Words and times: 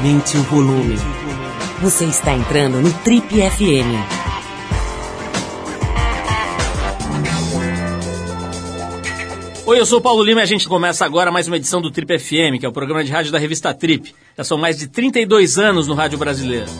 Aumente 0.00 0.34
o 0.38 0.42
volume. 0.44 0.96
Você 1.82 2.06
está 2.06 2.32
entrando 2.32 2.80
no 2.80 2.90
Trip 2.90 3.26
FM. 3.28 4.00
Oi, 9.66 9.78
eu 9.78 9.84
sou 9.84 9.98
o 9.98 10.00
Paulo 10.00 10.24
Lima 10.24 10.40
e 10.40 10.42
a 10.42 10.46
gente 10.46 10.66
começa 10.66 11.04
agora 11.04 11.30
mais 11.30 11.48
uma 11.48 11.58
edição 11.58 11.82
do 11.82 11.90
Trip 11.90 12.18
FM, 12.18 12.58
que 12.58 12.64
é 12.64 12.68
o 12.68 12.72
programa 12.72 13.04
de 13.04 13.12
rádio 13.12 13.30
da 13.30 13.38
revista 13.38 13.74
Trip. 13.74 14.14
Já 14.38 14.42
são 14.42 14.56
mais 14.56 14.78
de 14.78 14.86
32 14.86 15.58
anos 15.58 15.86
no 15.86 15.92
rádio 15.92 16.16
brasileiro. 16.16 16.70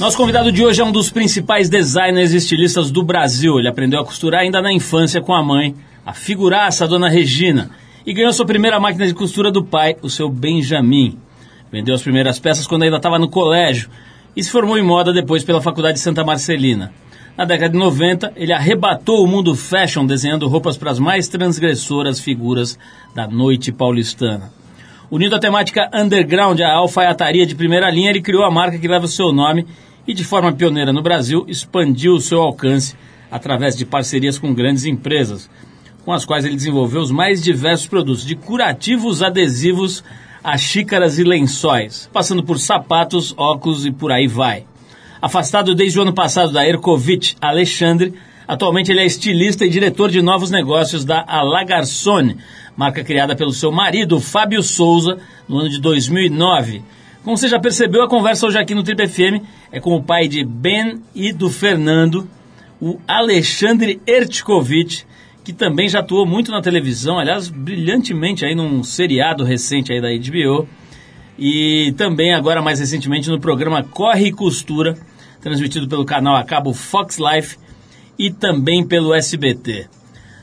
Nosso 0.00 0.16
convidado 0.16 0.50
de 0.50 0.64
hoje 0.64 0.80
é 0.80 0.84
um 0.84 0.90
dos 0.90 1.12
principais 1.12 1.68
designers 1.68 2.32
e 2.32 2.38
estilistas 2.38 2.90
do 2.90 3.04
Brasil. 3.04 3.56
Ele 3.56 3.68
aprendeu 3.68 4.00
a 4.00 4.04
costurar 4.04 4.40
ainda 4.40 4.60
na 4.60 4.72
infância 4.72 5.20
com 5.20 5.32
a 5.32 5.44
mãe, 5.44 5.76
a 6.04 6.12
figuraça, 6.12 6.86
a 6.86 6.88
dona 6.88 7.08
Regina, 7.08 7.70
e 8.06 8.12
ganhou 8.12 8.32
sua 8.32 8.46
primeira 8.46 8.80
máquina 8.80 9.06
de 9.06 9.14
costura 9.14 9.50
do 9.50 9.64
pai, 9.64 9.96
o 10.02 10.10
seu 10.10 10.28
Benjamin. 10.28 11.18
Vendeu 11.70 11.94
as 11.94 12.02
primeiras 12.02 12.38
peças 12.38 12.66
quando 12.66 12.82
ainda 12.82 12.96
estava 12.96 13.18
no 13.18 13.28
colégio 13.28 13.90
e 14.36 14.42
se 14.42 14.50
formou 14.50 14.78
em 14.78 14.82
moda 14.82 15.12
depois 15.12 15.44
pela 15.44 15.60
Faculdade 15.60 15.94
de 15.94 16.00
Santa 16.00 16.24
Marcelina. 16.24 16.92
Na 17.36 17.44
década 17.44 17.72
de 17.72 17.78
90, 17.78 18.32
ele 18.36 18.52
arrebatou 18.52 19.24
o 19.24 19.26
mundo 19.26 19.54
fashion 19.54 20.04
desenhando 20.04 20.48
roupas 20.48 20.76
para 20.76 20.90
as 20.90 20.98
mais 20.98 21.28
transgressoras 21.28 22.20
figuras 22.20 22.78
da 23.14 23.26
noite 23.26 23.72
paulistana. 23.72 24.52
Unindo 25.10 25.34
a 25.34 25.40
temática 25.40 25.90
underground 25.92 26.60
à 26.60 26.72
alfaiataria 26.74 27.46
de 27.46 27.54
primeira 27.54 27.90
linha, 27.90 28.10
ele 28.10 28.20
criou 28.20 28.44
a 28.44 28.50
marca 28.50 28.78
que 28.78 28.86
leva 28.86 29.06
o 29.06 29.08
seu 29.08 29.32
nome 29.32 29.66
e, 30.06 30.14
de 30.14 30.24
forma 30.24 30.52
pioneira 30.52 30.92
no 30.92 31.02
Brasil, 31.02 31.44
expandiu 31.48 32.14
o 32.14 32.20
seu 32.20 32.40
alcance 32.40 32.94
através 33.30 33.76
de 33.76 33.84
parcerias 33.84 34.38
com 34.38 34.52
grandes 34.52 34.84
empresas, 34.84 35.50
com 36.04 36.12
as 36.12 36.24
quais 36.24 36.44
ele 36.44 36.56
desenvolveu 36.56 37.00
os 37.00 37.10
mais 37.10 37.42
diversos 37.42 37.86
produtos, 37.86 38.24
de 38.24 38.34
curativos 38.34 39.22
adesivos 39.22 40.02
a 40.42 40.56
xícaras 40.56 41.18
e 41.18 41.24
lençóis, 41.24 42.08
passando 42.12 42.42
por 42.42 42.58
sapatos, 42.58 43.34
óculos 43.36 43.84
e 43.84 43.92
por 43.92 44.10
aí 44.10 44.26
vai. 44.26 44.64
Afastado 45.20 45.74
desde 45.74 45.98
o 45.98 46.02
ano 46.02 46.14
passado 46.14 46.50
da 46.50 46.66
Ercovitch 46.66 47.34
Alexandre, 47.40 48.14
atualmente 48.48 48.90
ele 48.90 49.00
é 49.00 49.06
estilista 49.06 49.66
e 49.66 49.70
diretor 49.70 50.10
de 50.10 50.22
novos 50.22 50.50
negócios 50.50 51.04
da 51.04 51.22
Alagarçone, 51.26 52.38
marca 52.74 53.04
criada 53.04 53.36
pelo 53.36 53.52
seu 53.52 53.70
marido, 53.70 54.18
Fábio 54.18 54.62
Souza, 54.62 55.18
no 55.46 55.58
ano 55.58 55.68
de 55.68 55.78
2009. 55.80 56.82
Como 57.22 57.36
você 57.36 57.48
já 57.48 57.60
percebeu, 57.60 58.02
a 58.02 58.08
conversa 58.08 58.46
hoje 58.46 58.58
aqui 58.58 58.74
no 58.74 58.82
Trip 58.82 59.06
FM 59.06 59.44
é 59.70 59.78
com 59.78 59.94
o 59.94 60.02
pai 60.02 60.26
de 60.26 60.42
Ben 60.42 61.02
e 61.14 61.34
do 61.34 61.50
Fernando, 61.50 62.26
o 62.80 62.98
Alexandre 63.06 64.00
Ertkovic, 64.06 65.04
que 65.44 65.52
também 65.52 65.88
já 65.88 66.00
atuou 66.00 66.26
muito 66.26 66.50
na 66.50 66.60
televisão, 66.60 67.18
aliás, 67.18 67.48
brilhantemente 67.48 68.44
aí 68.44 68.54
num 68.54 68.82
seriado 68.82 69.44
recente 69.44 69.92
aí 69.92 70.00
da 70.00 70.08
HBO, 70.08 70.68
e 71.38 71.94
também 71.96 72.34
agora 72.34 72.60
mais 72.60 72.80
recentemente 72.80 73.30
no 73.30 73.40
programa 73.40 73.82
Corre 73.82 74.26
e 74.26 74.32
Costura, 74.32 74.96
transmitido 75.40 75.88
pelo 75.88 76.04
canal 76.04 76.36
a 76.36 76.44
cabo 76.44 76.74
Fox 76.74 77.18
Life 77.18 77.56
e 78.18 78.30
também 78.30 78.86
pelo 78.86 79.14
SBT. 79.14 79.88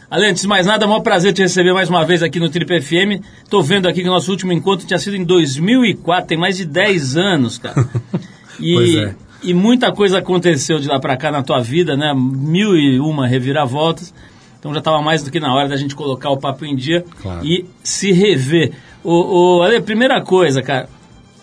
Além 0.10 0.32
antes 0.32 0.42
de 0.42 0.48
mais 0.48 0.66
nada, 0.66 0.86
é 0.86 0.88
um 0.88 0.90
maior 0.90 1.02
prazer 1.02 1.34
te 1.34 1.42
receber 1.42 1.74
mais 1.74 1.90
uma 1.90 2.04
vez 2.06 2.24
aqui 2.24 2.40
no 2.40 2.50
Trip 2.50 2.82
FM. 2.82 3.22
Tô 3.50 3.62
vendo 3.62 3.88
aqui 3.88 4.02
que 4.02 4.08
o 4.08 4.12
nosso 4.12 4.32
último 4.32 4.54
encontro 4.54 4.88
tinha 4.88 4.98
sido 4.98 5.18
em 5.18 5.24
2004, 5.24 6.30
tem 6.30 6.38
mais 6.38 6.56
de 6.56 6.66
10 6.66 7.18
anos, 7.18 7.58
cara. 7.58 7.88
E, 8.60 8.74
pois 8.74 8.96
é. 8.96 9.16
e 9.44 9.54
muita 9.54 9.92
coisa 9.92 10.18
aconteceu 10.18 10.80
de 10.80 10.88
lá 10.88 11.00
para 11.00 11.16
cá 11.16 11.32
na 11.32 11.44
tua 11.44 11.62
vida, 11.62 11.96
né? 11.96 12.12
Mil 12.16 12.76
e 12.76 13.00
uma 13.00 13.28
reviravoltas. 13.28 14.12
Então 14.60 14.74
já 14.74 14.80
estava 14.80 15.02
mais 15.02 15.24
do 15.24 15.32
que 15.32 15.40
na 15.40 15.54
hora 15.54 15.70
da 15.70 15.78
gente 15.78 15.96
colocar 15.96 16.30
o 16.30 16.38
papo 16.38 16.66
em 16.66 16.76
dia 16.76 17.06
claro. 17.22 17.46
e 17.46 17.66
se 17.84 18.12
rever. 18.12 18.74
O, 19.04 19.58
o, 19.58 19.64
Ale, 19.64 19.82
primeira 19.82 20.22
coisa, 20.22 20.62
cara, 20.62 20.90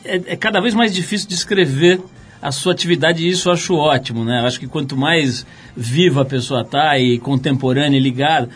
é, 0.04 0.16
é 0.26 0.36
cada 0.36 0.60
vez 0.60 0.74
mais 0.74 0.92
difícil 0.92 1.28
descrever 1.28 2.00
a 2.42 2.52
sua 2.52 2.72
atividade 2.72 3.24
e 3.24 3.30
isso 3.30 3.48
eu 3.48 3.52
acho 3.54 3.74
ótimo, 3.74 4.24
né? 4.24 4.42
Eu 4.42 4.46
acho 4.46 4.60
que 4.60 4.66
quanto 4.66 4.96
mais 4.96 5.46
viva 5.74 6.22
a 6.22 6.24
pessoa 6.26 6.60
está 6.60 6.98
e 6.98 7.18
contemporânea 7.18 7.96
e 7.96 8.00
ligada, 8.00 8.50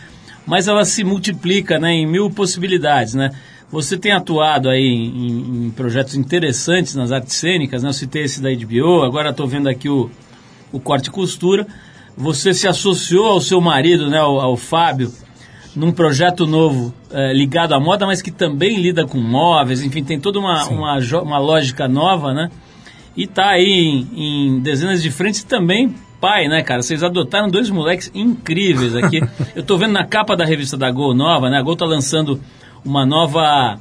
mais 0.45 0.67
ela 0.67 0.85
se 0.85 1.03
multiplica 1.03 1.79
né, 1.79 1.91
em 1.91 2.05
mil 2.05 2.29
possibilidades, 2.29 3.15
né? 3.15 3.31
Você 3.71 3.97
tem 3.97 4.11
atuado 4.11 4.69
aí 4.69 4.83
em, 4.83 5.67
em 5.67 5.71
projetos 5.71 6.15
interessantes 6.15 6.95
nas 6.95 7.11
artes 7.11 7.35
cênicas, 7.35 7.81
né? 7.81 7.89
Eu 7.89 7.93
citei 7.93 8.23
esse 8.23 8.41
da 8.41 8.49
HBO, 8.49 9.03
agora 9.03 9.29
estou 9.29 9.47
vendo 9.47 9.69
aqui 9.69 9.87
o, 9.89 10.09
o 10.71 10.79
Corte 10.79 11.07
e 11.07 11.11
Costura. 11.11 11.65
Você 12.19 12.53
se 12.53 12.67
associou 12.67 13.27
ao 13.27 13.39
seu 13.39 13.61
marido, 13.61 14.09
né, 14.09 14.17
ao, 14.17 14.41
ao 14.41 14.57
Fábio, 14.57 15.09
num 15.73 15.89
projeto 15.89 16.45
novo 16.45 16.93
é, 17.09 17.33
ligado 17.33 17.73
à 17.73 17.79
moda, 17.79 18.05
mas 18.05 18.21
que 18.21 18.29
também 18.29 18.75
lida 18.75 19.07
com 19.07 19.17
móveis, 19.17 19.81
enfim, 19.81 20.03
tem 20.03 20.19
toda 20.19 20.37
uma, 20.37 20.65
uma, 20.65 20.97
uma, 21.23 21.39
lógica 21.39 21.87
nova, 21.87 22.33
né? 22.33 22.51
E 23.15 23.25
tá 23.25 23.51
aí 23.51 24.05
em, 24.13 24.57
em 24.57 24.59
dezenas 24.59 25.01
de 25.01 25.09
frentes 25.09 25.39
e 25.39 25.45
também 25.45 25.95
pai, 26.19 26.49
né, 26.49 26.61
cara? 26.61 26.81
Vocês 26.81 27.03
adotaram 27.03 27.47
dois 27.47 27.69
moleques 27.69 28.11
incríveis 28.13 28.93
aqui. 28.95 29.21
Eu 29.55 29.63
tô 29.63 29.77
vendo 29.77 29.93
na 29.93 30.03
capa 30.03 30.35
da 30.35 30.43
revista 30.43 30.75
da 30.75 30.91
Gol 30.91 31.15
nova, 31.15 31.49
né? 31.49 31.57
A 31.57 31.61
Gol 31.61 31.77
tá 31.77 31.85
lançando 31.85 32.37
uma 32.83 33.05
nova 33.05 33.79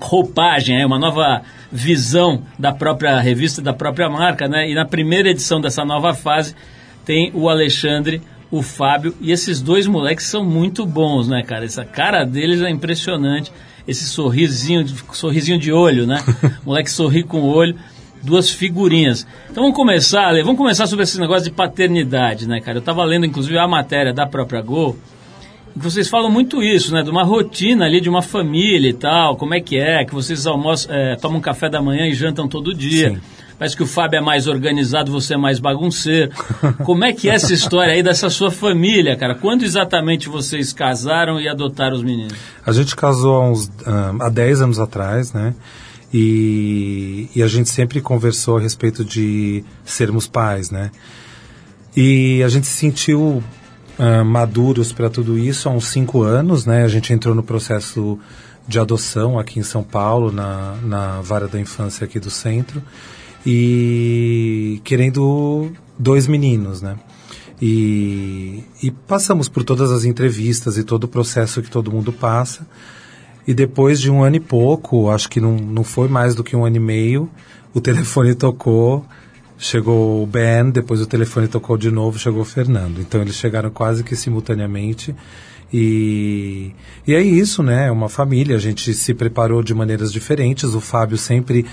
roupagem, 0.00 0.84
uma 0.84 0.98
nova 0.98 1.42
visão 1.70 2.42
da 2.58 2.72
própria 2.72 3.20
revista, 3.20 3.62
da 3.62 3.72
própria 3.72 4.10
marca, 4.10 4.48
né? 4.48 4.68
E 4.68 4.74
na 4.74 4.84
primeira 4.84 5.30
edição 5.30 5.60
dessa 5.60 5.84
nova 5.84 6.12
fase 6.12 6.56
tem 7.04 7.30
o 7.34 7.48
Alexandre, 7.48 8.20
o 8.50 8.62
Fábio 8.62 9.14
e 9.20 9.32
esses 9.32 9.60
dois 9.60 9.86
moleques 9.86 10.26
são 10.26 10.44
muito 10.44 10.84
bons, 10.84 11.28
né, 11.28 11.42
cara? 11.42 11.64
Essa 11.64 11.84
cara 11.84 12.24
deles 12.24 12.60
é 12.60 12.70
impressionante, 12.70 13.52
esse 13.86 14.04
sorrisinho, 14.04 14.86
sorrisinho 15.12 15.58
de 15.58 15.72
olho, 15.72 16.06
né? 16.06 16.22
O 16.62 16.66
moleque 16.70 16.90
sorri 16.90 17.22
com 17.22 17.40
o 17.40 17.54
olho, 17.54 17.76
duas 18.22 18.50
figurinhas. 18.50 19.26
Então 19.50 19.62
vamos 19.62 19.76
começar, 19.76 20.26
Ale, 20.26 20.42
vamos 20.42 20.58
começar 20.58 20.86
sobre 20.86 21.04
esse 21.04 21.18
negócio 21.18 21.44
de 21.44 21.50
paternidade, 21.50 22.46
né, 22.46 22.60
cara? 22.60 22.78
Eu 22.78 22.80
estava 22.80 23.04
lendo 23.04 23.26
inclusive 23.26 23.58
a 23.58 23.66
matéria 23.66 24.12
da 24.12 24.26
própria 24.26 24.60
Gol 24.60 24.96
vocês 25.74 26.08
falam 26.08 26.30
muito 26.30 26.62
isso, 26.62 26.92
né? 26.92 27.02
De 27.02 27.10
uma 27.10 27.24
rotina 27.24 27.86
ali 27.86 28.00
de 28.00 28.08
uma 28.08 28.22
família 28.22 28.90
e 28.90 28.92
tal, 28.92 29.36
como 29.36 29.54
é 29.54 29.60
que 29.60 29.78
é, 29.78 30.04
que 30.04 30.14
vocês 30.14 30.46
almoçam, 30.46 30.94
é, 30.94 31.16
tomam 31.16 31.40
café 31.40 31.68
da 31.68 31.80
manhã 31.80 32.06
e 32.06 32.14
jantam 32.14 32.46
todo 32.46 32.74
dia. 32.74 33.10
Sim. 33.10 33.20
Parece 33.62 33.76
que 33.76 33.82
o 33.84 33.86
Fábio 33.86 34.18
é 34.18 34.20
mais 34.20 34.48
organizado, 34.48 35.12
você 35.12 35.34
é 35.34 35.36
mais 35.36 35.60
bagunceiro. 35.60 36.32
Como 36.84 37.04
é 37.04 37.12
que 37.12 37.30
é 37.30 37.34
essa 37.36 37.54
história 37.54 37.94
aí 37.94 38.02
dessa 38.02 38.28
sua 38.28 38.50
família, 38.50 39.14
cara? 39.14 39.36
Quando 39.36 39.62
exatamente 39.62 40.28
vocês 40.28 40.72
casaram 40.72 41.40
e 41.40 41.48
adotaram 41.48 41.94
os 41.94 42.02
meninos? 42.02 42.36
A 42.66 42.72
gente 42.72 42.96
casou 42.96 43.36
há, 43.36 43.48
uns, 43.48 43.66
uh, 43.66 44.20
há 44.20 44.28
10 44.28 44.62
anos 44.62 44.80
atrás, 44.80 45.32
né? 45.32 45.54
E, 46.12 47.28
e 47.36 47.40
a 47.40 47.46
gente 47.46 47.68
sempre 47.68 48.00
conversou 48.00 48.56
a 48.56 48.60
respeito 48.60 49.04
de 49.04 49.62
sermos 49.84 50.26
pais, 50.26 50.72
né? 50.72 50.90
E 51.96 52.42
a 52.42 52.48
gente 52.48 52.66
se 52.66 52.74
sentiu 52.74 53.44
uh, 53.96 54.24
maduros 54.24 54.92
para 54.92 55.08
tudo 55.08 55.38
isso 55.38 55.68
há 55.68 55.72
uns 55.72 55.84
cinco 55.84 56.24
anos, 56.24 56.66
né? 56.66 56.82
A 56.82 56.88
gente 56.88 57.12
entrou 57.12 57.32
no 57.32 57.44
processo 57.44 58.18
de 58.66 58.80
adoção 58.80 59.38
aqui 59.38 59.60
em 59.60 59.62
São 59.62 59.84
Paulo, 59.84 60.32
na, 60.32 60.74
na 60.82 61.20
vara 61.20 61.46
da 61.46 61.60
infância 61.60 62.04
aqui 62.04 62.18
do 62.18 62.28
centro, 62.28 62.82
e 63.44 64.80
querendo 64.84 65.72
dois 65.98 66.26
meninos, 66.26 66.82
né? 66.82 66.96
E, 67.60 68.64
e 68.82 68.90
passamos 68.90 69.48
por 69.48 69.62
todas 69.62 69.90
as 69.92 70.04
entrevistas 70.04 70.76
e 70.76 70.82
todo 70.82 71.04
o 71.04 71.08
processo 71.08 71.62
que 71.62 71.70
todo 71.70 71.92
mundo 71.92 72.12
passa. 72.12 72.66
E 73.46 73.54
depois 73.54 74.00
de 74.00 74.10
um 74.10 74.22
ano 74.22 74.36
e 74.36 74.40
pouco, 74.40 75.10
acho 75.10 75.28
que 75.28 75.40
não, 75.40 75.56
não 75.56 75.84
foi 75.84 76.08
mais 76.08 76.34
do 76.34 76.42
que 76.42 76.56
um 76.56 76.64
ano 76.64 76.76
e 76.76 76.80
meio, 76.80 77.30
o 77.72 77.80
telefone 77.80 78.34
tocou 78.34 79.04
Chegou 79.62 80.24
o 80.24 80.26
Ben, 80.26 80.72
depois 80.72 81.00
o 81.00 81.06
telefone 81.06 81.46
tocou 81.46 81.78
de 81.78 81.88
novo, 81.88 82.18
chegou 82.18 82.42
o 82.42 82.44
Fernando. 82.44 83.00
Então 83.00 83.20
eles 83.20 83.36
chegaram 83.36 83.70
quase 83.70 84.02
que 84.02 84.16
simultaneamente. 84.16 85.14
E, 85.72 86.72
e 87.06 87.14
é 87.14 87.22
isso, 87.22 87.62
né? 87.62 87.86
É 87.86 87.90
uma 87.92 88.08
família. 88.08 88.56
A 88.56 88.58
gente 88.58 88.92
se 88.92 89.14
preparou 89.14 89.62
de 89.62 89.72
maneiras 89.72 90.12
diferentes. 90.12 90.74
O 90.74 90.80
Fábio 90.80 91.16
sempre 91.16 91.64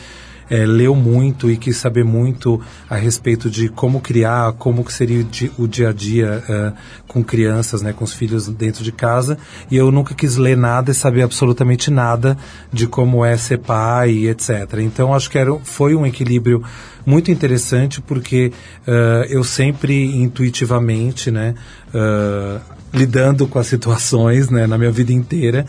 é, 0.50 0.66
leu 0.66 0.96
muito 0.96 1.50
e 1.50 1.57
quis 1.57 1.78
saber 1.78 2.04
muito 2.04 2.60
a 2.90 2.96
respeito 2.96 3.50
de 3.50 3.69
como 3.69 4.01
criar, 4.01 4.54
como 4.54 4.84
que 4.84 4.92
seria 4.92 5.25
o 5.57 5.68
dia 5.68 5.90
a 5.90 5.94
dia 5.94 6.44
é, 6.48 6.74
com 7.07 7.24
crianças, 7.24 7.81
né, 7.81 7.94
com 7.94 8.04
os 8.04 8.13
filhos 8.13 8.48
dentro 8.48 8.84
de 8.84 8.92
casa. 8.92 9.38
E 9.69 9.78
eu 9.78 9.92
nunca 9.92 10.13
quis 10.13 10.36
ler 10.36 10.57
nada 10.57 10.92
e 10.92 10.94
saber 10.94 11.22
absolutamente 11.22 11.92
nada 11.92 12.38
de 12.72 12.88
como 12.88 13.24
é 13.24 13.38
ser 13.38 13.60
pai 13.60 14.28
etc. 14.28 14.80
Então 14.80 15.13
acho 15.13 15.30
que 15.30 15.38
era, 15.38 15.56
foi 15.63 15.96
um 15.96 16.06
equilíbrio 16.06 16.63
muito 17.06 17.31
interessante 17.31 18.02
porque 18.02 18.52
uh, 18.88 19.25
eu 19.30 19.44
sempre 19.44 20.16
intuitivamente, 20.22 21.31
né, 21.31 21.56
uh, 21.94 22.60
lidando 22.94 23.48
com 23.48 23.60
as 23.60 23.68
situações, 23.68 24.50
né, 24.50 24.68
na 24.68 24.78
minha 24.78 24.92
vida 24.92 25.13
inteira, 25.13 25.66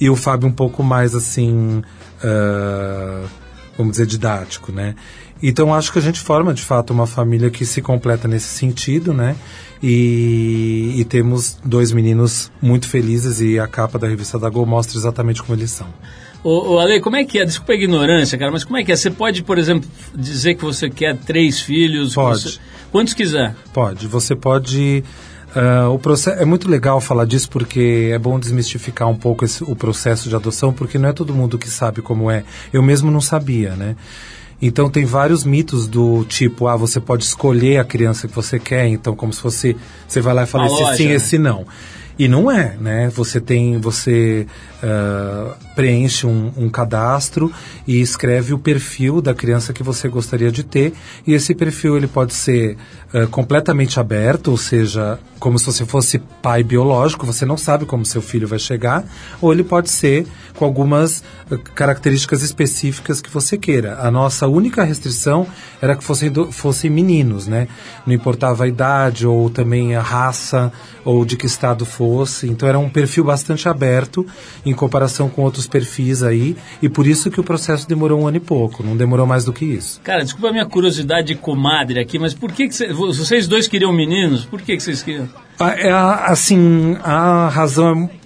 e 0.00 0.08
o 0.10 0.16
Fábio 0.16 0.48
um 0.48 0.52
pouco 0.52 0.82
mais 0.82 1.14
assim, 1.14 1.82
uh, 2.24 3.28
vamos 3.82 3.92
dizer, 3.92 4.06
didático, 4.06 4.72
né. 4.72 4.94
Então 5.42 5.74
acho 5.74 5.92
que 5.92 5.98
a 5.98 6.02
gente 6.02 6.20
forma 6.20 6.54
de 6.54 6.62
fato 6.62 6.92
uma 6.92 7.06
família 7.06 7.50
que 7.50 7.66
se 7.66 7.82
completa 7.82 8.28
nesse 8.28 8.46
sentido, 8.46 9.12
né? 9.12 9.36
E, 9.82 10.94
e, 10.96 11.04
temos 11.04 11.58
dois 11.64 11.90
meninos 11.90 12.52
muito 12.62 12.88
felizes 12.88 13.40
e 13.40 13.58
a 13.58 13.66
capa 13.66 13.98
da 13.98 14.06
revista 14.06 14.38
da 14.38 14.48
Gol 14.48 14.64
mostra 14.64 14.96
exatamente 14.96 15.42
como 15.42 15.58
eles 15.58 15.72
são. 15.72 15.88
Ô, 16.44 16.74
ô, 16.74 16.78
Ale, 16.78 17.00
como 17.00 17.16
é 17.16 17.24
que 17.24 17.40
é? 17.40 17.44
Desculpa 17.44 17.72
a 17.72 17.74
ignorância, 17.74 18.38
cara, 18.38 18.52
mas 18.52 18.62
como 18.62 18.76
é 18.76 18.84
que 18.84 18.92
é? 18.92 18.96
Você 18.96 19.10
pode, 19.10 19.42
por 19.42 19.58
exemplo, 19.58 19.88
dizer 20.14 20.54
que 20.54 20.64
você 20.64 20.88
quer 20.88 21.16
três 21.16 21.60
filhos? 21.60 22.14
Pode. 22.14 22.40
Você, 22.42 22.58
quantos 22.92 23.12
quiser? 23.12 23.56
Pode. 23.72 24.06
Você 24.06 24.36
pode. 24.36 25.02
Uh, 25.54 25.90
o 25.92 25.98
processo 25.98 26.40
é 26.40 26.44
muito 26.46 26.68
legal 26.68 26.98
falar 27.00 27.26
disso 27.26 27.48
porque 27.50 28.10
é 28.12 28.18
bom 28.18 28.38
desmistificar 28.38 29.08
um 29.08 29.14
pouco 29.14 29.44
esse, 29.44 29.62
o 29.62 29.76
processo 29.76 30.28
de 30.28 30.34
adoção, 30.34 30.72
porque 30.72 30.98
não 30.98 31.10
é 31.10 31.12
todo 31.12 31.34
mundo 31.34 31.58
que 31.58 31.68
sabe 31.68 32.00
como 32.00 32.30
é. 32.30 32.42
Eu 32.72 32.82
mesmo 32.82 33.10
não 33.10 33.20
sabia, 33.20 33.76
né? 33.76 33.96
Então 34.60 34.88
tem 34.88 35.04
vários 35.04 35.44
mitos 35.44 35.86
do 35.86 36.24
tipo, 36.24 36.68
ah, 36.68 36.76
você 36.76 37.00
pode 37.00 37.24
escolher 37.24 37.78
a 37.78 37.84
criança 37.84 38.28
que 38.28 38.34
você 38.34 38.58
quer, 38.58 38.86
então 38.86 39.14
como 39.14 39.32
se 39.32 39.40
fosse 39.40 39.76
você 40.06 40.20
vai 40.20 40.32
lá 40.32 40.44
e 40.44 40.46
fala 40.46 40.66
esse 40.66 40.96
sim, 40.96 41.08
né? 41.08 41.14
esse 41.14 41.36
não. 41.38 41.66
E 42.18 42.28
não 42.28 42.50
é, 42.50 42.76
né? 42.80 43.10
Você 43.14 43.40
tem, 43.40 43.78
você 43.78 44.46
uh, 44.82 45.54
preenche 45.74 46.26
um, 46.26 46.52
um, 46.56 46.68
cadastro 46.68 47.52
e 47.86 48.00
escreve 48.00 48.52
o 48.52 48.58
perfil 48.58 49.20
da 49.20 49.34
criança 49.34 49.72
que 49.72 49.82
você 49.82 50.08
gostaria 50.08 50.50
de 50.50 50.62
ter. 50.62 50.92
E 51.26 51.32
esse 51.32 51.54
perfil 51.54 51.96
ele 51.96 52.06
pode 52.06 52.34
ser 52.34 52.76
uh, 53.14 53.26
completamente 53.28 53.98
aberto, 53.98 54.48
ou 54.48 54.56
seja, 54.56 55.18
como 55.38 55.58
se 55.58 55.66
você 55.66 55.84
fosse 55.84 56.18
pai 56.18 56.62
biológico, 56.62 57.26
você 57.26 57.44
não 57.44 57.56
sabe 57.56 57.84
como 57.86 58.04
seu 58.04 58.22
filho 58.22 58.46
vai 58.46 58.58
chegar, 58.58 59.04
ou 59.40 59.52
ele 59.52 59.64
pode 59.64 59.90
ser 59.90 60.26
com 60.54 60.64
algumas 60.64 61.24
uh, 61.50 61.58
características 61.74 62.42
específicas 62.42 63.20
que 63.20 63.30
você 63.30 63.56
queira. 63.56 63.98
A 64.00 64.10
nossa 64.10 64.46
única 64.46 64.84
restrição 64.84 65.46
era 65.80 65.96
que 65.96 66.04
fossem, 66.04 66.30
fossem 66.50 66.90
meninos, 66.90 67.46
né? 67.46 67.66
Não 68.06 68.14
importava 68.14 68.64
a 68.64 68.68
idade 68.68 69.26
ou 69.26 69.48
também 69.48 69.96
a 69.96 70.02
raça 70.02 70.72
ou 71.04 71.24
de 71.24 71.36
que 71.36 71.46
estado 71.46 71.84
fosse. 71.84 72.48
Então 72.48 72.68
era 72.68 72.78
um 72.78 72.88
perfil 72.88 73.24
bastante 73.24 73.68
aberto 73.68 74.26
em 74.64 74.74
comparação 74.74 75.28
com 75.28 75.42
outros 75.42 75.61
perfis 75.66 76.22
aí, 76.22 76.56
e 76.80 76.88
por 76.88 77.06
isso 77.06 77.30
que 77.30 77.40
o 77.40 77.44
processo 77.44 77.88
demorou 77.88 78.20
um 78.20 78.26
ano 78.26 78.36
e 78.36 78.40
pouco, 78.40 78.82
não 78.82 78.96
demorou 78.96 79.26
mais 79.26 79.44
do 79.44 79.52
que 79.52 79.64
isso. 79.64 80.00
Cara, 80.02 80.22
desculpa 80.22 80.48
a 80.48 80.52
minha 80.52 80.66
curiosidade 80.66 81.28
de 81.28 81.34
comadre 81.34 82.00
aqui, 82.00 82.18
mas 82.18 82.34
por 82.34 82.52
que, 82.52 82.68
que 82.68 82.74
cê, 82.74 82.92
vocês 82.92 83.46
dois 83.46 83.68
queriam 83.68 83.92
meninos? 83.92 84.44
Por 84.44 84.60
que, 84.60 84.76
que 84.76 84.82
vocês 84.82 85.02
queriam? 85.02 85.28
É, 85.60 85.90
assim, 85.90 86.96
a 87.02 87.48
razão 87.48 88.10
é 88.18 88.22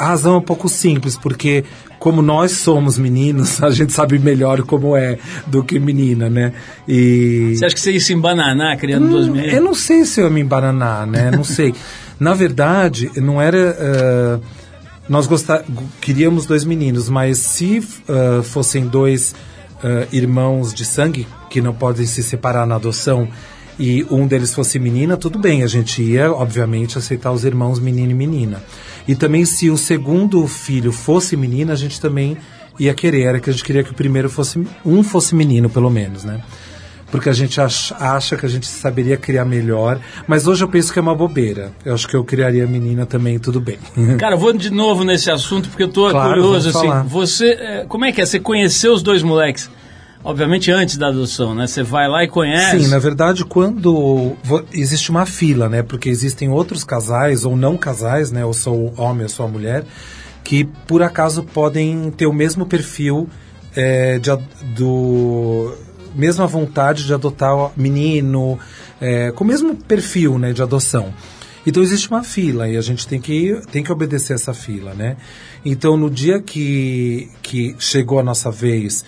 a 0.00 0.06
razão 0.06 0.36
é 0.36 0.38
um 0.38 0.42
pouco 0.42 0.66
simples, 0.66 1.14
porque 1.18 1.62
como 1.98 2.22
nós 2.22 2.52
somos 2.52 2.96
meninos, 2.96 3.60
a 3.62 3.70
gente 3.70 3.92
sabe 3.92 4.18
melhor 4.18 4.62
como 4.62 4.96
é 4.96 5.18
do 5.46 5.62
que 5.62 5.78
menina, 5.78 6.30
né? 6.30 6.54
E... 6.88 7.52
Você 7.54 7.66
acha 7.66 7.74
que 7.74 7.80
você 7.80 7.92
ia 7.92 8.00
se 8.00 8.14
embananar 8.14 8.78
criando 8.78 9.04
hum, 9.04 9.10
duas 9.10 9.28
meninas? 9.28 9.52
Eu 9.52 9.60
não 9.60 9.74
sei 9.74 10.06
se 10.06 10.18
eu 10.18 10.24
ia 10.24 10.30
me 10.30 10.40
embananar, 10.40 11.06
né? 11.06 11.30
Não 11.30 11.44
sei. 11.44 11.74
Na 12.18 12.32
verdade, 12.32 13.10
não 13.16 13.40
era... 13.40 14.40
Uh, 14.40 14.60
nós 15.10 15.28
queríamos 16.00 16.46
dois 16.46 16.62
meninos, 16.62 17.08
mas 17.08 17.38
se 17.38 17.80
uh, 17.80 18.44
fossem 18.44 18.86
dois 18.86 19.34
uh, 19.82 20.06
irmãos 20.12 20.72
de 20.72 20.84
sangue 20.84 21.26
que 21.50 21.60
não 21.60 21.74
podem 21.74 22.06
se 22.06 22.22
separar 22.22 22.64
na 22.64 22.76
adoção 22.76 23.28
e 23.76 24.06
um 24.08 24.24
deles 24.24 24.54
fosse 24.54 24.78
menina, 24.78 25.16
tudo 25.16 25.36
bem, 25.36 25.64
a 25.64 25.66
gente 25.66 26.00
ia, 26.00 26.32
obviamente, 26.32 26.96
aceitar 26.96 27.32
os 27.32 27.44
irmãos 27.44 27.80
menino 27.80 28.12
e 28.12 28.14
menina. 28.14 28.62
E 29.08 29.16
também 29.16 29.44
se 29.44 29.68
o 29.68 29.76
segundo 29.76 30.46
filho 30.46 30.92
fosse 30.92 31.36
menina, 31.36 31.72
a 31.72 31.76
gente 31.76 32.00
também 32.00 32.36
ia 32.78 32.94
querer, 32.94 33.22
era 33.22 33.40
que 33.40 33.50
a 33.50 33.52
gente 33.52 33.64
queria 33.64 33.82
que 33.82 33.90
o 33.90 33.94
primeiro 33.94 34.30
fosse, 34.30 34.64
um 34.86 35.02
fosse 35.02 35.34
menino, 35.34 35.68
pelo 35.68 35.90
menos, 35.90 36.22
né? 36.22 36.40
Porque 37.10 37.28
a 37.28 37.32
gente 37.32 37.60
acha, 37.60 38.36
que 38.36 38.46
a 38.46 38.48
gente 38.48 38.66
saberia 38.66 39.16
criar 39.16 39.44
melhor. 39.44 40.00
Mas 40.26 40.46
hoje 40.46 40.62
eu 40.62 40.68
penso 40.68 40.92
que 40.92 40.98
é 40.98 41.02
uma 41.02 41.14
bobeira. 41.14 41.72
Eu 41.84 41.94
acho 41.94 42.06
que 42.06 42.14
eu 42.14 42.24
criaria 42.24 42.66
menina 42.66 43.04
também, 43.04 43.38
tudo 43.38 43.60
bem. 43.60 43.78
Cara, 44.18 44.36
vou 44.36 44.52
de 44.52 44.70
novo 44.70 45.04
nesse 45.04 45.30
assunto 45.30 45.68
porque 45.68 45.82
eu 45.82 45.88
tô 45.88 46.08
claro, 46.10 46.28
curioso 46.28 46.68
assim. 46.68 46.86
Falar. 46.88 47.02
Você, 47.02 47.50
é, 47.50 47.84
como 47.88 48.04
é 48.04 48.12
que 48.12 48.20
é? 48.20 48.26
Você 48.26 48.38
conheceu 48.38 48.92
os 48.92 49.02
dois 49.02 49.22
moleques? 49.22 49.70
Obviamente 50.22 50.70
antes 50.70 50.98
da 50.98 51.08
adoção, 51.08 51.54
né? 51.54 51.66
Você 51.66 51.82
vai 51.82 52.06
lá 52.06 52.22
e 52.22 52.28
conhece. 52.28 52.84
Sim, 52.84 52.88
na 52.88 52.98
verdade, 52.98 53.42
quando 53.42 54.36
existe 54.72 55.10
uma 55.10 55.24
fila, 55.24 55.66
né? 55.66 55.82
Porque 55.82 56.10
existem 56.10 56.50
outros 56.50 56.84
casais 56.84 57.44
ou 57.44 57.56
não 57.56 57.76
casais, 57.76 58.30
né? 58.30 58.44
Ou 58.44 58.52
sou 58.52 58.92
homem 58.98 59.22
ou 59.22 59.28
sou 59.30 59.48
mulher, 59.48 59.84
que 60.44 60.64
por 60.86 61.02
acaso 61.02 61.42
podem 61.42 62.10
ter 62.10 62.26
o 62.26 62.34
mesmo 62.34 62.66
perfil 62.66 63.30
é, 63.74 64.18
de, 64.18 64.30
do 64.76 65.74
mesma 66.14 66.46
vontade 66.46 67.04
de 67.04 67.14
adotar 67.14 67.72
menino, 67.76 68.58
é, 69.00 69.30
com 69.32 69.44
o 69.44 69.46
mesmo 69.46 69.74
perfil 69.76 70.38
né, 70.38 70.52
de 70.52 70.62
adoção. 70.62 71.12
Então 71.66 71.82
existe 71.82 72.08
uma 72.08 72.22
fila 72.22 72.68
e 72.68 72.76
a 72.76 72.80
gente 72.80 73.06
tem 73.06 73.20
que, 73.20 73.60
tem 73.70 73.82
que 73.82 73.92
obedecer 73.92 74.34
essa 74.34 74.54
fila, 74.54 74.94
né? 74.94 75.16
Então 75.64 75.96
no 75.96 76.08
dia 76.08 76.40
que, 76.40 77.28
que 77.42 77.76
chegou 77.78 78.18
a 78.18 78.22
nossa 78.22 78.50
vez 78.50 79.04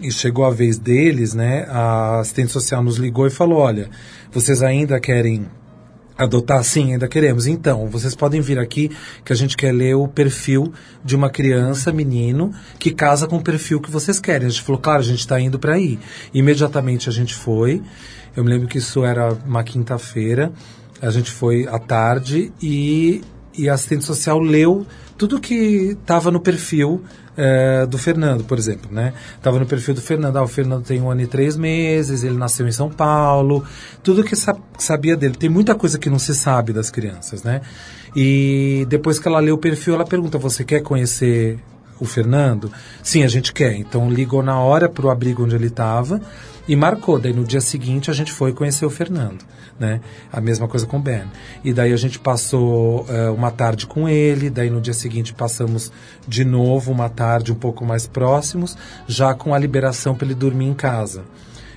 e 0.00 0.10
chegou 0.10 0.44
a 0.44 0.50
vez 0.50 0.76
deles, 0.76 1.34
né? 1.34 1.66
A 1.68 2.20
assistente 2.20 2.50
social 2.50 2.82
nos 2.82 2.96
ligou 2.96 3.26
e 3.26 3.30
falou, 3.30 3.58
olha, 3.58 3.88
vocês 4.32 4.62
ainda 4.62 4.98
querem 4.98 5.46
adotar? 6.18 6.62
Sim, 6.64 6.92
ainda 6.92 7.06
queremos. 7.06 7.46
Então, 7.46 7.86
vocês 7.86 8.14
podem 8.14 8.40
vir 8.40 8.58
aqui 8.58 8.90
que 9.24 9.32
a 9.32 9.36
gente 9.36 9.56
quer 9.56 9.72
ler 9.72 9.94
o 9.94 10.08
perfil 10.08 10.72
de 11.04 11.14
uma 11.14 11.30
criança, 11.30 11.92
menino, 11.92 12.52
que 12.78 12.90
casa 12.90 13.28
com 13.28 13.36
o 13.36 13.42
perfil 13.42 13.80
que 13.80 13.90
vocês 13.90 14.18
querem. 14.18 14.48
A 14.48 14.50
gente 14.50 14.62
falou, 14.62 14.80
claro, 14.80 15.00
a 15.00 15.04
gente 15.04 15.20
está 15.20 15.40
indo 15.40 15.58
para 15.58 15.74
aí. 15.74 15.98
Imediatamente 16.34 17.08
a 17.08 17.12
gente 17.12 17.34
foi. 17.34 17.80
Eu 18.36 18.44
me 18.44 18.50
lembro 18.50 18.66
que 18.66 18.78
isso 18.78 19.04
era 19.04 19.32
uma 19.46 19.62
quinta-feira. 19.62 20.52
A 21.00 21.10
gente 21.10 21.30
foi 21.30 21.66
à 21.68 21.78
tarde 21.78 22.52
e, 22.60 23.22
e 23.56 23.68
a 23.68 23.74
assistente 23.74 24.04
social 24.04 24.40
leu 24.40 24.84
tudo 25.16 25.40
que 25.40 25.96
estava 26.00 26.30
no 26.30 26.40
perfil 26.40 27.02
é, 27.40 27.86
do 27.86 27.96
Fernando, 27.96 28.42
por 28.42 28.58
exemplo, 28.58 28.90
né? 28.92 29.14
Tava 29.40 29.60
no 29.60 29.64
perfil 29.64 29.94
do 29.94 30.02
Fernando, 30.02 30.36
ah, 30.36 30.42
o 30.42 30.48
Fernando 30.48 30.84
tem 30.84 31.00
um 31.00 31.08
ano 31.08 31.20
e 31.20 31.26
três 31.26 31.56
meses, 31.56 32.24
ele 32.24 32.36
nasceu 32.36 32.66
em 32.66 32.72
São 32.72 32.90
Paulo, 32.90 33.64
tudo 34.02 34.24
que 34.24 34.34
sa 34.34 34.56
sabia 34.76 35.16
dele. 35.16 35.36
Tem 35.36 35.48
muita 35.48 35.76
coisa 35.76 36.00
que 36.00 36.10
não 36.10 36.18
se 36.18 36.34
sabe 36.34 36.72
das 36.72 36.90
crianças, 36.90 37.44
né? 37.44 37.60
E 38.16 38.84
depois 38.88 39.20
que 39.20 39.28
ela 39.28 39.38
lê 39.38 39.52
o 39.52 39.58
perfil, 39.58 39.94
ela 39.94 40.04
pergunta, 40.04 40.36
você 40.36 40.64
quer 40.64 40.82
conhecer 40.82 41.60
o 42.00 42.04
Fernando? 42.04 42.72
Sim, 43.04 43.22
a 43.22 43.28
gente 43.28 43.52
quer. 43.52 43.74
Então 43.74 44.10
ligou 44.10 44.42
na 44.42 44.58
hora 44.60 44.88
para 44.88 45.06
o 45.06 45.10
abrigo 45.10 45.44
onde 45.44 45.54
ele 45.54 45.68
estava 45.68 46.20
e 46.68 46.76
marcou. 46.76 47.18
Daí 47.18 47.32
no 47.32 47.44
dia 47.44 47.60
seguinte 47.60 48.10
a 48.10 48.14
gente 48.14 48.30
foi 48.30 48.52
conhecer 48.52 48.84
o 48.84 48.90
Fernando, 48.90 49.44
né? 49.80 50.00
A 50.30 50.40
mesma 50.40 50.68
coisa 50.68 50.86
com 50.86 50.98
o 50.98 51.00
Ben. 51.00 51.24
E 51.64 51.72
daí 51.72 51.92
a 51.92 51.96
gente 51.96 52.18
passou 52.18 53.06
uh, 53.06 53.34
uma 53.34 53.50
tarde 53.50 53.86
com 53.86 54.08
ele, 54.08 54.50
daí 54.50 54.68
no 54.68 54.80
dia 54.80 54.92
seguinte 54.92 55.32
passamos 55.32 55.90
de 56.26 56.44
novo 56.44 56.92
uma 56.92 57.08
tarde 57.08 57.50
um 57.50 57.56
pouco 57.56 57.84
mais 57.84 58.06
próximos, 58.06 58.76
já 59.06 59.34
com 59.34 59.54
a 59.54 59.58
liberação 59.58 60.14
para 60.14 60.26
ele 60.26 60.34
dormir 60.34 60.66
em 60.66 60.74
casa. 60.74 61.24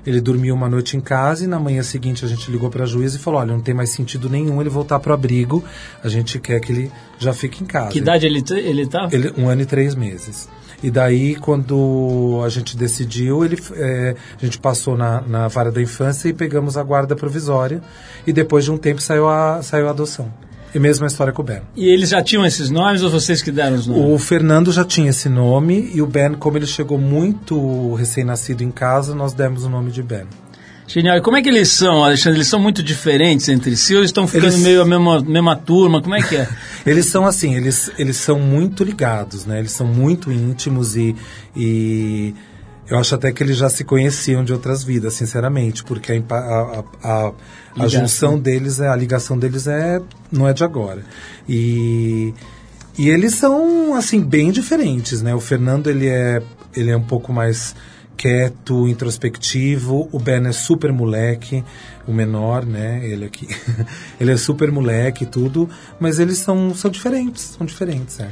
Ele 0.05 0.19
dormiu 0.19 0.55
uma 0.55 0.67
noite 0.67 0.98
em 0.98 1.00
casa 1.00 1.43
e 1.43 1.48
na 1.48 1.60
manhã 1.60 1.83
seguinte 1.83 2.25
a 2.25 2.27
gente 2.27 2.50
ligou 2.50 2.71
para 2.71 2.83
a 2.83 2.88
juíza 2.88 3.17
e 3.17 3.19
falou: 3.19 3.39
olha, 3.39 3.53
não 3.53 3.62
tem 3.62 3.74
mais 3.74 3.91
sentido 3.91 4.29
nenhum 4.29 4.60
ele 4.60 4.69
voltar 4.69 5.00
para 5.00 5.12
o 5.12 5.13
abrigo, 5.13 5.63
a 6.03 6.10
gente 6.10 6.39
quer 6.39 6.60
que 6.60 6.71
ele 6.71 6.91
já 7.19 7.33
fique 7.33 7.63
em 7.63 7.67
casa. 7.67 7.91
Que 7.91 8.00
idade 8.00 8.25
ele 8.25 8.43
ele 8.50 8.88
tá? 8.88 9.07
Ele, 9.12 9.31
um 9.38 9.48
ano 9.48 9.62
e 9.62 9.65
três 9.65 9.93
meses. 9.93 10.50
E 10.83 10.89
daí, 10.89 11.35
quando 11.35 12.41
a 12.43 12.50
gente 12.50 12.75
decidiu, 12.75 13.45
ele, 13.45 13.57
é, 13.73 14.15
a 14.41 14.45
gente 14.45 14.57
passou 14.57 14.97
na, 14.97 15.21
na 15.21 15.47
vara 15.47 15.71
da 15.71 15.81
infância 15.81 16.27
e 16.29 16.33
pegamos 16.33 16.77
a 16.77 16.83
guarda 16.83 17.15
provisória. 17.15 17.81
E 18.25 18.33
depois 18.33 18.65
de 18.65 18.71
um 18.71 18.77
tempo 18.77 19.01
saiu 19.01 19.27
a, 19.27 19.61
saiu 19.61 19.88
a 19.88 19.91
adoção. 19.91 20.31
E 20.73 20.79
mesma 20.79 21.05
história 21.05 21.33
com 21.33 21.41
o 21.41 21.45
Ben. 21.45 21.61
E 21.75 21.89
eles 21.89 22.09
já 22.09 22.23
tinham 22.23 22.45
esses 22.45 22.69
nomes 22.69 23.03
ou 23.03 23.09
vocês 23.09 23.41
que 23.41 23.51
deram 23.51 23.75
os 23.75 23.85
nomes? 23.85 24.05
O 24.05 24.17
Fernando 24.17 24.71
já 24.71 24.85
tinha 24.85 25.09
esse 25.09 25.27
nome 25.27 25.91
e 25.93 26.01
o 26.01 26.07
Ben, 26.07 26.33
como 26.33 26.57
ele 26.57 26.65
chegou 26.65 26.97
muito 26.97 27.93
recém-nascido 27.95 28.63
em 28.63 28.71
casa, 28.71 29.13
nós 29.13 29.33
demos 29.33 29.65
o 29.65 29.69
nome 29.69 29.91
de 29.91 30.01
Ben. 30.01 30.25
Genial. 30.93 31.17
E 31.17 31.21
como 31.21 31.38
é 31.38 31.41
que 31.41 31.48
eles 31.48 31.69
são, 31.69 32.03
Alexandre? 32.03 32.39
Eles 32.39 32.48
são 32.48 32.60
muito 32.60 32.83
diferentes 32.83 33.48
entre 33.48 33.77
si 33.77 33.95
ou 33.95 34.03
estão 34.03 34.27
ficando 34.27 34.51
eles... 34.51 34.60
meio 34.60 34.81
a 34.81 34.86
mesma, 34.86 35.21
mesma 35.21 35.55
turma? 35.55 36.01
Como 36.01 36.13
é 36.15 36.21
que 36.21 36.36
é? 36.36 36.50
eles 36.86 37.05
são 37.05 37.25
assim, 37.25 37.55
eles, 37.55 37.89
eles 37.98 38.17
são 38.17 38.38
muito 38.38 38.83
ligados, 38.83 39.45
né? 39.45 39.60
Eles 39.60 39.71
são 39.71 39.88
muito 39.88 40.29
íntimos 40.33 40.98
e, 40.98 41.15
e 41.55 42.36
eu 42.89 42.98
acho 43.00 43.15
até 43.15 43.31
que 43.31 43.41
eles 43.41 43.55
já 43.55 43.69
se 43.69 43.86
conheciam 43.86 44.43
de 44.43 44.51
outras 44.51 44.83
vidas, 44.83 45.13
sinceramente, 45.13 45.81
porque 45.81 46.21
a, 46.29 46.36
a, 46.36 46.83
a, 47.01 47.31
a 47.79 47.88
junção 47.88 48.38
deles, 48.38 48.81
é, 48.81 48.89
a 48.89 48.95
ligação 48.95 49.39
deles 49.39 49.67
é 49.67 50.01
não 50.29 50.45
é 50.45 50.51
de 50.51 50.65
agora. 50.65 51.05
E, 51.48 52.33
e 52.98 53.10
eles 53.10 53.36
são, 53.36 53.95
assim, 53.95 54.19
bem 54.19 54.51
diferentes, 54.51 55.21
né? 55.21 55.33
O 55.33 55.39
Fernando, 55.39 55.89
ele 55.89 56.10
é, 56.10 56.41
ele 56.75 56.91
é 56.91 56.98
um 56.98 57.03
pouco 57.03 57.31
mais 57.31 57.74
quieto, 58.22 58.88
introspectivo. 58.88 60.08
O 60.12 60.20
Ben 60.20 60.46
é 60.46 60.51
super 60.51 60.94
moleque, 60.94 61.63
o 62.08 62.13
menor, 62.13 62.63
né? 62.63 63.01
Ele 63.04 63.25
aqui. 63.25 63.48
ele 64.22 64.32
é 64.32 64.38
super 64.38 64.72
moleque 64.72 65.24
e 65.24 65.28
tudo, 65.28 65.68
mas 66.00 66.20
eles 66.20 66.38
são, 66.38 66.72
são 66.75 66.92
diferentes, 66.92 67.56
são 67.58 67.66
diferentes, 67.66 68.20
é. 68.20 68.30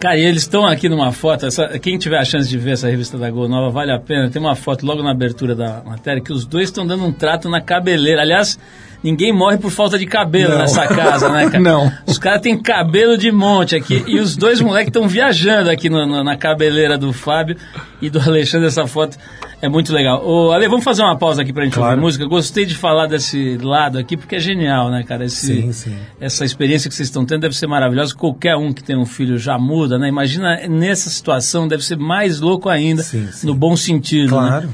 Cara, 0.00 0.16
e 0.16 0.24
eles 0.24 0.42
estão 0.42 0.64
aqui 0.64 0.88
numa 0.88 1.10
foto, 1.10 1.46
essa, 1.46 1.76
quem 1.78 1.98
tiver 1.98 2.18
a 2.18 2.24
chance 2.24 2.48
de 2.48 2.56
ver 2.56 2.72
essa 2.72 2.88
revista 2.88 3.18
da 3.18 3.28
Gol 3.30 3.48
Nova, 3.48 3.70
vale 3.70 3.92
a 3.92 3.98
pena. 3.98 4.30
Tem 4.30 4.40
uma 4.40 4.54
foto 4.54 4.86
logo 4.86 5.02
na 5.02 5.10
abertura 5.10 5.56
da 5.56 5.82
matéria 5.84 6.22
que 6.22 6.32
os 6.32 6.44
dois 6.44 6.68
estão 6.68 6.86
dando 6.86 7.04
um 7.04 7.12
trato 7.12 7.48
na 7.48 7.60
cabeleira. 7.60 8.22
Aliás, 8.22 8.58
ninguém 9.02 9.32
morre 9.32 9.58
por 9.58 9.70
falta 9.70 9.98
de 9.98 10.06
cabelo 10.06 10.50
Não. 10.52 10.58
nessa 10.58 10.86
casa, 10.86 11.28
né, 11.30 11.46
cara? 11.46 11.58
Não. 11.62 11.92
Os 12.06 12.18
caras 12.18 12.40
têm 12.40 12.58
cabelo 12.60 13.16
de 13.16 13.30
monte 13.32 13.76
aqui. 13.76 14.02
E 14.06 14.18
os 14.18 14.36
dois 14.36 14.60
moleques 14.60 14.88
estão 14.88 15.06
viajando 15.08 15.70
aqui 15.70 15.88
no- 15.88 16.06
no- 16.06 16.24
na 16.24 16.36
cabeleira 16.36 16.96
do 16.98 17.12
Fábio 17.12 17.56
e 18.02 18.10
do 18.10 18.20
Alexandre. 18.20 18.66
Essa 18.68 18.86
foto 18.86 19.16
é 19.62 19.68
muito 19.68 19.92
legal. 19.92 20.24
Ô, 20.24 20.52
Ale, 20.52 20.68
vamos 20.68 20.84
fazer 20.84 21.02
uma 21.02 21.16
pausa 21.16 21.42
aqui 21.42 21.52
pra 21.52 21.64
gente 21.64 21.74
Claro. 21.74 21.90
ouvir 21.92 22.00
música. 22.02 22.24
Gostei 22.26 22.64
de 22.66 22.74
falar 22.76 23.06
desse 23.06 23.56
lado 23.60 23.98
aqui, 23.98 24.16
porque 24.16 24.36
é 24.36 24.40
genial, 24.40 24.90
né, 24.90 25.02
cara? 25.02 25.24
Esse, 25.24 25.46
Sim, 25.62 25.72
sim. 25.72 25.96
Essa 26.20 26.44
experiência 26.44 26.88
que 26.88 26.94
vocês 26.94 27.08
estão 27.08 27.24
tendo 27.24 27.40
deve 27.42 27.56
ser 27.56 27.66
maravilhosa. 27.66 28.14
Qualquer 28.14 28.56
um 28.56 28.72
que 28.72 28.82
tem 28.82 28.96
um 28.96 29.06
filho 29.06 29.38
já 29.38 29.58
muda, 29.58 29.98
né? 29.98 30.08
Imagina 30.08 30.66
nessa 30.68 31.08
situação, 31.10 31.66
deve 31.68 31.84
ser 31.84 31.96
mais 31.96 32.40
louco 32.40 32.68
ainda, 32.68 33.02
Sim, 33.02 33.28
sim. 33.32 33.46
no 33.46 33.54
bom 33.54 33.76
sentido, 33.76 34.40
né? 34.40 34.48
Claro. 34.48 34.68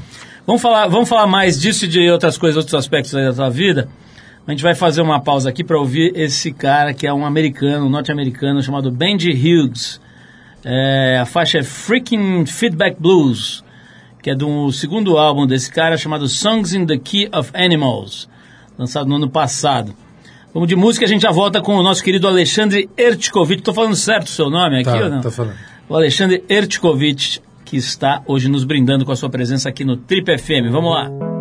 Vamos 0.47 0.61
falar, 0.61 0.87
vamos 0.87 1.09
falar 1.09 1.25
mais 1.25 1.59
disso 1.59 1.85
e 1.85 1.87
de 1.87 2.07
outras 2.09 2.37
coisas, 2.37 2.55
outros 2.57 2.75
aspectos 2.75 3.15
aí 3.15 3.25
da 3.25 3.33
tua 3.33 3.49
vida. 3.49 3.87
A 4.47 4.51
gente 4.51 4.61
vai 4.61 4.75
fazer 4.75 5.01
uma 5.01 5.19
pausa 5.19 5.49
aqui 5.49 5.63
para 5.63 5.77
ouvir 5.77 6.11
esse 6.15 6.51
cara 6.51 6.93
que 6.93 7.07
é 7.07 7.13
um 7.13 7.25
americano, 7.25 7.87
um 7.87 7.89
norte-americano 7.89 8.61
chamado 8.61 8.91
Benji 8.91 9.31
Hughes. 9.31 9.99
É, 10.63 11.17
a 11.19 11.25
faixa 11.25 11.59
é 11.59 11.63
Freaking 11.63 12.45
Feedback 12.45 12.97
Blues, 12.99 13.63
que 14.21 14.29
é 14.29 14.35
do 14.35 14.71
segundo 14.71 15.17
álbum 15.17 15.47
desse 15.47 15.71
cara 15.71 15.97
chamado 15.97 16.27
Songs 16.27 16.75
in 16.75 16.85
the 16.85 16.97
Key 16.97 17.27
of 17.33 17.49
Animals, 17.55 18.29
lançado 18.77 19.07
no 19.09 19.15
ano 19.15 19.29
passado. 19.29 19.95
Vamos 20.53 20.69
de 20.69 20.75
música, 20.75 21.05
a 21.05 21.09
gente 21.09 21.23
já 21.23 21.31
volta 21.31 21.59
com 21.59 21.75
o 21.75 21.83
nosso 21.83 22.03
querido 22.03 22.27
Alexandre 22.27 22.87
Ertkovic. 22.95 23.61
Estou 23.61 23.73
falando 23.73 23.95
certo 23.95 24.27
o 24.27 24.29
seu 24.31 24.49
nome 24.49 24.79
aqui 24.79 24.89
ou 24.89 25.09
não? 25.09 25.17
Tá, 25.17 25.23
tá 25.23 25.31
falando. 25.31 25.55
o 25.89 25.95
Alexandre 25.95 26.43
Ertkovic, 26.47 27.39
que 27.65 27.77
está 27.77 28.21
hoje 28.27 28.47
nos 28.47 28.63
brindando 28.63 29.05
com 29.05 29.11
a 29.11 29.15
sua 29.15 29.29
presença 29.29 29.69
aqui 29.69 29.83
no 29.83 29.97
Trip 29.97 30.37
FM. 30.37 30.71
Vamos 30.71 30.91
lá. 30.91 31.34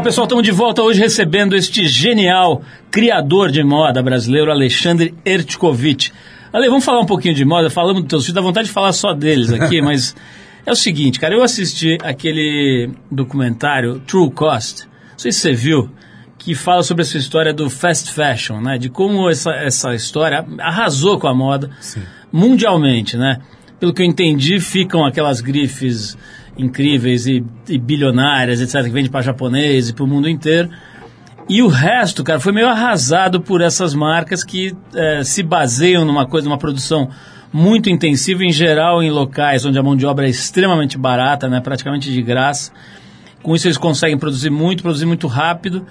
Legal, 0.00 0.04
pessoal, 0.04 0.24
estamos 0.24 0.44
de 0.44 0.50
volta 0.50 0.82
hoje 0.82 0.98
recebendo 0.98 1.54
este 1.54 1.86
genial 1.86 2.62
criador 2.90 3.50
de 3.50 3.62
moda 3.62 4.02
brasileiro, 4.02 4.50
Alexandre 4.50 5.14
Ertkovic. 5.26 6.10
Ale, 6.50 6.68
vamos 6.68 6.86
falar 6.86 7.00
um 7.00 7.06
pouquinho 7.06 7.34
de 7.34 7.44
moda, 7.44 7.68
falamos 7.68 8.00
dos 8.00 8.08
teus 8.08 8.22
filhos, 8.24 8.34
dá 8.34 8.40
vontade 8.40 8.68
de 8.68 8.72
falar 8.72 8.94
só 8.94 9.12
deles 9.12 9.52
aqui, 9.52 9.82
mas 9.84 10.16
é 10.64 10.72
o 10.72 10.74
seguinte, 10.74 11.20
cara, 11.20 11.34
eu 11.34 11.42
assisti 11.42 11.98
aquele 12.02 12.90
documentário 13.10 14.00
True 14.06 14.30
Cost, 14.30 14.84
não 14.84 15.18
sei 15.18 15.32
se 15.32 15.40
você 15.40 15.52
viu, 15.52 15.90
que 16.38 16.54
fala 16.54 16.82
sobre 16.82 17.02
essa 17.02 17.18
história 17.18 17.52
do 17.52 17.68
fast 17.68 18.10
fashion, 18.10 18.58
né? 18.58 18.78
De 18.78 18.88
como 18.88 19.28
essa, 19.28 19.50
essa 19.52 19.94
história 19.94 20.46
arrasou 20.60 21.18
com 21.18 21.28
a 21.28 21.34
moda 21.34 21.70
mundialmente, 22.32 23.18
né? 23.18 23.38
Pelo 23.78 23.92
que 23.92 24.00
eu 24.00 24.06
entendi, 24.06 24.60
ficam 24.60 25.04
aquelas 25.04 25.42
grifes 25.42 26.16
incríveis 26.60 27.26
e, 27.26 27.44
e 27.68 27.78
bilionárias, 27.78 28.60
etc., 28.60 28.84
que 28.84 28.90
vende 28.90 29.10
para 29.10 29.22
japonês 29.22 29.88
e 29.88 29.92
para 29.92 30.04
o 30.04 30.06
mundo 30.06 30.28
inteiro. 30.28 30.70
E 31.48 31.62
o 31.62 31.68
resto, 31.68 32.22
cara, 32.22 32.38
foi 32.38 32.52
meio 32.52 32.68
arrasado 32.68 33.40
por 33.40 33.60
essas 33.60 33.94
marcas 33.94 34.44
que 34.44 34.72
eh, 34.94 35.24
se 35.24 35.42
baseiam 35.42 36.04
numa 36.04 36.24
coisa, 36.24 36.48
numa 36.48 36.58
produção 36.58 37.10
muito 37.52 37.90
intensiva, 37.90 38.44
em 38.44 38.52
geral 38.52 39.02
em 39.02 39.10
locais 39.10 39.64
onde 39.64 39.76
a 39.76 39.82
mão 39.82 39.96
de 39.96 40.06
obra 40.06 40.26
é 40.26 40.30
extremamente 40.30 40.96
barata, 40.96 41.48
né, 41.48 41.60
praticamente 41.60 42.12
de 42.12 42.22
graça. 42.22 42.70
Com 43.42 43.56
isso 43.56 43.66
eles 43.66 43.78
conseguem 43.78 44.16
produzir 44.16 44.50
muito, 44.50 44.82
produzir 44.82 45.06
muito 45.06 45.26
rápido 45.26 45.84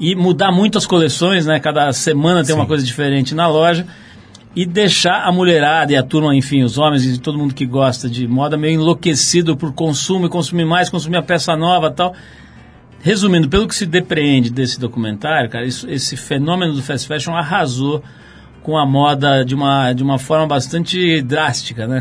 e 0.00 0.14
mudar 0.14 0.50
muito 0.50 0.78
as 0.78 0.86
coleções, 0.86 1.44
né? 1.44 1.60
Cada 1.60 1.92
semana 1.92 2.42
tem 2.42 2.54
uma 2.54 2.66
coisa 2.66 2.84
diferente 2.84 3.34
na 3.34 3.46
loja 3.46 3.86
e 4.54 4.66
deixar 4.66 5.22
a 5.22 5.32
mulherada 5.32 5.92
e 5.92 5.96
a 5.96 6.02
turma, 6.02 6.34
enfim, 6.36 6.62
os 6.62 6.76
homens 6.78 7.04
e 7.06 7.18
todo 7.18 7.38
mundo 7.38 7.54
que 7.54 7.64
gosta 7.64 8.08
de 8.08 8.28
moda 8.28 8.56
meio 8.56 8.74
enlouquecido 8.74 9.56
por 9.56 9.72
consumo 9.72 10.26
e 10.26 10.28
consumir 10.28 10.64
mais, 10.66 10.90
consumir 10.90 11.16
a 11.16 11.22
peça 11.22 11.56
nova 11.56 11.90
tal. 11.90 12.14
Resumindo, 13.00 13.48
pelo 13.48 13.66
que 13.66 13.74
se 13.74 13.84
depreende 13.86 14.50
desse 14.50 14.78
documentário, 14.78 15.50
cara, 15.50 15.66
isso- 15.66 15.88
esse 15.90 16.16
fenômeno 16.16 16.72
do 16.74 16.82
fast 16.82 17.08
fashion 17.08 17.34
arrasou 17.34 18.02
com 18.62 18.76
a 18.78 18.86
moda 18.86 19.44
de 19.44 19.54
uma, 19.56 19.92
de 19.92 20.02
uma 20.04 20.18
forma 20.18 20.46
bastante 20.46 21.20
drástica, 21.22 21.86
né? 21.88 22.00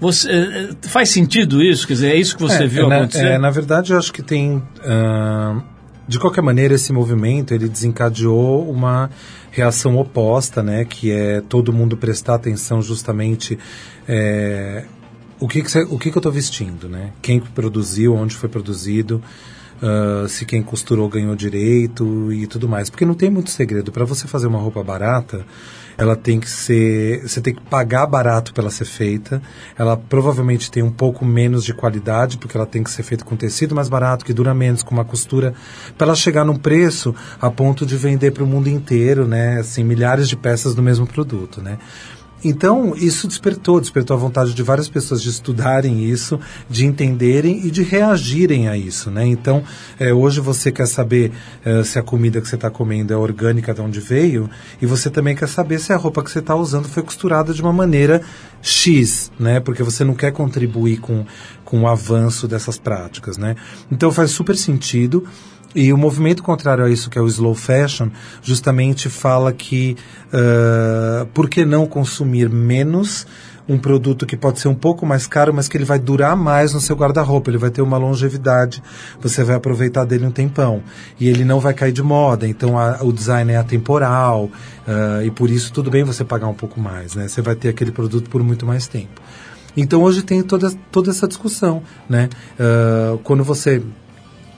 Você, 0.00 0.30
eh, 0.30 0.68
faz 0.88 1.10
sentido 1.10 1.62
isso? 1.62 1.86
Quer 1.86 1.92
dizer, 1.94 2.12
é 2.12 2.16
isso 2.16 2.36
que 2.36 2.42
você 2.42 2.64
É, 2.64 2.66
viu 2.66 2.88
na, 2.88 2.96
acontecer? 2.96 3.26
é, 3.32 3.38
na 3.38 3.50
verdade, 3.50 3.92
eu 3.92 3.98
acho 3.98 4.12
que 4.12 4.22
tem. 4.22 4.62
ah, 4.82 5.60
de 6.06 6.18
qualquer 6.18 6.42
maneira, 6.42 6.74
esse 6.74 6.92
movimento 6.92 7.54
ele 7.54 7.68
desencadeou 7.68 8.68
uma 8.70 9.10
reação 9.50 9.96
oposta, 9.96 10.62
né? 10.62 10.84
Que 10.84 11.10
é 11.10 11.40
todo 11.40 11.72
mundo 11.72 11.96
prestar 11.96 12.34
atenção 12.34 12.82
justamente 12.82 13.58
é, 14.06 14.84
o 15.40 15.48
que, 15.48 15.62
que, 15.62 15.70
cê- 15.70 15.86
o 15.88 15.98
que, 15.98 16.10
que 16.10 16.16
eu 16.16 16.20
estou 16.20 16.32
vestindo, 16.32 16.88
né? 16.88 17.10
Quem 17.22 17.40
produziu, 17.40 18.14
onde 18.14 18.34
foi 18.34 18.48
produzido. 18.48 19.22
ah, 19.82 20.26
se 20.28 20.44
quem 20.46 20.62
costurou 20.62 21.08
ganhou 21.08 21.34
direito 21.36 22.32
e 22.32 22.46
tudo 22.46 22.68
mais. 22.68 22.88
Porque 22.90 23.04
não 23.04 23.14
tem 23.14 23.30
muito 23.30 23.50
segredo. 23.50 23.90
Para 23.92 24.04
você 24.04 24.26
fazer 24.26 24.46
uma 24.46 24.58
roupa 24.58 24.82
barata, 24.82 25.44
ela 25.96 26.16
tem 26.16 26.40
que 26.40 26.48
ser. 26.48 27.22
Você 27.22 27.40
tem 27.40 27.54
que 27.54 27.62
pagar 27.62 28.06
barato 28.06 28.52
para 28.52 28.62
ela 28.62 28.70
ser 28.70 28.84
feita. 28.84 29.42
Ela 29.78 29.96
provavelmente 29.96 30.70
tem 30.70 30.82
um 30.82 30.90
pouco 30.90 31.24
menos 31.24 31.64
de 31.64 31.72
qualidade, 31.72 32.38
porque 32.38 32.56
ela 32.56 32.66
tem 32.66 32.82
que 32.82 32.90
ser 32.90 33.02
feita 33.02 33.24
com 33.24 33.36
tecido 33.36 33.74
mais 33.74 33.88
barato, 33.88 34.24
que 34.24 34.32
dura 34.32 34.54
menos, 34.54 34.82
com 34.82 34.94
uma 34.94 35.04
costura, 35.04 35.54
para 35.96 36.08
ela 36.08 36.16
chegar 36.16 36.44
num 36.44 36.56
preço 36.56 37.14
a 37.40 37.50
ponto 37.50 37.86
de 37.86 37.96
vender 37.96 38.32
para 38.32 38.44
o 38.44 38.46
mundo 38.46 38.68
inteiro, 38.68 39.26
né? 39.26 39.60
Assim, 39.60 39.84
milhares 39.84 40.28
de 40.28 40.36
peças 40.36 40.74
do 40.74 40.82
mesmo 40.82 41.06
produto, 41.06 41.62
né? 41.62 41.78
Então, 42.44 42.94
isso 42.94 43.26
despertou, 43.26 43.80
despertou 43.80 44.14
a 44.14 44.20
vontade 44.20 44.52
de 44.52 44.62
várias 44.62 44.86
pessoas 44.86 45.22
de 45.22 45.30
estudarem 45.30 46.04
isso, 46.04 46.38
de 46.68 46.84
entenderem 46.84 47.66
e 47.66 47.70
de 47.70 47.82
reagirem 47.82 48.68
a 48.68 48.76
isso, 48.76 49.10
né? 49.10 49.26
Então, 49.26 49.64
eh, 49.98 50.12
hoje 50.12 50.40
você 50.40 50.70
quer 50.70 50.86
saber 50.86 51.32
eh, 51.64 51.82
se 51.82 51.98
a 51.98 52.02
comida 52.02 52.42
que 52.42 52.46
você 52.46 52.56
está 52.56 52.68
comendo 52.68 53.14
é 53.14 53.16
orgânica, 53.16 53.72
de 53.72 53.80
onde 53.80 53.98
veio, 53.98 54.50
e 54.80 54.84
você 54.84 55.08
também 55.08 55.34
quer 55.34 55.48
saber 55.48 55.78
se 55.78 55.92
a 55.92 55.96
roupa 55.96 56.22
que 56.22 56.30
você 56.30 56.40
está 56.40 56.54
usando 56.54 56.86
foi 56.86 57.02
costurada 57.02 57.54
de 57.54 57.62
uma 57.62 57.72
maneira 57.72 58.20
X, 58.60 59.32
né? 59.38 59.58
Porque 59.58 59.82
você 59.82 60.04
não 60.04 60.14
quer 60.14 60.30
contribuir 60.30 60.98
com, 60.98 61.24
com 61.64 61.82
o 61.82 61.88
avanço 61.88 62.46
dessas 62.46 62.78
práticas, 62.78 63.38
né? 63.38 63.56
Então, 63.90 64.12
faz 64.12 64.30
super 64.30 64.56
sentido. 64.56 65.24
E 65.74 65.92
o 65.92 65.98
movimento 65.98 66.42
contrário 66.42 66.84
a 66.84 66.90
isso, 66.90 67.10
que 67.10 67.18
é 67.18 67.22
o 67.22 67.26
slow 67.26 67.54
fashion, 67.54 68.08
justamente 68.42 69.08
fala 69.08 69.52
que 69.52 69.96
ah, 70.32 71.26
por 71.34 71.48
que 71.48 71.64
não 71.64 71.86
consumir 71.86 72.48
menos 72.48 73.26
um 73.66 73.78
produto 73.78 74.26
que 74.26 74.36
pode 74.36 74.60
ser 74.60 74.68
um 74.68 74.74
pouco 74.74 75.06
mais 75.06 75.26
caro, 75.26 75.52
mas 75.54 75.68
que 75.68 75.76
ele 75.78 75.86
vai 75.86 75.98
durar 75.98 76.36
mais 76.36 76.74
no 76.74 76.80
seu 76.80 76.94
guarda-roupa, 76.94 77.50
ele 77.50 77.56
vai 77.56 77.70
ter 77.70 77.80
uma 77.80 77.96
longevidade, 77.96 78.82
você 79.18 79.42
vai 79.42 79.56
aproveitar 79.56 80.04
dele 80.04 80.26
um 80.26 80.30
tempão. 80.30 80.82
E 81.18 81.28
ele 81.30 81.46
não 81.46 81.58
vai 81.60 81.72
cair 81.72 81.90
de 81.92 82.02
moda, 82.02 82.46
então 82.46 82.78
a- 82.78 82.98
o 83.02 83.10
design 83.10 83.50
é 83.50 83.56
atemporal, 83.56 84.50
ah, 84.86 85.24
e 85.24 85.30
por 85.30 85.50
isso 85.50 85.72
tudo 85.72 85.90
bem 85.90 86.04
você 86.04 86.22
pagar 86.24 86.46
um 86.46 86.54
pouco 86.54 86.78
mais, 86.78 87.14
né? 87.14 87.26
Você 87.26 87.40
vai 87.40 87.54
ter 87.54 87.70
aquele 87.70 87.90
produto 87.90 88.28
por 88.28 88.42
muito 88.42 88.66
mais 88.66 88.86
tempo. 88.86 89.20
Então 89.76 90.02
hoje 90.02 90.22
tem 90.22 90.42
toda, 90.42 90.70
toda 90.92 91.10
essa 91.10 91.26
discussão, 91.26 91.82
né? 92.08 92.28
Ah, 92.60 93.16
quando 93.24 93.42
você 93.42 93.82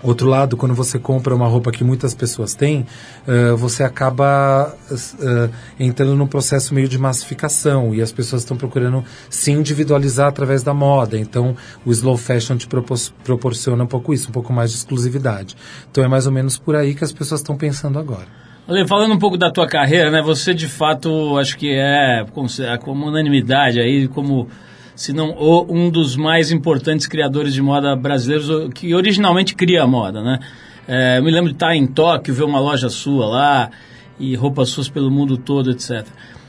Outro 0.02 0.28
lado, 0.28 0.56
quando 0.56 0.74
você 0.74 0.98
compra 0.98 1.34
uma 1.34 1.46
roupa 1.48 1.72
que 1.72 1.82
muitas 1.82 2.14
pessoas 2.14 2.54
têm, 2.54 2.86
eh, 3.26 3.52
você 3.52 3.82
acaba 3.82 4.74
eh, 4.90 5.48
entrando 5.80 6.14
num 6.14 6.26
processo 6.26 6.74
meio 6.74 6.88
de 6.88 6.98
massificação 6.98 7.94
e 7.94 8.02
as 8.02 8.12
pessoas 8.12 8.42
estão 8.42 8.56
procurando 8.56 9.02
se 9.30 9.50
individualizar 9.50 10.28
através 10.28 10.62
da 10.62 10.74
moda. 10.74 11.18
Então, 11.18 11.56
o 11.84 11.90
slow 11.90 12.16
fashion 12.16 12.56
te 12.56 12.66
propos- 12.66 13.12
proporciona 13.24 13.82
um 13.84 13.86
pouco 13.86 14.12
isso, 14.12 14.28
um 14.28 14.32
pouco 14.32 14.52
mais 14.52 14.70
de 14.70 14.76
exclusividade. 14.76 15.56
Então, 15.90 16.04
é 16.04 16.08
mais 16.08 16.26
ou 16.26 16.32
menos 16.32 16.58
por 16.58 16.76
aí 16.76 16.94
que 16.94 17.02
as 17.02 17.12
pessoas 17.12 17.40
estão 17.40 17.56
pensando 17.56 17.98
agora. 17.98 18.26
Ale, 18.68 18.86
falando 18.86 19.14
um 19.14 19.18
pouco 19.18 19.36
da 19.38 19.50
tua 19.50 19.66
carreira, 19.66 20.10
né? 20.10 20.20
Você 20.22 20.52
de 20.52 20.66
fato 20.68 21.38
acho 21.38 21.56
que 21.56 21.70
é 21.72 22.24
conse- 22.34 22.64
como 22.82 23.06
unanimidade 23.06 23.80
aí, 23.80 24.08
como 24.08 24.48
se 24.96 25.12
não 25.12 25.30
o, 25.38 25.66
um 25.72 25.88
dos 25.90 26.16
mais 26.16 26.50
importantes 26.50 27.06
criadores 27.06 27.54
de 27.54 27.62
moda 27.62 27.94
brasileiros 27.94 28.70
que 28.74 28.92
originalmente 28.94 29.54
cria 29.54 29.86
moda, 29.86 30.20
né? 30.22 30.40
É, 30.88 31.18
eu 31.18 31.22
me 31.22 31.30
lembro 31.30 31.50
de 31.50 31.56
estar 31.56 31.76
em 31.76 31.86
Tóquio, 31.86 32.34
ver 32.34 32.44
uma 32.44 32.58
loja 32.58 32.88
sua 32.88 33.26
lá 33.26 33.70
e 34.18 34.34
roupas 34.34 34.70
suas 34.70 34.88
pelo 34.88 35.10
mundo 35.10 35.36
todo, 35.36 35.70
etc. 35.70 36.06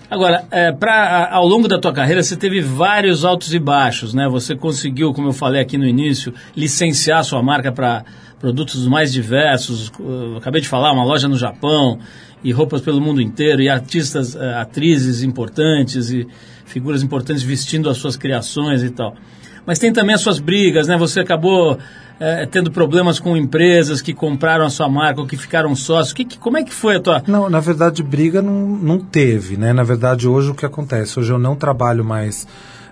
Agora, 0.10 0.46
é, 0.52 0.72
pra, 0.72 0.94
a- 0.94 1.36
ao 1.36 1.46
longo 1.46 1.68
da 1.68 1.78
tua 1.78 1.92
carreira, 1.92 2.24
você 2.24 2.38
teve 2.38 2.62
vários 2.62 3.26
altos 3.26 3.54
e 3.54 3.60
baixos, 3.60 4.14
né? 4.14 4.28
Você 4.30 4.56
conseguiu, 4.56 5.14
como 5.14 5.28
eu 5.28 5.34
falei 5.34 5.62
aqui 5.62 5.78
no 5.78 5.86
início, 5.86 6.34
licenciar 6.56 7.24
sua 7.26 7.44
marca 7.44 7.72
para 7.72 8.06
produtos 8.40 8.88
mais 8.88 9.12
diversos. 9.12 9.92
Eu 10.00 10.38
acabei 10.38 10.62
de 10.62 10.68
falar, 10.70 10.94
uma 10.94 11.04
loja 11.04 11.28
no 11.28 11.36
Japão 11.36 12.00
e 12.44 12.52
roupas 12.54 12.80
pelo 12.80 13.02
mundo 13.02 13.20
inteiro 13.22 13.62
e 13.62 13.68
artistas, 13.68 14.36
eh, 14.36 14.54
atrizes 14.54 15.24
importantes 15.24 16.10
e 16.12 16.26
figuras 16.68 17.02
importantes 17.02 17.42
vestindo 17.42 17.90
as 17.90 17.98
suas 17.98 18.16
criações 18.16 18.84
e 18.84 18.92
tal. 18.92 19.16
Mas 19.66 19.80
tem 19.80 19.92
também 19.92 20.14
as 20.16 20.22
suas 20.22 20.40
brigas, 20.40 20.88
né? 20.88 20.96
Você 20.98 21.20
acabou 21.20 21.78
eh, 22.22 22.48
tendo 22.50 22.72
problemas 22.72 23.20
com 23.20 23.36
empresas 23.36 24.02
que 24.02 24.14
compraram 24.14 24.66
a 24.66 24.70
sua 24.70 24.88
marca 24.88 25.20
ou 25.20 25.28
que 25.28 25.36
ficaram 25.36 25.76
sócios. 25.76 26.14
Que, 26.14 26.24
que- 26.24 26.38
como 26.38 26.58
é 26.58 26.64
que 26.64 26.74
foi 26.74 26.96
a 26.96 27.00
tua... 27.02 27.24
Não, 27.28 27.50
na 27.50 27.60
verdade, 27.60 28.02
briga 28.02 28.42
não, 28.42 28.54
não 28.68 28.98
teve, 29.00 29.58
né? 29.58 29.74
Na 29.74 29.84
verdade, 29.84 30.26
hoje 30.28 30.52
o 30.52 30.56
que 30.56 30.66
acontece? 30.66 31.20
Hoje 31.20 31.34
eu 31.34 31.38
não 31.40 31.54
trabalho 31.56 32.06
mais 32.06 32.48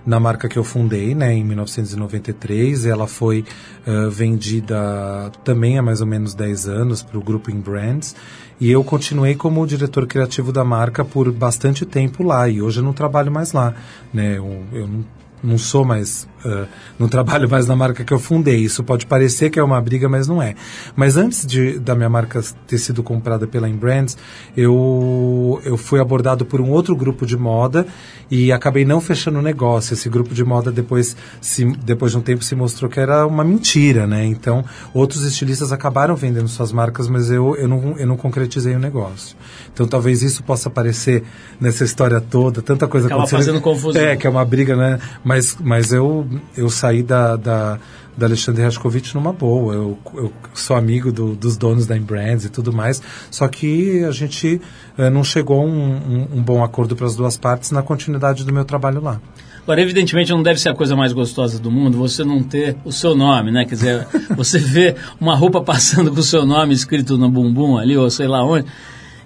na 0.05 0.19
marca 0.19 0.47
que 0.47 0.57
eu 0.57 0.63
fundei, 0.63 1.15
né, 1.15 1.33
em 1.33 1.43
1993. 1.43 2.85
Ela 2.85 3.07
foi 3.07 3.43
eh, 3.85 4.09
vendida 4.09 5.31
também 5.43 5.77
há 5.77 5.81
mais 5.81 6.01
ou 6.01 6.07
menos 6.07 6.33
10 6.33 6.67
anos 6.67 7.01
para 7.01 7.17
o 7.17 7.23
grupo 7.23 7.49
In 7.49 7.59
Brands. 7.59 8.15
E 8.59 8.71
eu 8.71 8.83
continuei 8.83 9.35
como 9.35 9.65
diretor 9.65 10.05
criativo 10.07 10.51
da 10.51 10.63
marca 10.63 11.03
por 11.03 11.31
bastante 11.31 11.85
tempo 11.85 12.23
lá. 12.23 12.47
E 12.47 12.61
hoje 12.61 12.79
eu 12.79 12.83
não 12.83 12.93
trabalho 12.93 13.31
mais 13.31 13.51
lá, 13.51 13.73
né? 14.13 14.37
Eu, 14.37 14.63
eu 14.71 14.87
não 14.87 15.05
não 15.45 15.57
sou 15.57 15.85
mais, 15.85 16.27
ah, 16.45 16.65
não 16.99 17.07
trabalho 17.07 17.49
mais 17.49 17.65
na 17.65 17.75
marca 17.75 18.03
que 18.03 18.13
eu 18.13 18.19
fundei. 18.19 18.57
Isso 18.57 18.83
pode 18.83 19.05
parecer 19.05 19.49
que 19.49 19.59
é 19.59 19.63
uma 19.63 19.81
briga, 19.81 20.07
mas 20.07 20.27
não 20.27 20.41
é. 20.41 20.55
Mas 20.95 21.17
antes 21.17 21.45
de, 21.45 21.79
da 21.79 21.95
minha 21.95 22.09
marca 22.09 22.41
ter 22.67 22.77
sido 22.77 23.01
comprada 23.01 23.47
pela 23.47 23.67
Inbrands, 23.67 24.15
eu, 24.55 25.59
eu 25.65 25.75
fui 25.75 25.99
abordado 25.99 26.45
por 26.45 26.61
um 26.61 26.69
outro 26.69 26.95
grupo 26.95 27.25
de 27.25 27.35
moda 27.35 27.87
e 28.29 28.51
acabei 28.51 28.85
não 28.85 29.01
fechando 29.01 29.39
o 29.39 29.41
negócio. 29.41 29.93
Esse 29.93 30.07
grupo 30.07 30.33
de 30.33 30.43
moda 30.43 30.71
depois, 30.71 31.17
se, 31.41 31.65
depois 31.83 32.11
de 32.11 32.17
um 32.19 32.21
tempo 32.21 32.43
se 32.43 32.55
mostrou 32.55 32.89
que 32.89 32.99
era 32.99 33.25
uma 33.25 33.43
mentira, 33.43 34.05
né? 34.05 34.25
Então, 34.25 34.63
outros 34.93 35.23
estilistas 35.23 35.71
acabaram 35.71 36.15
vendendo 36.15 36.47
suas 36.47 36.71
marcas, 36.71 37.07
mas 37.07 37.31
eu, 37.31 37.55
eu, 37.55 37.67
não, 37.67 37.97
eu 37.97 38.07
não 38.07 38.17
concretizei 38.17 38.75
o 38.75 38.79
negócio. 38.79 39.35
Então, 39.73 39.87
talvez 39.87 40.21
isso 40.21 40.43
possa 40.43 40.69
aparecer 40.69 41.23
nessa 41.59 41.83
história 41.83 42.21
toda, 42.21 42.61
tanta 42.61 42.87
coisa 42.87 43.07
Acaba 43.07 43.23
acontecendo. 43.23 43.45
fazendo 43.45 43.61
confusão. 43.61 44.01
É, 44.01 44.15
que 44.15 44.27
é 44.27 44.29
uma 44.29 44.45
briga, 44.45 44.75
né? 44.75 44.99
Mas, 45.23 45.57
mas 45.59 45.91
eu, 45.91 46.25
eu 46.55 46.69
saí 46.69 47.01
da, 47.03 47.35
da, 47.35 47.79
da 48.17 48.25
Alexandre 48.25 48.63
Rascovitch 48.63 49.13
numa 49.13 49.33
boa. 49.33 49.73
Eu, 49.73 49.97
eu 50.15 50.33
sou 50.53 50.75
amigo 50.75 51.11
do- 51.11 51.35
dos 51.35 51.57
donos 51.57 51.85
da 51.85 51.97
Brands 51.99 52.45
e 52.45 52.49
tudo 52.49 52.71
mais. 52.73 53.01
Só 53.31 53.47
que 53.47 54.03
a 54.03 54.11
gente 54.11 54.61
eh, 54.97 55.09
não 55.09 55.23
chegou 55.23 55.61
a 55.61 55.65
um, 55.65 55.69
um, 55.95 56.27
um 56.37 56.41
bom 56.43 56.63
acordo 56.63 56.95
para 56.95 57.05
as 57.05 57.15
duas 57.15 57.37
partes 57.37 57.71
na 57.71 57.81
continuidade 57.81 58.43
do 58.43 58.53
meu 58.53 58.65
trabalho 58.65 59.01
lá. 59.01 59.19
Agora, 59.63 59.81
evidentemente, 59.81 60.31
não 60.31 60.43
deve 60.43 60.59
ser 60.59 60.69
a 60.69 60.75
coisa 60.75 60.95
mais 60.95 61.11
gostosa 61.11 61.57
do 61.59 61.71
mundo 61.71 61.97
você 61.97 62.23
não 62.23 62.43
ter 62.43 62.77
o 62.85 62.91
seu 62.91 63.15
nome, 63.15 63.51
né? 63.51 63.65
Quer 63.65 63.73
dizer, 63.75 64.07
você 64.37 64.59
vê 64.59 64.95
uma 65.19 65.35
roupa 65.35 65.59
passando 65.61 66.11
com 66.11 66.19
o 66.19 66.23
seu 66.23 66.45
nome 66.45 66.73
escrito 66.75 67.17
no 67.17 67.29
bumbum 67.31 67.75
ali, 67.77 67.97
ou 67.97 68.07
sei 68.11 68.27
lá 68.27 68.45
onde, 68.45 68.67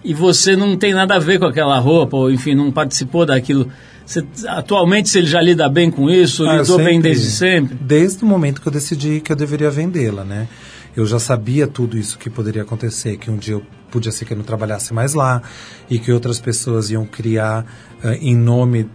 e 0.02 0.13
você 0.13 0.56
não 0.56 0.78
tem 0.78 0.93
nada 0.93 1.15
a 1.15 1.19
ver 1.19 1.39
com 1.39 1.45
aquela 1.45 1.78
roupa, 1.78 2.15
ou 2.15 2.32
enfim, 2.32 2.56
não 2.56 2.72
participou 2.72 3.26
daquilo. 3.26 3.69
Você, 4.10 4.26
atualmente, 4.48 5.08
se 5.08 5.19
ele 5.19 5.28
já 5.28 5.39
lida 5.39 5.69
bem 5.69 5.91
com 5.91 6.10
isso, 6.10 6.43
Ah, 6.48 6.58
lidou 6.58 6.78
bem 6.78 6.88
sempre- 6.95 7.10
desde 7.10 7.30
sempre. 7.30 7.76
Desde 7.80 8.24
o 8.24 8.28
momento 8.28 8.60
que 8.60 8.67
eu 8.67 8.72
decidi 8.72 9.19
que 9.22 9.32
eu 9.32 9.36
deveria 9.36 9.69
vendê-la, 9.69 10.24
né? 10.24 10.48
Eu 10.95 11.06
já 11.06 11.19
sabia 11.19 11.67
tudo 11.67 11.95
isso 11.95 12.17
que 12.17 12.28
poderia 12.28 12.63
acontecer, 12.63 13.17
que 13.17 13.30
um 13.30 13.38
dia 13.38 13.54
eu 13.54 13.63
podia 13.91 14.12
ser 14.12 14.26
que 14.26 14.34
eu 14.34 14.38
não 14.38 14.43
trabalhasse 14.43 14.95
mais 14.95 15.13
lá 15.13 15.43
e 15.88 16.00
que 16.00 16.12
outras 16.12 16.39
pessoas 16.39 16.89
iam 16.89 17.06
criar 17.06 17.63
eh, 18.04 18.17
em 18.19 18.36
nome 18.36 18.89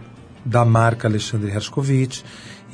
da 0.45 0.65
marca 0.65 1.07
Alexandre 1.07 1.49
Hershkovich 1.49 2.21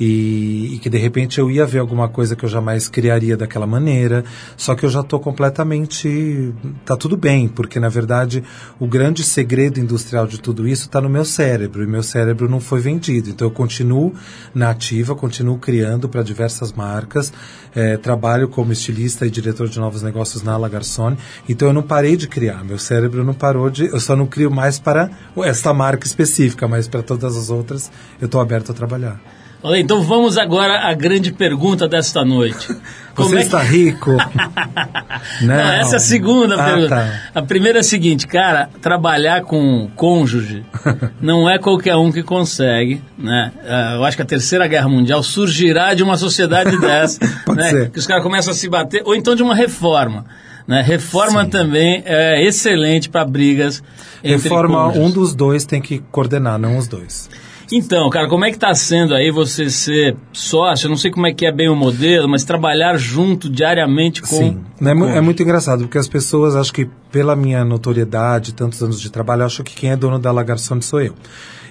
e, 0.04 0.74
e 0.74 0.78
que 0.78 0.90
de 0.90 0.98
repente 0.98 1.38
eu 1.38 1.48
ia 1.48 1.64
ver 1.64 1.78
alguma 1.78 2.08
coisa 2.08 2.34
que 2.34 2.44
eu 2.44 2.48
jamais 2.48 2.88
criaria 2.88 3.36
daquela 3.36 3.68
maneira, 3.68 4.24
só 4.56 4.74
que 4.74 4.84
eu 4.84 4.90
já 4.90 4.98
estou 5.00 5.20
completamente. 5.20 6.52
tá 6.84 6.96
tudo 6.96 7.16
bem, 7.16 7.46
porque 7.46 7.78
na 7.78 7.88
verdade 7.88 8.42
o 8.80 8.86
grande 8.88 9.22
segredo 9.22 9.78
industrial 9.78 10.26
de 10.26 10.40
tudo 10.40 10.66
isso 10.66 10.86
está 10.86 11.00
no 11.00 11.08
meu 11.08 11.24
cérebro, 11.24 11.84
e 11.84 11.86
meu 11.86 12.02
cérebro 12.02 12.48
não 12.48 12.58
foi 12.58 12.80
vendido. 12.80 13.30
Então 13.30 13.46
eu 13.46 13.52
continuo 13.52 14.12
na 14.52 14.70
ativa, 14.70 15.14
continuo 15.14 15.56
criando 15.56 16.08
para 16.08 16.24
diversas 16.24 16.72
marcas, 16.72 17.32
eh, 17.72 17.96
trabalho 17.96 18.48
como 18.48 18.72
estilista 18.72 19.24
e 19.24 19.30
diretor 19.30 19.68
de 19.68 19.78
novos 19.78 20.02
negócios 20.02 20.42
na 20.42 20.56
La 20.56 20.68
Garçon, 20.68 21.16
então 21.48 21.68
eu 21.68 21.74
não 21.74 21.82
parei 21.82 22.16
de 22.16 22.26
criar, 22.26 22.64
meu 22.64 22.78
cérebro 22.78 23.22
não 23.22 23.34
parou 23.34 23.70
de. 23.70 23.86
eu 23.86 24.00
só 24.00 24.16
não 24.16 24.26
crio 24.26 24.50
mais 24.50 24.80
para 24.80 25.10
esta 25.44 25.72
marca 25.72 26.08
específica, 26.08 26.66
mas 26.66 26.88
para 26.88 27.04
todas 27.04 27.36
as 27.36 27.50
outras 27.50 27.88
eu 28.20 28.26
estou 28.26 28.40
aberto 28.40 28.72
a 28.72 28.74
trabalhar. 28.74 29.41
Olha, 29.62 29.78
então 29.78 30.02
vamos 30.02 30.36
agora 30.38 30.88
à 30.88 30.92
grande 30.92 31.32
pergunta 31.32 31.86
desta 31.86 32.24
noite. 32.24 32.66
Como 33.14 33.28
Você 33.30 33.36
é 33.36 33.38
que- 33.38 33.44
está 33.44 33.60
rico? 33.62 34.10
Não, 35.40 35.54
essa 35.54 35.94
é 35.94 35.96
a 35.96 36.00
segunda 36.00 36.54
Ah, 36.60 36.64
pergunta. 36.64 36.88
tá. 36.88 37.20
A 37.34 37.42
primeira 37.42 37.78
é 37.78 37.80
a 37.80 37.84
seguinte, 37.84 38.26
cara, 38.26 38.68
trabalhar 38.80 39.42
com 39.42 39.88
cônjuge 39.94 40.64
não 41.20 41.48
é 41.48 41.58
qualquer 41.58 41.94
um 41.96 42.10
que 42.10 42.22
consegue, 42.24 43.02
né? 43.16 43.52
Ah, 43.64 43.92
Eu 43.96 44.04
acho 44.04 44.16
que 44.16 44.22
a 44.22 44.26
terceira 44.26 44.66
guerra 44.66 44.88
mundial 44.88 45.22
surgirá 45.22 45.94
de 45.94 46.02
uma 46.02 46.16
sociedade 46.16 46.76
dessa, 46.80 47.20
né? 47.54 47.70
ser. 47.70 47.90
Que 47.90 47.98
os 48.00 48.06
caras 48.06 48.22
começam 48.24 48.52
a 48.52 48.56
se 48.56 48.68
bater, 48.68 49.02
ou 49.04 49.14
então 49.14 49.34
de 49.36 49.42
uma 49.42 49.54
reforma. 49.54 50.24
Né? 50.66 50.80
Reforma 50.80 51.44
Sim. 51.44 51.50
também 51.50 52.02
é 52.06 52.44
excelente 52.44 53.08
para 53.08 53.24
brigas 53.24 53.82
entre 54.24 54.48
Reforma, 54.48 54.84
cônjuges. 54.86 55.02
um 55.02 55.10
dos 55.10 55.34
dois 55.34 55.64
tem 55.64 55.80
que 55.80 55.98
coordenar, 56.10 56.58
não 56.58 56.76
os 56.78 56.86
dois. 56.88 57.28
Então, 57.70 58.08
cara, 58.10 58.28
como 58.28 58.44
é 58.44 58.50
que 58.50 58.58
tá 58.58 58.74
sendo 58.74 59.14
aí 59.14 59.30
você 59.30 59.70
ser 59.70 60.16
sócio? 60.32 60.86
Eu 60.86 60.90
não 60.90 60.96
sei 60.96 61.10
como 61.10 61.26
é 61.26 61.32
que 61.32 61.46
é 61.46 61.52
bem 61.52 61.68
o 61.68 61.76
modelo, 61.76 62.28
mas 62.28 62.44
trabalhar 62.44 62.96
junto 62.96 63.48
diariamente 63.48 64.20
com... 64.20 64.26
Sim, 64.28 64.60
com 64.78 64.88
é, 64.88 64.94
cônjuge. 64.94 65.16
é 65.18 65.20
muito 65.20 65.42
engraçado, 65.42 65.80
porque 65.84 65.98
as 65.98 66.08
pessoas, 66.08 66.56
acho 66.56 66.72
que 66.72 66.88
pela 67.10 67.34
minha 67.36 67.64
notoriedade, 67.64 68.54
tantos 68.54 68.82
anos 68.82 69.00
de 69.00 69.10
trabalho, 69.10 69.44
acham 69.44 69.64
que 69.64 69.74
quem 69.74 69.90
é 69.90 69.96
dono 69.96 70.18
da 70.18 70.30
La 70.32 70.42
Garçon 70.42 70.80
sou 70.80 71.00
eu. 71.00 71.14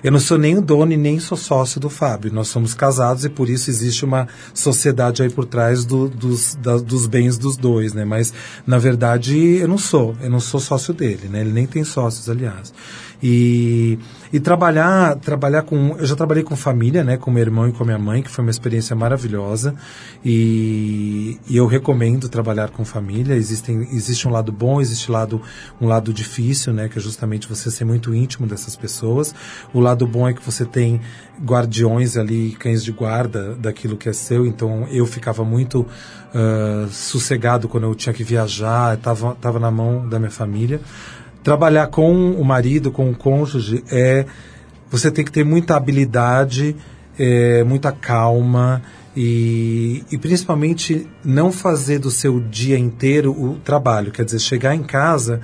Eu 0.03 0.11
não 0.11 0.19
sou 0.19 0.35
nem 0.35 0.57
o 0.57 0.61
dono 0.63 0.91
e 0.91 0.97
nem 0.97 1.19
sou 1.19 1.37
sócio 1.37 1.79
do 1.79 1.87
Fábio. 1.87 2.33
Nós 2.33 2.47
somos 2.47 2.73
casados 2.73 3.23
e 3.23 3.29
por 3.29 3.47
isso 3.47 3.69
existe 3.69 4.03
uma 4.03 4.27
sociedade 4.51 5.21
aí 5.21 5.29
por 5.29 5.45
trás 5.45 5.85
do- 5.85 6.09
dos, 6.09 6.55
da- 6.55 6.77
dos 6.77 7.05
bens 7.05 7.37
dos 7.37 7.55
dois, 7.55 7.93
né? 7.93 8.03
Mas, 8.03 8.33
na 8.65 8.79
verdade, 8.79 9.37
eu 9.57 9.67
não 9.67 9.77
sou. 9.77 10.15
Eu 10.19 10.31
não 10.31 10.39
sou 10.39 10.59
sócio 10.59 10.91
dele, 10.91 11.27
né? 11.29 11.41
Ele 11.41 11.51
nem 11.51 11.67
tem 11.67 11.83
sócios, 11.83 12.27
aliás. 12.27 12.73
E, 13.23 13.99
e 14.33 14.39
trabalhar, 14.39 15.15
trabalhar 15.17 15.61
com. 15.61 15.95
Eu 15.97 16.05
já 16.05 16.15
trabalhei 16.15 16.43
com 16.43 16.55
família, 16.55 17.03
né? 17.03 17.17
Com 17.17 17.29
meu 17.29 17.41
irmão 17.41 17.67
e 17.67 17.71
com 17.71 17.83
minha 17.83 17.99
mãe, 17.99 18.23
que 18.23 18.29
foi 18.29 18.43
uma 18.43 18.49
experiência 18.51 18.95
maravilhosa. 18.95 19.75
E, 20.25 21.39
e 21.47 21.55
eu 21.55 21.67
recomendo 21.67 22.27
trabalhar 22.27 22.69
com 22.69 22.83
família. 22.83 23.35
Existem, 23.35 23.87
existe 23.91 24.27
um 24.27 24.31
lado 24.31 24.51
bom, 24.51 24.81
existe 24.81 25.11
lado, 25.11 25.41
um 25.79 25.87
lado 25.87 26.11
difícil, 26.11 26.73
né? 26.73 26.89
Que 26.89 26.97
é 26.97 27.01
justamente 27.01 27.47
você 27.47 27.69
ser 27.69 27.85
muito 27.85 28.13
íntimo 28.15 28.47
dessas 28.47 28.75
pessoas. 28.75 29.35
O 29.71 29.79
lado 29.79 30.07
bom 30.07 30.27
é 30.27 30.33
que 30.33 30.43
você 30.43 30.65
tem 30.65 30.99
guardiões 31.43 32.17
ali, 32.17 32.51
cães 32.59 32.83
de 32.83 32.91
guarda 32.91 33.55
daquilo 33.55 33.97
que 33.97 34.09
é 34.09 34.13
seu. 34.13 34.47
Então 34.47 34.87
eu 34.89 35.05
ficava 35.05 35.43
muito 35.43 35.85
ah, 36.33 36.87
sossegado 36.89 37.67
quando 37.67 37.83
eu 37.83 37.93
tinha 37.93 38.13
que 38.13 38.23
viajar, 38.23 38.95
estava 38.95 39.35
tava 39.35 39.59
na 39.59 39.69
mão 39.69 40.07
da 40.07 40.17
minha 40.17 40.31
família. 40.31 40.79
Trabalhar 41.43 41.87
com 41.87 42.31
o 42.31 42.45
marido, 42.45 42.91
com 42.91 43.09
o 43.09 43.15
cônjuge, 43.15 43.83
é 43.91 44.25
você 44.89 45.09
tem 45.09 45.23
que 45.23 45.31
ter 45.31 45.45
muita 45.45 45.75
habilidade, 45.75 46.75
é, 47.17 47.63
muita 47.63 47.91
calma 47.91 48.81
e, 49.15 50.03
e 50.11 50.17
principalmente 50.17 51.07
não 51.23 51.51
fazer 51.51 51.99
do 51.99 52.11
seu 52.11 52.39
dia 52.39 52.77
inteiro 52.77 53.31
o 53.31 53.57
trabalho. 53.63 54.11
Quer 54.11 54.25
dizer, 54.25 54.39
chegar 54.39 54.75
em 54.75 54.83
casa 54.83 55.41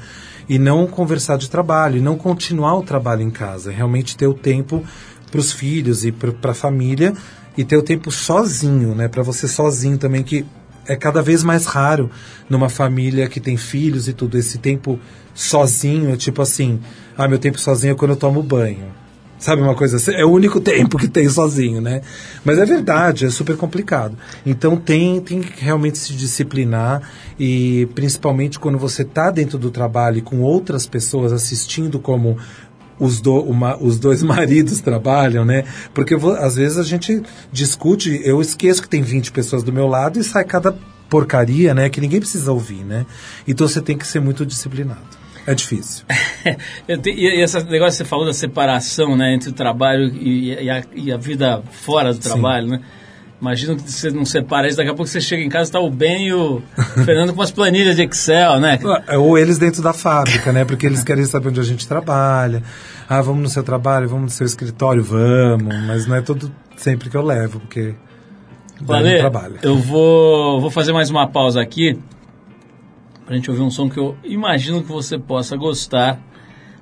e 0.50 0.58
não 0.58 0.88
conversar 0.88 1.38
de 1.38 1.50
trabalho, 1.50 1.98
e 1.98 2.02
não 2.02 2.18
continuar 2.18 2.76
o 2.76 2.84
trabalho 2.84 3.22
em 3.22 3.30
casa. 3.30 3.72
Realmente 3.72 4.16
ter 4.16 4.28
o 4.28 4.34
tempo 4.34 4.84
para 5.30 5.40
os 5.40 5.52
filhos 5.52 6.06
e 6.06 6.12
para 6.12 6.52
a 6.52 6.54
família 6.54 7.14
e 7.58 7.66
ter 7.66 7.76
o 7.76 7.84
tempo 7.84 8.12
sozinho, 8.12 8.96
né? 8.96 9.08
Para 9.08 9.24
você 9.24 9.48
sozinho 9.48 9.98
também, 9.98 10.24
que 10.24 10.46
é 10.88 10.96
cada 10.96 11.22
vez 11.22 11.44
mais 11.44 11.66
raro 11.66 12.10
numa 12.50 12.70
família 12.70 13.28
que 13.28 13.40
tem 13.40 13.58
filhos 13.58 14.08
e 14.08 14.14
tudo. 14.14 14.38
Esse 14.38 14.58
tempo 14.58 15.00
sozinho, 15.38 16.18
tipo 16.18 16.42
assim, 16.42 16.80
ah, 17.16 17.28
meu 17.28 17.38
tempo 17.38 17.60
sozinho 17.60 17.92
é 17.92 17.96
quando 17.96 18.12
eu 18.12 18.18
tomo 18.18 18.42
banho. 18.42 18.92
Sabe 19.38 19.62
uma 19.62 19.76
coisa 19.76 19.98
assim? 19.98 20.16
É 20.16 20.26
o 20.26 20.32
único 20.32 20.60
tempo 20.60 20.98
que 20.98 21.08
tem 21.08 21.30
sozinho, 21.30 21.80
né? 21.80 22.02
Mas 22.44 22.58
é 22.58 22.66
verdade, 22.66 23.28
é 23.28 23.30
super 23.30 23.56
complicado. 23.56 24.18
Então 24.44 24.76
tem, 24.76 25.22
tem 25.22 25.42
que 25.42 25.64
realmente 25.64 26.00
se 26.00 26.14
disciplinar 26.14 27.08
e 27.40 27.88
principalmente 27.94 28.58
quando 28.58 28.80
você 28.80 29.04
está 29.04 29.30
dentro 29.30 29.60
do 29.60 29.70
trabalho 29.70 30.18
e 30.18 30.22
com 30.24 30.42
outras 30.42 30.88
pessoas 30.88 31.32
assistindo 31.32 32.00
como 32.00 32.36
os, 33.00 33.22
do, 33.22 33.36
uma, 33.36 33.78
os 33.78 34.00
dois 34.00 34.24
maridos 34.26 34.82
trabalham, 34.82 35.46
né? 35.46 35.66
Porque 35.94 36.16
às 36.40 36.56
vezes 36.56 36.80
a 36.80 36.84
gente 36.84 37.22
discute, 37.52 38.20
eu 38.24 38.42
esqueço 38.42 38.82
que 38.82 38.90
tem 38.90 39.04
20 39.04 39.32
pessoas 39.32 39.62
do 39.62 39.72
meu 39.72 39.86
lado 39.86 40.18
e 40.18 40.24
sai 40.24 40.46
cada 40.46 40.76
porcaria, 41.08 41.76
né? 41.76 41.90
Que 41.90 42.02
ninguém 42.02 42.20
precisa 42.20 42.52
ouvir, 42.52 42.84
né? 42.84 43.06
Então 43.48 43.68
você 43.68 43.82
tem 43.82 43.96
que 43.96 44.08
ser 44.08 44.20
muito 44.20 44.44
disciplinado. 44.44 45.17
É 45.48 45.56
difícil. 45.56 46.06
Eu 46.86 47.00
e 47.06 47.42
esse 47.42 47.64
negócio 47.64 47.92
que 47.92 48.04
você 48.04 48.06
falou 48.06 48.26
da 48.26 48.34
separação 48.34 49.16
né, 49.16 49.34
entre 49.34 49.50
o 49.50 49.54
trabalho 49.54 50.14
e, 50.14 50.54
e 50.54 50.70
a, 50.70 50.84
e 50.94 51.10
a 51.10 51.16
vida 51.16 51.64
fora 51.72 52.14
do 52.14 52.20
trabalho, 52.20 52.68
né? 52.68 52.82
Imagina 53.40 53.76
que 53.76 53.90
você 53.90 54.10
não 54.10 54.26
separa 54.26 54.68
isso, 54.68 54.76
daqui 54.76 54.90
a 54.90 54.94
pouco 54.94 55.08
você 55.08 55.22
chega 55.22 55.44
em 55.44 55.48
casa 55.48 55.70
está 55.70 55.80
o 55.80 55.90
Ben 55.90 56.28
e 56.28 56.34
o 56.34 56.62
Fernando 57.06 57.30
com 57.30 57.40
umas 57.40 57.52
planilhas 57.52 57.96
de 57.96 58.04
Excel, 58.04 58.60
né? 58.60 58.80
Ou 59.18 59.38
eles 59.38 59.58
dentro 59.58 59.82
da 59.82 59.94
fábrica, 59.94 60.52
né? 60.52 60.66
Porque 60.66 60.86
eles 60.86 61.04
querem 61.04 61.24
saber 61.24 61.50
onde 61.50 61.60
a 61.62 61.64
gente 61.64 61.88
trabalha. 61.88 62.62
Ah, 63.08 63.22
vamos 63.22 63.42
no 63.42 63.48
seu 63.48 63.64
trabalho, 63.64 64.10
vamos 64.10 64.24
no 64.26 64.30
seu 64.32 64.46
escritório, 64.46 65.02
vamos. 65.02 65.74
Mas 65.86 66.08
não 66.08 66.16
é 66.16 66.22
todo 66.22 66.52
sempre 66.76 67.10
que 67.10 67.16
eu 67.16 67.22
levo, 67.22 67.60
porque 67.60 67.94
daí 68.82 68.88
Valê, 68.88 69.14
não 69.14 69.20
trabalha. 69.20 69.56
eu 69.62 69.78
vou, 69.78 70.60
vou 70.60 70.72
fazer 70.72 70.92
mais 70.92 71.10
uma 71.10 71.28
pausa 71.28 71.62
aqui 71.62 71.98
pra 73.28 73.36
gente 73.36 73.52
ouvir 73.52 73.62
um 73.62 73.70
som 73.70 73.88
que 73.90 74.00
eu 74.00 74.18
imagino 74.24 74.82
que 74.82 74.88
você 74.88 75.20
possa 75.20 75.56
gostar. 75.56 76.20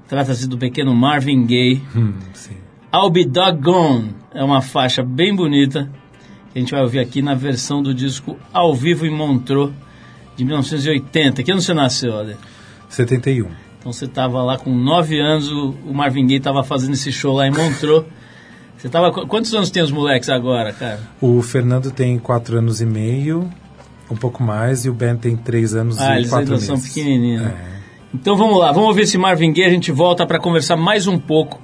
Trata-se 0.07 0.47
do 0.47 0.57
pequeno 0.57 0.93
Marvin 0.95 1.45
Gaye. 1.45 1.81
Hum, 1.95 2.13
sim. 2.33 2.55
I'll 2.93 3.09
Be 3.09 3.25
Doggone 3.25 4.15
é 4.33 4.43
uma 4.43 4.61
faixa 4.61 5.03
bem 5.03 5.35
bonita 5.35 5.89
que 6.53 6.59
a 6.59 6.61
gente 6.61 6.71
vai 6.71 6.81
ouvir 6.81 6.99
aqui 6.99 7.21
na 7.21 7.33
versão 7.33 7.81
do 7.83 7.93
disco 7.93 8.37
Ao 8.53 8.73
Vivo 8.73 9.05
em 9.05 9.09
Montreux 9.09 9.73
de 10.37 10.45
1980. 10.45 11.41
Que 11.43 11.51
ano 11.51 11.59
você 11.61 11.73
nasceu, 11.73 12.17
Ale? 12.17 12.37
71. 12.87 13.47
Então 13.79 13.91
você 13.91 14.05
estava 14.05 14.41
lá 14.43 14.57
com 14.57 14.73
9 14.73 15.19
anos, 15.19 15.51
o 15.51 15.73
Marvin 15.93 16.25
Gaye 16.27 16.37
estava 16.37 16.63
fazendo 16.63 16.93
esse 16.93 17.11
show 17.11 17.33
lá 17.35 17.47
em 17.47 17.51
Montreux. 17.51 18.05
Você 18.77 18.87
tava, 18.89 19.11
qu- 19.11 19.25
quantos 19.27 19.53
anos 19.55 19.69
tem 19.71 19.81
os 19.81 19.91
moleques 19.91 20.29
agora, 20.29 20.71
cara? 20.71 20.99
O 21.19 21.41
Fernando 21.41 21.89
tem 21.91 22.19
quatro 22.19 22.57
anos 22.59 22.79
e 22.81 22.85
meio, 22.85 23.49
um 24.09 24.15
pouco 24.15 24.43
mais, 24.43 24.85
e 24.85 24.89
o 24.89 24.93
Ben 24.93 25.15
tem 25.17 25.35
três 25.35 25.73
anos 25.73 25.99
Ah, 25.99 26.13
e 26.15 26.17
eles 26.19 26.29
quatro 26.29 26.43
ainda 26.45 26.51
meses. 26.53 26.67
são 26.67 26.79
pequenininhos. 26.79 27.41
né? 27.43 27.55
É. 27.71 27.75
Então 28.13 28.37
vamos 28.37 28.57
lá, 28.59 28.71
vamos 28.71 28.87
ouvir 28.89 29.01
esse 29.01 29.17
Marvin 29.17 29.51
Gaye, 29.51 29.67
a 29.67 29.69
gente 29.71 29.91
volta 29.91 30.25
para 30.25 30.39
conversar 30.39 30.77
mais 30.77 31.05
um 31.07 31.17
pouco 31.19 31.61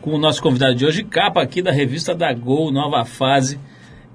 com 0.00 0.10
o 0.14 0.18
nosso 0.18 0.42
convidado 0.42 0.74
de 0.74 0.84
hoje, 0.84 1.04
capa 1.04 1.40
aqui 1.40 1.62
da 1.62 1.70
revista 1.70 2.12
da 2.14 2.32
Gol, 2.32 2.72
Nova 2.72 3.04
Fase, 3.04 3.60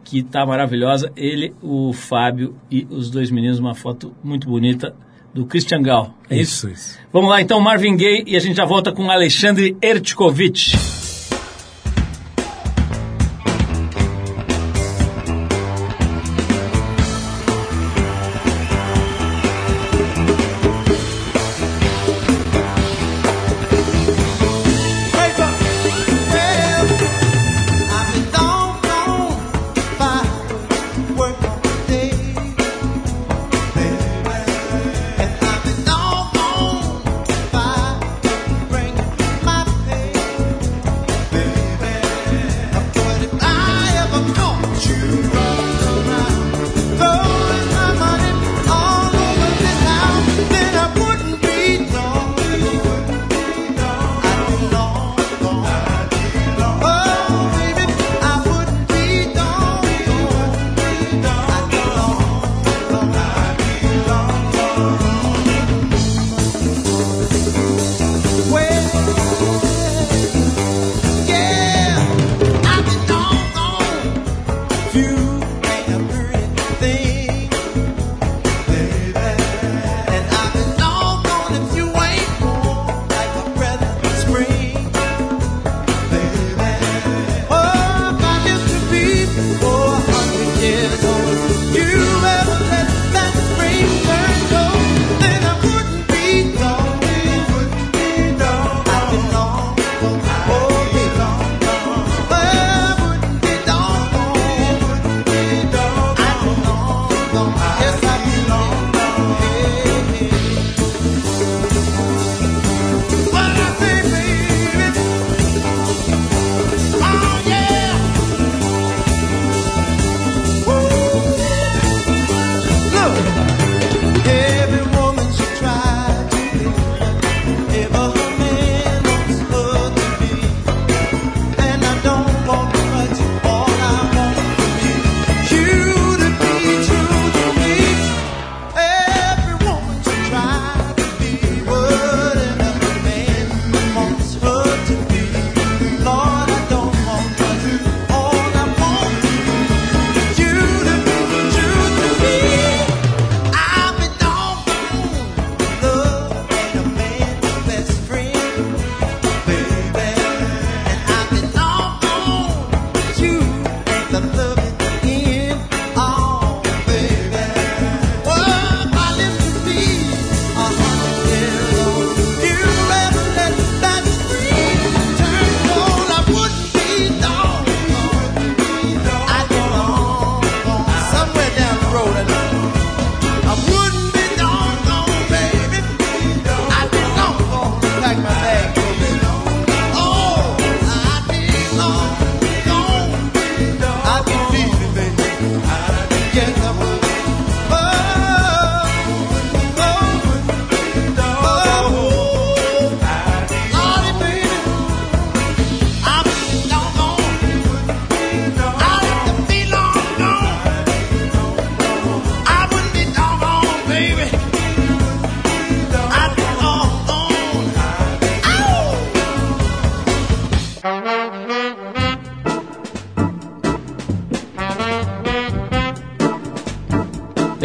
que 0.04 0.22
tá 0.22 0.46
maravilhosa. 0.46 1.12
Ele, 1.16 1.54
o 1.62 1.94
Fábio 1.94 2.56
e 2.70 2.86
os 2.90 3.10
dois 3.10 3.32
meninos, 3.32 3.60
uma 3.60 3.74
foto 3.74 4.14
muito 4.24 4.50
bonita 4.50 4.94
do 5.34 5.46
Christian 5.46 5.82
Gal. 5.82 6.14
É 6.30 6.36
isso? 6.38 6.68
Isso, 6.68 6.74
isso. 6.76 7.00
Vamos 7.14 7.30
lá 7.30 7.42
então, 7.42 7.60
Marvin 7.62 7.96
Gaye, 7.96 8.24
e 8.28 8.36
a 8.36 8.40
gente 8.40 8.58
já 8.58 8.66
volta 8.66 8.92
com 8.92 9.10
Alexandre 9.10 9.78
Ertkovic. 9.82 10.97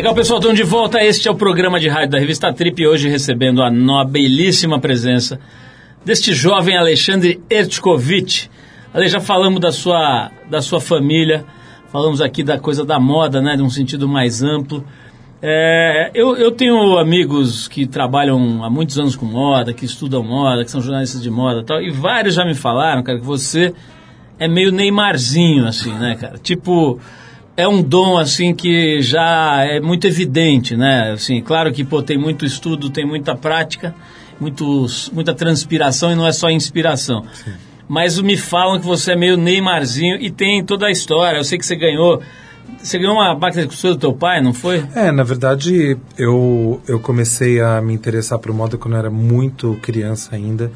Legal, 0.02 0.16
pessoal, 0.16 0.40
estamos 0.40 0.58
de 0.58 0.64
volta. 0.64 1.00
Este 1.00 1.28
é 1.28 1.30
o 1.30 1.34
programa 1.36 1.78
de 1.78 1.88
rádio 1.88 2.10
da 2.10 2.18
revista 2.18 2.52
Trip. 2.52 2.84
Hoje 2.84 3.08
recebendo 3.08 3.62
a 3.62 3.70
nobilíssima 3.70 4.80
presença 4.80 5.38
deste 6.04 6.34
jovem 6.34 6.76
Alexandre 6.76 7.40
Ertkovic. 7.48 8.50
Ale, 8.92 9.06
já 9.06 9.20
falamos 9.20 9.60
da 9.60 9.70
sua, 9.70 10.32
da 10.50 10.60
sua 10.60 10.80
família, 10.80 11.44
falamos 11.92 12.20
aqui 12.20 12.42
da 12.42 12.58
coisa 12.58 12.84
da 12.84 12.98
moda, 12.98 13.40
né, 13.40 13.54
de 13.54 13.62
um 13.62 13.70
sentido 13.70 14.08
mais 14.08 14.42
amplo. 14.42 14.84
É, 15.40 16.10
eu, 16.12 16.36
eu 16.36 16.50
tenho 16.50 16.98
amigos 16.98 17.68
que 17.68 17.86
trabalham 17.86 18.64
há 18.64 18.68
muitos 18.68 18.98
anos 18.98 19.14
com 19.14 19.24
moda, 19.24 19.72
que 19.72 19.84
estudam 19.84 20.24
moda, 20.24 20.64
que 20.64 20.70
são 20.72 20.80
jornalistas 20.80 21.22
de 21.22 21.30
moda 21.30 21.60
e 21.60 21.64
tal, 21.64 21.80
e 21.80 21.90
vários 21.90 22.34
já 22.34 22.44
me 22.44 22.56
falaram, 22.56 23.04
cara, 23.04 23.20
que 23.20 23.24
você 23.24 23.72
é 24.36 24.48
meio 24.48 24.72
Neymarzinho, 24.72 25.64
assim, 25.64 25.92
né, 25.92 26.16
cara? 26.20 26.38
Tipo, 26.38 26.98
é 27.56 27.68
um 27.68 27.82
dom, 27.82 28.18
assim, 28.18 28.54
que 28.54 29.00
já 29.02 29.62
é 29.64 29.80
muito 29.80 30.06
evidente, 30.06 30.76
né? 30.76 31.12
Assim, 31.12 31.40
claro 31.40 31.72
que, 31.72 31.84
pô, 31.84 32.02
tem 32.02 32.16
muito 32.16 32.44
estudo, 32.46 32.90
tem 32.90 33.06
muita 33.06 33.34
prática, 33.34 33.94
muitos, 34.40 35.10
muita 35.12 35.34
transpiração 35.34 36.12
e 36.12 36.14
não 36.14 36.26
é 36.26 36.32
só 36.32 36.50
inspiração. 36.50 37.24
Mas 37.88 38.18
me 38.18 38.36
falam 38.36 38.80
que 38.80 38.86
você 38.86 39.12
é 39.12 39.16
meio 39.16 39.36
Neymarzinho 39.36 40.16
e 40.16 40.30
tem 40.30 40.64
toda 40.64 40.86
a 40.86 40.90
história. 40.90 41.38
Eu 41.38 41.44
sei 41.44 41.58
que 41.58 41.66
você 41.66 41.76
ganhou... 41.76 42.22
Você 42.78 42.98
ganhou 42.98 43.14
uma 43.14 43.34
máquina 43.34 43.62
de 43.62 43.68
costura 43.68 43.94
do 43.94 44.00
teu 44.00 44.12
pai, 44.12 44.40
não 44.40 44.54
foi? 44.54 44.82
É, 44.94 45.12
na 45.12 45.22
verdade, 45.22 45.96
eu, 46.16 46.80
eu 46.88 46.98
comecei 46.98 47.60
a 47.60 47.80
me 47.82 47.92
interessar 47.92 48.38
por 48.38 48.52
moda 48.52 48.78
quando 48.78 48.94
eu 48.94 48.98
era 48.98 49.10
muito 49.10 49.78
criança 49.82 50.34
ainda. 50.34 50.72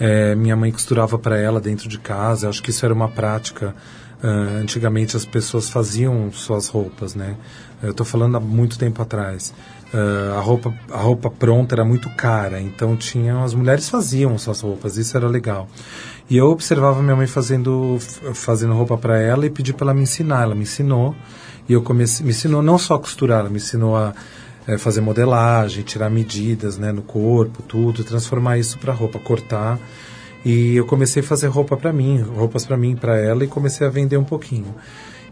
É, 0.00 0.34
minha 0.34 0.56
mãe 0.56 0.72
costurava 0.72 1.18
para 1.18 1.38
ela 1.38 1.60
dentro 1.60 1.88
de 1.88 1.98
casa. 1.98 2.48
Acho 2.48 2.62
que 2.62 2.70
isso 2.70 2.84
era 2.84 2.92
uma 2.92 3.08
prática. 3.08 3.74
Ah, 4.22 4.58
antigamente 4.60 5.16
as 5.16 5.24
pessoas 5.24 5.70
faziam 5.70 6.30
suas 6.32 6.68
roupas, 6.68 7.14
né? 7.14 7.36
Eu 7.82 7.92
estou 7.92 8.04
falando 8.04 8.36
há 8.36 8.40
muito 8.40 8.78
tempo 8.78 9.00
atrás. 9.00 9.54
Ah, 9.92 10.36
a 10.38 10.40
roupa 10.40 10.74
a 10.90 10.98
roupa 10.98 11.30
pronta 11.30 11.74
era 11.74 11.84
muito 11.84 12.10
cara, 12.10 12.60
então 12.60 12.96
tinha 12.96 13.42
as 13.42 13.54
mulheres 13.54 13.88
faziam 13.88 14.36
suas 14.36 14.60
roupas. 14.60 14.96
Isso 14.96 15.16
era 15.16 15.28
legal. 15.28 15.68
E 16.28 16.36
eu 16.36 16.50
observava 16.50 17.02
minha 17.02 17.16
mãe 17.16 17.26
fazendo 17.26 17.98
fazendo 18.34 18.74
roupa 18.74 18.98
para 18.98 19.18
ela 19.18 19.46
e 19.46 19.50
pedi 19.50 19.72
para 19.72 19.86
ela 19.86 19.94
me 19.94 20.02
ensinar. 20.02 20.42
Ela 20.42 20.54
me 20.54 20.62
ensinou 20.62 21.14
e 21.68 21.72
eu 21.72 21.82
comecei 21.82 22.24
me 22.24 22.32
ensinou 22.32 22.62
não 22.62 22.78
só 22.78 22.94
a 22.94 22.98
costurar, 22.98 23.40
ela 23.40 23.50
me 23.50 23.56
ensinou 23.56 23.96
a 23.96 24.12
eh, 24.66 24.78
fazer 24.78 25.00
modelagem, 25.00 25.84
tirar 25.84 26.10
medidas, 26.10 26.76
né, 26.76 26.92
no 26.92 27.02
corpo, 27.02 27.62
tudo, 27.62 28.04
transformar 28.04 28.58
isso 28.58 28.78
para 28.78 28.92
roupa, 28.92 29.18
cortar. 29.18 29.78
E 30.44 30.76
eu 30.76 30.86
comecei 30.86 31.22
a 31.22 31.24
fazer 31.24 31.48
roupa 31.48 31.76
para 31.76 31.92
mim, 31.92 32.20
roupas 32.20 32.64
para 32.64 32.76
mim, 32.76 32.96
para 32.96 33.18
ela 33.18 33.44
e 33.44 33.48
comecei 33.48 33.86
a 33.86 33.90
vender 33.90 34.16
um 34.16 34.24
pouquinho. 34.24 34.74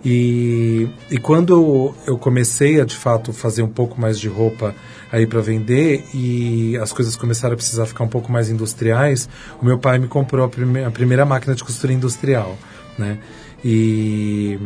E, 0.05 0.89
e 1.11 1.19
quando 1.19 1.95
eu 2.07 2.19
comecei 2.19 2.81
a 2.81 2.85
de 2.85 2.95
fato 2.95 3.33
fazer 3.33 3.63
um 3.63 3.69
pouco 3.69 4.01
mais 4.01 4.21
de 4.21 4.29
roupa 4.29 4.75
aí 5.11 5.27
para 5.27 5.41
vender 5.41 6.05
e 6.15 6.77
as 6.77 6.93
coisas 6.93 7.17
começaram 7.17 7.55
a 7.55 7.57
precisar 7.57 7.87
ficar 7.87 8.05
um 8.05 8.09
pouco 8.09 8.31
mais 8.31 8.49
industriais, 8.49 9.29
o 9.61 9.65
meu 9.65 9.79
pai 9.79 9.99
me 9.99 10.07
comprou 10.07 10.45
a, 10.45 10.49
prime 10.49 10.85
a 10.85 10.91
primeira 10.91 11.25
máquina 11.25 11.55
de 11.55 11.65
costura 11.65 11.93
industrial, 11.93 12.57
né? 12.99 13.19
E, 13.65 14.59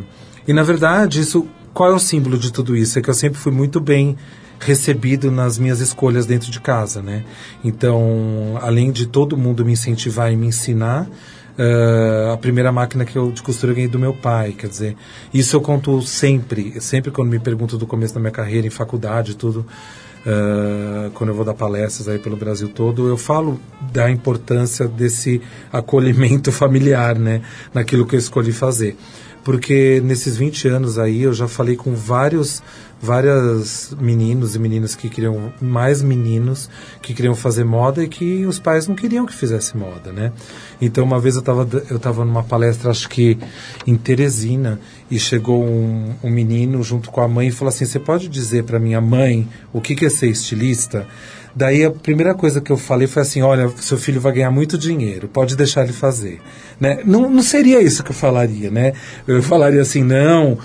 e 0.47 0.53
na 0.53 0.63
verdade, 0.63 1.21
isso 1.21 1.47
qual 1.73 1.91
é 1.91 1.95
o 1.95 1.99
símbolo 1.99 2.37
de 2.37 2.53
tudo 2.53 2.77
isso? 2.77 2.99
É 2.99 3.03
que 3.03 3.09
eu 3.09 3.15
sempre 3.15 3.39
fui 3.39 3.53
muito 3.53 3.81
bem 3.81 4.17
recebido 4.61 5.31
nas 5.31 5.59
minhas 5.59 5.81
escolhas 5.81 6.27
dentro 6.27 6.51
de 6.51 6.61
casa, 6.61 7.03
né? 7.03 7.25
Então, 7.65 8.59
além 8.61 8.93
de 8.93 9.07
todo 9.07 9.37
mundo 9.37 9.65
me 9.65 9.73
incentivar 9.73 10.31
e 10.31 10.37
me 10.37 10.47
ensinar, 10.47 11.09
eh, 11.59 12.31
a 12.33 12.37
primeira 12.37 12.71
máquina 12.71 13.05
que 13.05 13.17
eu 13.17 13.33
de 13.33 13.43
costura 13.43 13.73
eu 13.73 13.77
ganhei 13.77 13.91
do 13.91 13.99
meu 13.99 14.13
pai, 14.13 14.53
quer 14.53 14.69
dizer, 14.69 14.97
isso 15.33 15.57
eu 15.57 15.61
conto 15.61 16.01
sempre, 16.03 16.81
sempre 16.81 17.11
quando 17.11 17.31
me 17.31 17.39
perguntam 17.39 17.79
do 17.79 17.87
começo 17.87 18.15
da 18.15 18.21
minha 18.21 18.31
carreira 18.31 18.67
em 18.67 18.71
faculdade, 18.71 19.35
tudo, 19.35 19.67
eh, 20.27 21.11
quando 21.15 21.31
eu 21.31 21.35
vou 21.35 21.45
dar 21.45 21.55
palestras 21.55 22.07
aí 22.07 22.19
pelo 22.19 22.37
Brasil 22.37 22.69
todo, 22.69 23.09
eu 23.09 23.17
falo 23.17 23.59
da 23.93 24.11
importância 24.11 24.87
desse 24.87 25.41
acolhimento 25.73 26.53
familiar, 26.53 27.19
né, 27.19 27.41
naquilo 27.73 28.07
que 28.07 28.15
eu 28.15 28.19
escolhi 28.19 28.53
fazer. 28.53 28.97
Porque 29.43 30.03
nesses 30.05 30.37
20 30.37 30.69
anos 30.69 30.99
aí 30.99 31.23
eu 31.23 31.33
já 31.33 31.49
falei 31.49 31.75
com 31.75 31.95
vários 31.95 32.63
várias 33.01 33.95
meninos 33.99 34.55
e 34.55 34.59
meninas 34.59 34.95
que 34.95 35.09
queriam 35.09 35.53
mais 35.61 36.03
meninos 36.03 36.69
que 37.01 37.15
queriam 37.15 37.35
fazer 37.35 37.65
moda 37.65 38.05
e 38.05 38.09
que 38.09 38.45
os 38.45 38.59
pais 38.59 38.87
não 38.87 38.95
queriam 38.95 39.25
que 39.25 39.35
fizesse 39.35 39.77
moda, 39.77 40.13
né? 40.13 40.33
Então 40.81 41.05
uma 41.05 41.19
vez 41.19 41.35
eu 41.35 41.41
estava 41.41 41.67
eu 41.89 41.99
tava 41.99 42.25
numa 42.25 42.43
palestra 42.43 42.91
acho 42.91 43.09
que 43.09 43.39
em 43.87 43.97
Teresina 43.97 44.79
e 45.11 45.19
chegou 45.19 45.65
um, 45.65 46.15
um 46.23 46.31
menino 46.31 46.83
junto 46.83 47.11
com 47.11 47.21
a 47.21 47.29
mãe 47.29 47.49
e 47.49 47.51
falou 47.51 47.71
assim: 47.71 47.87
"Você 47.87 47.99
pode 47.99 48.29
dizer 48.29 48.65
para 48.65 48.79
minha 48.79 49.01
mãe 49.01 49.49
o 49.73 49.81
que 49.81 49.95
que 49.95 50.05
é 50.05 50.11
ser 50.11 50.29
estilista?" 50.29 51.07
Daí 51.55 51.85
a 51.85 51.91
primeira 51.91 52.35
coisa 52.35 52.61
que 52.61 52.71
eu 52.71 52.77
falei 52.77 53.07
foi 53.07 53.23
assim: 53.23 53.43
olha, 53.43 53.69
seu 53.79 53.99
filho 53.99 54.21
vai 54.21 54.33
ganhar 54.33 54.51
muito 54.51 54.79
dinheiro, 54.79 55.29
pode 55.29 55.57
deixar 55.57 55.83
ele 55.83 55.93
fazer. 55.93 56.41
Né? 56.79 57.01
Não, 57.05 57.29
não 57.29 57.43
seria 57.43 57.83
isso 57.83 58.03
que 58.03 58.11
eu 58.11 58.15
falaria, 58.15 58.71
né? 58.71 58.93
Eu 59.27 59.43
falaria 59.43 59.83
assim: 59.83 60.03
não, 60.03 60.59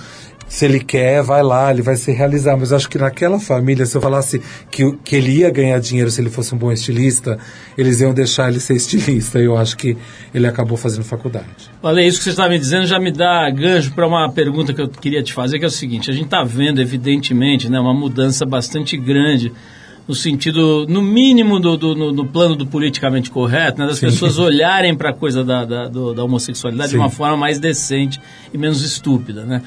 se 0.56 0.64
ele 0.64 0.80
quer, 0.80 1.22
vai 1.22 1.44
lá, 1.44 1.70
ele 1.70 1.82
vai 1.82 1.98
se 1.98 2.14
realizar. 2.14 2.56
Mas 2.56 2.72
acho 2.72 2.90
que 2.90 2.98
naquela 2.98 3.38
família, 3.42 3.86
se 3.86 3.98
eu 3.98 4.02
falasse 4.02 4.42
que, 4.72 4.90
que 5.04 5.18
ele 5.18 5.40
ia 5.40 5.50
ganhar 5.50 5.78
dinheiro 5.80 6.10
se 6.10 6.22
ele 6.22 6.30
fosse 6.30 6.56
um 6.56 6.58
bom 6.58 6.72
estilista, 6.72 7.38
eles 7.78 8.00
iam 8.00 8.14
deixar 8.14 8.48
ele 8.50 8.62
ser 8.62 8.74
estilista. 8.78 9.38
E 9.38 9.44
eu 9.44 9.58
acho 9.58 9.76
que 9.76 9.98
ele 10.34 10.48
acabou 10.48 10.78
fazendo 10.78 11.04
faculdade. 11.04 11.46
Olha, 11.84 12.00
isso 12.02 12.20
que 12.20 12.24
você 12.24 12.30
está 12.30 12.48
me 12.48 12.58
dizendo 12.58 12.86
já 12.86 12.98
me 12.98 13.12
dá 13.12 13.50
gancho 13.50 13.92
para 13.92 14.08
uma 14.08 14.32
pergunta 14.32 14.74
que 14.74 14.82
eu 14.82 14.88
queria 14.88 15.22
te 15.22 15.34
fazer, 15.34 15.60
que 15.60 15.66
é 15.66 15.68
o 15.68 15.72
seguinte: 15.72 16.10
a 16.10 16.14
gente 16.14 16.26
está 16.26 16.42
vendo, 16.42 16.80
evidentemente, 16.82 17.70
né, 17.70 17.78
uma 17.78 17.94
mudança 17.94 18.46
bastante 18.46 18.96
grande 18.96 19.52
no 20.08 20.16
sentido, 20.16 20.86
no 20.88 21.02
mínimo, 21.02 21.60
do, 21.60 21.76
do- 21.76 21.96
no, 21.96 22.12
no 22.14 22.28
plano 22.28 22.56
do 22.56 22.66
politicamente 22.66 23.30
correto, 23.30 23.80
né, 23.82 23.88
das 23.88 24.00
pessoas 24.00 24.38
olharem 24.40 24.96
para 24.96 25.10
a 25.10 25.14
coisa 25.14 25.44
da, 25.44 25.66
da, 25.66 25.88
do- 25.90 26.14
da 26.14 26.24
homossexualidade 26.24 26.92
de 26.92 26.96
Sim. 26.96 27.02
uma 27.02 27.10
forma 27.10 27.36
mais 27.36 27.60
decente 27.60 28.22
e 28.54 28.58
menos 28.58 28.82
estúpida, 28.84 29.44
né? 29.44 29.62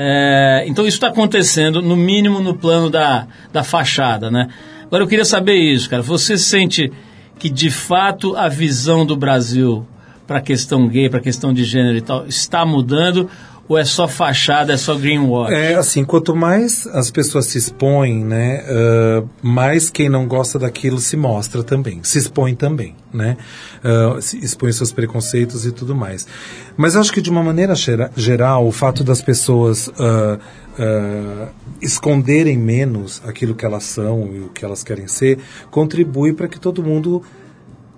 É, 0.00 0.62
então 0.68 0.86
isso 0.86 0.98
está 0.98 1.08
acontecendo, 1.08 1.82
no 1.82 1.96
mínimo, 1.96 2.38
no 2.38 2.54
plano 2.54 2.88
da, 2.88 3.26
da 3.52 3.64
fachada, 3.64 4.30
né? 4.30 4.48
Agora 4.84 5.02
eu 5.02 5.08
queria 5.08 5.24
saber 5.24 5.56
isso, 5.56 5.90
cara. 5.90 6.02
Você 6.02 6.38
sente 6.38 6.92
que, 7.36 7.50
de 7.50 7.68
fato, 7.68 8.36
a 8.36 8.48
visão 8.48 9.04
do 9.04 9.16
Brasil 9.16 9.84
para 10.24 10.38
a 10.38 10.40
questão 10.40 10.86
gay, 10.86 11.10
para 11.10 11.18
a 11.18 11.22
questão 11.22 11.52
de 11.52 11.64
gênero 11.64 11.96
e 11.96 12.00
tal, 12.00 12.24
está 12.28 12.64
mudando 12.64 13.28
ou 13.68 13.76
é 13.76 13.84
só 13.84 14.08
fachada, 14.08 14.72
é 14.72 14.76
só 14.76 14.94
greenwash? 14.96 15.52
É 15.52 15.74
assim, 15.74 16.04
quanto 16.04 16.34
mais 16.34 16.86
as 16.86 17.10
pessoas 17.10 17.46
se 17.46 17.58
expõem, 17.58 18.24
né, 18.24 18.64
ah, 18.66 19.22
mais 19.42 19.90
quem 19.90 20.08
não 20.08 20.26
gosta 20.26 20.58
daquilo 20.58 20.98
se 20.98 21.16
mostra 21.16 21.62
também, 21.62 22.00
se 22.02 22.18
expõe 22.18 22.54
também, 22.54 22.96
né, 23.12 23.36
se 24.20 24.38
expõe 24.38 24.72
seus 24.72 24.90
preconceitos 24.92 25.66
e 25.66 25.72
tudo 25.72 25.94
mais. 25.94 26.26
Mas 26.76 26.94
eu 26.94 27.00
acho 27.00 27.12
que 27.12 27.20
de 27.20 27.30
uma 27.30 27.42
maneira 27.42 27.74
gera- 27.74 28.10
geral, 28.16 28.66
o 28.66 28.72
fato 28.72 29.04
das 29.04 29.20
pessoas 29.20 29.90
ah, 29.98 30.38
ah, 30.78 31.48
esconderem 31.82 32.56
menos 32.56 33.20
aquilo 33.26 33.54
que 33.54 33.64
elas 33.66 33.84
são 33.84 34.30
e 34.34 34.40
o 34.40 34.48
que 34.48 34.64
elas 34.64 34.82
querem 34.82 35.06
ser, 35.06 35.38
contribui 35.70 36.32
para 36.32 36.48
que 36.48 36.58
todo 36.58 36.82
mundo 36.82 37.22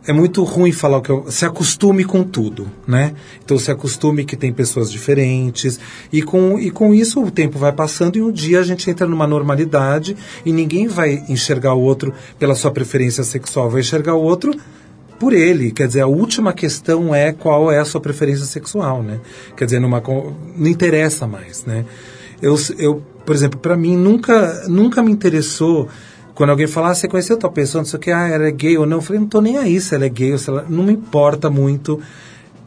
é 0.06 0.12
muito 0.12 0.42
ruim 0.44 0.72
falar 0.72 1.00
que 1.02 1.10
eu, 1.10 1.30
se 1.30 1.44
acostume 1.44 2.04
com 2.04 2.22
tudo, 2.24 2.70
né? 2.86 3.14
Então 3.44 3.58
se 3.58 3.70
acostume 3.70 4.24
que 4.24 4.36
tem 4.36 4.52
pessoas 4.52 4.90
diferentes 4.90 5.78
e 6.12 6.22
com 6.22 6.58
e 6.58 6.70
com 6.70 6.94
isso 6.94 7.22
o 7.22 7.30
tempo 7.30 7.58
vai 7.58 7.72
passando 7.72 8.16
e 8.16 8.22
um 8.22 8.32
dia 8.32 8.60
a 8.60 8.62
gente 8.62 8.90
entra 8.90 9.06
numa 9.06 9.26
normalidade 9.26 10.16
e 10.44 10.52
ninguém 10.52 10.88
vai 10.88 11.22
enxergar 11.28 11.74
o 11.74 11.80
outro 11.80 12.14
pela 12.38 12.54
sua 12.54 12.70
preferência 12.70 13.22
sexual, 13.24 13.68
vai 13.68 13.80
enxergar 13.80 14.14
o 14.14 14.22
outro 14.22 14.54
por 15.18 15.34
ele, 15.34 15.70
quer 15.70 15.86
dizer, 15.86 16.00
a 16.00 16.06
última 16.06 16.50
questão 16.50 17.14
é 17.14 17.30
qual 17.30 17.70
é 17.70 17.78
a 17.78 17.84
sua 17.84 18.00
preferência 18.00 18.46
sexual, 18.46 19.02
né? 19.02 19.20
Quer 19.54 19.66
dizer, 19.66 19.78
numa 19.78 20.02
não 20.56 20.66
interessa 20.66 21.26
mais, 21.26 21.66
né? 21.66 21.84
Eu, 22.40 22.56
eu 22.78 23.02
por 23.26 23.34
exemplo, 23.34 23.60
para 23.60 23.76
mim 23.76 23.96
nunca 23.96 24.66
nunca 24.66 25.02
me 25.02 25.12
interessou 25.12 25.88
quando 26.40 26.48
alguém 26.48 26.66
fala, 26.66 26.88
ah, 26.88 26.94
você 26.94 27.06
conheceu 27.06 27.36
tal 27.36 27.52
pessoa, 27.52 27.82
não 27.82 27.86
sei 27.86 27.98
o 27.98 28.00
que, 28.00 28.10
ah, 28.10 28.26
ela 28.26 28.46
é 28.46 28.50
gay 28.50 28.78
ou 28.78 28.86
não, 28.86 28.96
eu 28.96 29.02
falei, 29.02 29.20
não 29.20 29.28
tô 29.28 29.42
nem 29.42 29.58
aí 29.58 29.78
se 29.78 29.94
ela 29.94 30.06
é 30.06 30.08
gay 30.08 30.32
ou 30.32 30.38
se 30.38 30.48
ela... 30.48 30.64
Não 30.66 30.84
me 30.84 30.94
importa 30.94 31.50
muito 31.50 32.00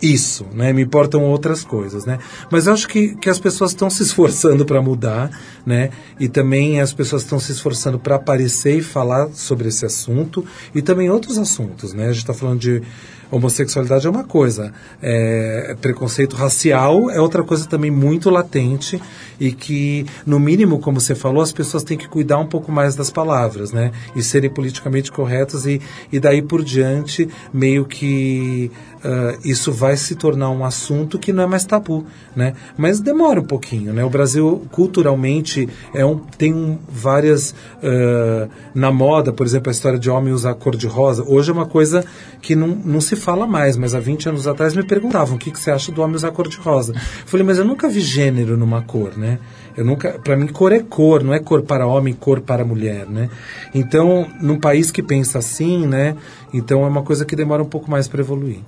isso, 0.03 0.45
né? 0.53 0.73
Me 0.73 0.81
importam 0.81 1.23
outras 1.23 1.63
coisas, 1.63 2.05
né? 2.05 2.19
Mas 2.51 2.67
eu 2.67 2.73
acho 2.73 2.89
que, 2.89 3.15
que 3.15 3.29
as 3.29 3.39
pessoas 3.39 3.71
estão 3.71 3.89
se 3.89 4.03
esforçando 4.03 4.65
para 4.65 4.81
mudar, 4.81 5.31
né? 5.65 5.91
E 6.19 6.27
também 6.27 6.81
as 6.81 6.93
pessoas 6.93 7.21
estão 7.21 7.39
se 7.39 7.53
esforçando 7.53 7.97
para 7.97 8.15
aparecer 8.15 8.79
e 8.79 8.83
falar 8.83 9.29
sobre 9.33 9.69
esse 9.69 9.85
assunto 9.85 10.45
e 10.75 10.81
também 10.81 11.09
outros 11.09 11.37
assuntos, 11.37 11.93
né? 11.93 12.03
A 12.03 12.11
gente 12.11 12.17
está 12.17 12.33
falando 12.33 12.59
de 12.59 12.83
homossexualidade 13.31 14.05
é 14.05 14.09
uma 14.09 14.23
coisa, 14.23 14.71
é, 15.01 15.75
preconceito 15.81 16.35
racial 16.35 17.09
é 17.09 17.19
outra 17.19 17.43
coisa 17.43 17.65
também 17.65 17.89
muito 17.89 18.29
latente 18.29 19.01
e 19.39 19.51
que, 19.51 20.05
no 20.25 20.39
mínimo, 20.39 20.77
como 20.79 21.01
você 21.01 21.15
falou, 21.15 21.41
as 21.41 21.51
pessoas 21.51 21.83
têm 21.83 21.97
que 21.97 22.07
cuidar 22.07 22.37
um 22.37 22.45
pouco 22.45 22.71
mais 22.71 22.95
das 22.95 23.09
palavras, 23.09 23.71
né? 23.71 23.91
E 24.15 24.21
serem 24.21 24.49
politicamente 24.49 25.11
corretas 25.11 25.65
e, 25.65 25.81
e 26.11 26.19
daí 26.19 26.41
por 26.43 26.63
diante 26.63 27.27
meio 27.51 27.85
que 27.85 28.69
ah, 29.03 29.37
isso 29.43 29.71
vai 29.71 29.97
se 29.97 30.15
tornar 30.15 30.49
um 30.49 30.63
assunto 30.63 31.19
que 31.19 31.33
não 31.33 31.43
é 31.43 31.45
mais 31.45 31.65
tabu, 31.65 32.05
né? 32.35 32.53
Mas 32.77 32.99
demora 32.99 33.41
um 33.41 33.45
pouquinho, 33.45 33.93
né? 33.93 34.03
O 34.03 34.09
Brasil 34.09 34.65
culturalmente 34.71 35.67
é 35.93 36.05
um, 36.05 36.17
tem 36.17 36.53
um, 36.53 36.77
várias 36.87 37.53
ah, 37.83 38.47
na 38.73 38.91
moda, 38.91 39.33
por 39.33 39.45
exemplo, 39.45 39.69
a 39.69 39.71
história 39.71 39.99
de 39.99 40.09
homem 40.09 40.33
usar 40.33 40.53
cor 40.55 40.75
de 40.75 40.87
rosa. 40.87 41.23
Hoje 41.27 41.49
é 41.49 41.53
uma 41.53 41.65
coisa 41.65 42.05
que 42.41 42.55
não, 42.55 42.67
não 42.67 43.01
se 43.01 43.15
fala 43.15 43.45
mais, 43.45 43.75
mas 43.77 43.93
há 43.93 43.99
20 43.99 44.29
anos 44.29 44.47
atrás 44.47 44.75
me 44.75 44.83
perguntavam 44.83 45.35
o 45.35 45.39
que, 45.39 45.51
que 45.51 45.59
você 45.59 45.71
acha 45.71 45.91
do 45.91 46.01
homem 46.01 46.15
usar 46.15 46.31
cor 46.31 46.47
de 46.47 46.57
rosa. 46.57 46.93
Eu 46.93 47.27
falei, 47.27 47.45
mas 47.45 47.57
eu 47.57 47.65
nunca 47.65 47.89
vi 47.89 47.99
gênero 47.99 48.57
numa 48.57 48.81
cor, 48.81 49.17
né? 49.17 49.39
Eu 49.75 49.83
nunca, 49.83 50.19
para 50.19 50.35
mim 50.37 50.47
cor 50.47 50.71
é 50.71 50.79
cor, 50.79 51.23
não 51.23 51.33
é 51.33 51.39
cor 51.39 51.63
para 51.63 51.87
homem, 51.87 52.13
cor 52.13 52.41
para 52.41 52.63
mulher, 52.63 53.07
né? 53.07 53.29
Então, 53.73 54.27
num 54.39 54.59
país 54.59 54.91
que 54.91 55.01
pensa 55.01 55.39
assim, 55.39 55.87
né? 55.87 56.15
Então 56.53 56.83
é 56.85 56.87
uma 56.87 57.01
coisa 57.01 57.25
que 57.25 57.35
demora 57.35 57.63
um 57.63 57.67
pouco 57.67 57.89
mais 57.89 58.07
para 58.07 58.21
evoluir. 58.21 58.59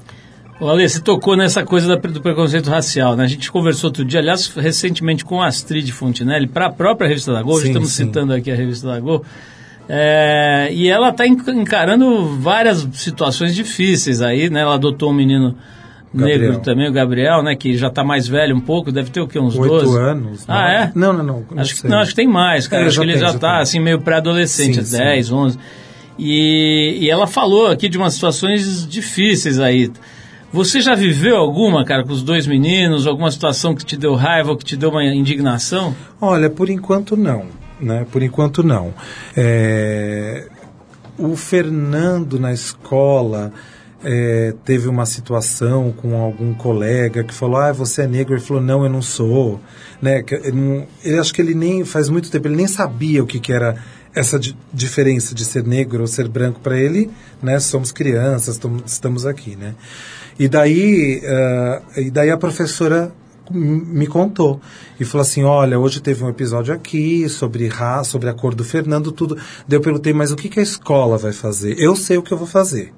Ô, 0.60 0.70
Ale, 0.70 0.88
você 0.88 1.02
tocou 1.02 1.36
nessa 1.36 1.66
coisa 1.66 1.88
da- 1.88 1.96
do 2.10 2.22
preconceito 2.22 2.70
racial, 2.70 3.16
né? 3.16 3.26
A 3.26 3.28
gente 3.28 3.52
conversou 3.52 3.90
outro 3.90 4.06
dia, 4.06 4.20
aliás, 4.22 4.48
recentemente 4.56 5.26
com 5.26 5.42
a 5.42 5.48
Astrid 5.48 5.92
Fontinelli, 5.92 6.48
para 6.48 6.68
a 6.68 6.70
própria 6.72 7.08
revista 7.08 7.34
da 7.34 7.42
Gol, 7.42 7.60
Sim, 7.60 7.68
estamos 7.68 7.90
sim. 7.92 8.06
citando 8.06 8.32
aqui 8.34 8.50
a 8.50 8.56
revista 8.56 8.88
da 8.88 8.98
Gol, 9.00 9.24
é, 9.90 10.70
e 10.72 10.88
ela 10.88 11.10
está 11.10 11.28
encarando 11.28 12.38
várias 12.40 12.88
situações 12.94 13.54
difíceis 13.54 14.22
aí, 14.22 14.50
né? 14.50 14.62
Ela 14.62 14.76
adotou 14.76 15.12
um 15.12 15.14
menino 15.14 15.58
Gabriel. 16.14 16.40
negro 16.40 16.60
também, 16.62 16.88
o 16.90 16.94
Gabriel, 16.94 17.44
né? 17.44 17.54
Que 17.54 17.76
já 17.78 17.88
está 17.88 18.02
mais 18.02 18.26
velho 18.26 18.56
um 18.56 18.62
pouco, 18.62 18.94
deve 18.94 19.10
ter 19.12 19.20
o 19.20 19.28
quê? 19.28 19.38
Uns 19.38 19.58
Oito 19.58 19.74
12? 19.74 19.98
anos. 20.00 20.46
Ah, 20.48 20.70
é? 20.72 20.92
Não, 20.96 21.12
não, 21.12 21.22
não. 21.24 21.46
não 21.52 21.62
Acho 21.62 21.76
sei. 21.76 21.90
não, 21.90 22.00
acho 22.00 22.12
que 22.12 22.16
tem 22.16 22.28
mais, 22.30 22.66
cara. 22.66 22.84
É, 22.84 22.88
acho 22.88 22.96
já 22.96 23.02
que 23.04 23.10
ele 23.10 23.18
já 23.20 23.32
está 23.32 23.60
assim, 23.60 23.82
meio 23.82 24.00
pré-adolescente, 24.00 24.82
Sim, 24.86 24.98
10, 24.98 25.32
11. 25.34 25.60
E, 26.18 26.98
e 27.02 27.10
ela 27.10 27.28
falou 27.28 27.68
aqui 27.68 27.90
de 27.90 27.98
umas 27.98 28.14
situações 28.14 28.88
difíceis 28.88 29.60
aí. 29.60 29.92
Você 30.56 30.80
já 30.80 30.96
viveu 30.96 31.36
alguma, 31.36 31.84
cara, 31.84 32.06
com 32.06 32.14
os 32.14 32.24
dois 32.24 32.48
meninos? 32.48 33.06
Alguma 33.06 33.30
situação 33.30 33.76
que 33.76 33.84
te 33.84 33.98
deu 33.98 34.16
raiva 34.16 34.52
ou 34.52 34.58
que 34.58 34.64
te 34.64 34.78
deu 34.78 34.90
uma 34.90 35.04
indignação? 35.04 35.94
Olha, 36.22 36.50
por 36.50 36.70
enquanto 36.70 37.18
não, 37.18 37.48
né? 37.78 38.08
Por 38.10 38.24
enquanto 38.24 38.64
não. 38.64 38.94
É, 39.36 40.48
O 41.18 41.36
Fernando 41.36 42.40
na 42.40 42.54
escola 42.54 43.52
é, 44.02 44.54
teve 44.64 44.88
uma 44.88 45.06
situação 45.06 45.92
com 45.92 46.16
algum 46.22 46.54
colega 46.54 47.22
que 47.26 47.34
falou, 47.34 47.58
ah, 47.58 47.74
você 47.74 48.04
é 48.04 48.08
negro? 48.08 48.34
Ele 48.34 48.42
falou, 48.42 48.64
não, 48.64 48.82
eu 48.86 48.90
não 48.90 49.02
sou. 49.02 49.60
Né? 50.02 50.24
ele 51.04 51.20
acho 51.20 51.34
que 51.34 51.42
ele 51.42 51.54
nem, 51.54 51.84
faz 51.84 52.08
muito 52.08 52.32
tempo, 52.32 52.48
ele 52.48 52.56
nem 52.56 52.68
sabia 52.68 53.22
o 53.22 53.28
que, 53.28 53.42
que 53.42 53.52
era 53.52 53.76
essa 54.14 54.40
di- 54.40 54.56
diferença 54.74 55.36
de 55.36 55.44
ser 55.44 55.66
negro 55.66 56.00
ou 56.00 56.08
ser 56.08 56.30
branco 56.30 56.62
para 56.62 56.80
ele, 56.80 57.12
né? 57.44 57.60
Somos 57.60 57.92
crianças, 57.92 58.58
estamos 58.86 59.26
aqui, 59.26 59.58
né? 59.58 59.76
E 60.38 60.48
daí, 60.48 61.22
ah, 61.26 61.82
e 61.98 62.12
daí 62.12 62.30
a 62.30 62.38
professora 62.38 63.12
me 63.52 64.08
contou 64.08 64.60
e 65.00 65.06
falou 65.06 65.22
assim, 65.22 65.44
olha, 65.44 65.80
hoje 65.80 66.02
teve 66.02 66.24
um 66.24 66.30
episódio 66.30 66.74
aqui 66.74 67.30
sobre 67.30 67.68
raça, 67.68 68.10
sobre 68.10 68.28
a 68.30 68.34
cor 68.34 68.56
do 68.56 68.64
Fernando, 68.64 69.12
tudo. 69.12 69.36
Daí 69.68 69.78
eu 69.78 69.82
perguntei, 69.82 70.14
mas 70.14 70.32
o 70.32 70.36
que, 70.36 70.50
que 70.50 70.60
a 70.60 70.64
escola 70.64 71.18
vai 71.18 71.32
fazer? 71.32 71.80
Eu 71.80 71.96
sei 71.96 72.18
o 72.18 72.24
que 72.24 72.32
eu 72.32 72.38
vou 72.38 72.48
fazer. 72.48 72.92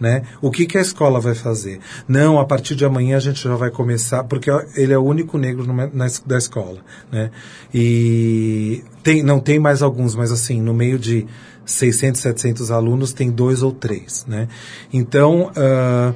Né? 0.00 0.22
O 0.40 0.50
que, 0.50 0.66
que 0.66 0.76
a 0.76 0.80
escola 0.80 1.20
vai 1.20 1.34
fazer? 1.34 1.78
Não, 2.08 2.40
a 2.40 2.44
partir 2.44 2.74
de 2.74 2.84
amanhã 2.84 3.16
a 3.16 3.20
gente 3.20 3.40
já 3.44 3.54
vai 3.54 3.70
começar, 3.70 4.24
porque 4.24 4.50
ele 4.74 4.92
é 4.92 4.98
o 4.98 5.02
único 5.04 5.38
negro 5.38 5.64
numa- 5.64 5.86
na, 5.94 6.06
da 6.26 6.36
escola, 6.36 6.78
né? 7.12 7.30
E 7.72 8.82
tem, 9.04 9.22
não 9.22 9.38
tem 9.38 9.60
mais 9.60 9.80
alguns, 9.80 10.16
mas 10.16 10.32
assim, 10.32 10.60
no 10.60 10.74
meio 10.74 10.98
de 10.98 11.24
600, 11.64 12.20
700 12.20 12.70
alunos 12.72 13.12
tem 13.12 13.30
dois 13.30 13.62
ou 13.62 13.70
três, 13.70 14.24
né? 14.26 14.48
Então, 14.92 15.52
ah, 15.54 16.12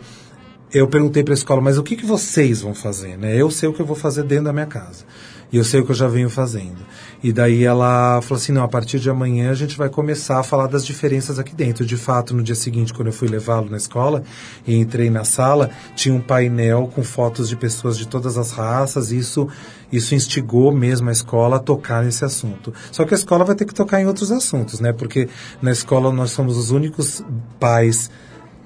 eu 0.73 0.89
perguntei 0.89 1.23
para 1.23 1.33
a 1.33 1.37
escola, 1.37 1.61
mas 1.61 1.79
o 1.79 1.83
que, 1.83 1.97
que 1.97 2.07
vocês 2.07 2.61
vão 2.61 2.75
fazer? 2.75 3.17
Né? 3.17 3.35
Eu 3.37 3.51
sei 3.51 3.69
o 3.69 3.73
que 3.73 3.81
eu 3.81 3.87
vou 3.87 3.97
fazer 3.97 4.25
dentro 4.25 4.47
da 4.47 4.53
minha 4.53 4.67
casa. 4.67 5.05
E 5.53 5.59
eu 5.59 5.65
sei 5.65 5.81
o 5.81 5.85
que 5.85 5.93
eu 5.93 5.95
já 5.95 6.09
venho 6.09 6.29
fazendo. 6.29 6.79
E 7.23 7.33
daí 7.33 7.63
ela 7.63 8.21
falou 8.21 8.41
assim, 8.41 8.51
não, 8.51 8.65
a 8.65 8.69
partir 8.69 8.99
de 8.99 9.09
amanhã 9.09 9.51
a 9.51 9.55
gente 9.55 9.79
vai 9.79 9.89
começar 9.89 10.41
a 10.41 10.43
falar 10.43 10.67
das 10.67 10.85
diferenças 10.85 11.39
aqui 11.39 11.55
dentro. 11.55 11.87
De 11.87 11.97
fato, 11.97 12.35
no 12.35 12.43
dia 12.43 12.57
seguinte, 12.57 12.93
quando 12.93 13.09
eu 13.09 13.13
fui 13.13 13.29
levá-lo 13.29 13.71
na 13.71 13.77
escola 13.77 14.25
e 14.67 14.75
entrei 14.75 15.09
na 15.09 15.23
sala, 15.23 15.71
tinha 15.95 16.13
um 16.13 16.21
painel 16.21 16.91
com 16.93 17.03
fotos 17.05 17.49
de 17.49 17.55
pessoas 17.55 17.97
de 17.97 18.09
todas 18.09 18.37
as 18.37 18.51
raças. 18.51 19.13
Isso, 19.13 19.49
isso 19.93 20.17
instigou 20.17 20.73
mesmo 20.73 21.09
a 21.11 21.13
escola 21.13 21.57
a 21.57 21.61
tocar 21.61 22.03
nesse 22.03 22.25
assunto. 22.25 22.75
Só 22.91 23.05
que 23.05 23.15
a 23.15 23.17
escola 23.17 23.45
vai 23.45 23.55
ter 23.55 23.67
que 23.67 23.75
tocar 23.75 24.01
em 24.01 24.07
outros 24.07 24.33
assuntos, 24.33 24.81
né? 24.81 24.93
Porque 24.93 25.29
na 25.63 25.71
escola 25.71 26.13
nós 26.13 26.33
somos 26.33 26.57
os 26.57 26.73
únicos 26.73 27.25
pais 27.61 28.11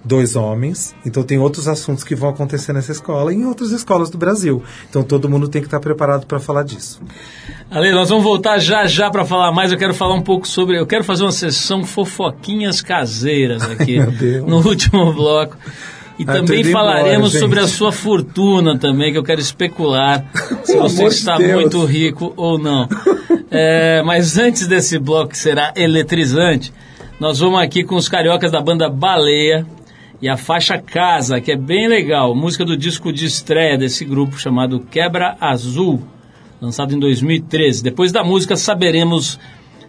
dois 0.05 0.35
homens, 0.35 0.95
então 1.05 1.23
tem 1.23 1.39
outros 1.39 1.69
assuntos 1.69 2.03
que 2.05 2.15
vão 2.15 2.31
acontecer 2.31 2.73
nessa 2.73 2.93
escola 2.93 3.33
e 3.33 3.37
em 3.37 3.45
outras 3.47 3.71
escolas 3.71 4.09
do 4.11 4.17
Brasil. 4.17 4.63
Então 4.89 5.03
todo 5.03 5.29
mundo 5.29 5.49
tem 5.49 5.61
que 5.61 5.67
estar 5.67 5.81
preparado 5.81 6.27
para 6.27 6.41
falar 6.41 6.63
disso. 6.65 7.01
Ale, 7.71 7.93
nós 7.93 8.09
vamos 8.09 8.25
voltar 8.25 8.59
já 8.59 8.87
já 8.87 9.11
para 9.11 9.25
falar 9.25 9.53
mais. 9.53 9.71
Eu 9.73 9.79
quero 9.79 9.95
falar 9.95 10.15
um 10.15 10.23
pouco 10.23 10.49
sobre. 10.49 10.79
Eu 10.79 10.87
quero 10.87 11.05
fazer 11.05 11.23
uma 11.23 11.33
sessão 11.33 11.85
fofoquinhas 11.85 12.81
caseiras 12.81 13.63
aqui 13.71 13.99
meu 13.99 14.11
Deus. 14.11 14.47
no 14.47 14.67
último 14.67 15.13
bloco. 15.13 15.57
E 16.19 16.23
Ah, 16.23 16.27
tô 16.27 16.33
também 16.33 16.65
falaremos 16.65 17.31
embora, 17.31 17.41
sobre 17.41 17.61
a 17.61 17.69
sua 17.69 17.93
fortuna 17.93 18.79
também, 18.79 19.11
que 19.13 19.17
eu 19.19 19.23
quero 19.23 19.41
especular 19.41 20.25
se 20.65 20.77
você 20.77 21.05
está 21.05 21.37
Deus. 21.39 21.61
muito 21.61 21.85
rico 21.85 22.33
ou 22.37 22.59
não. 22.59 22.87
É, 23.51 24.03
mas 24.05 24.37
antes 24.39 24.67
desse 24.67 24.99
bloco 24.99 25.31
que 25.31 25.39
será 25.39 25.73
eletrizante, 25.77 26.73
nós 27.19 27.39
vamos 27.39 27.61
aqui 27.61 27.85
com 27.85 27.97
os 27.97 28.09
cariocas 28.09 28.51
da 28.53 28.61
banda 28.61 28.89
Baleia 28.89 29.67
e 30.23 30.29
a 30.29 30.37
faixa 30.37 30.79
Casa, 30.79 31.41
que 31.41 31.53
é 31.53 31.57
bem 31.57 31.89
legal, 31.89 32.35
música 32.35 32.65
do 32.65 32.77
disco 32.77 33.13
de 33.13 33.25
estreia 33.25 33.79
desse 33.79 34.05
grupo 34.05 34.39
chamado 34.39 34.81
Quebra 34.81 35.37
Azul, 35.41 36.03
lançado 36.61 36.95
em 36.95 36.99
2013. 36.99 37.83
Depois 37.83 38.13
da 38.13 38.23
música 38.23 38.57
saberemos 38.57 39.39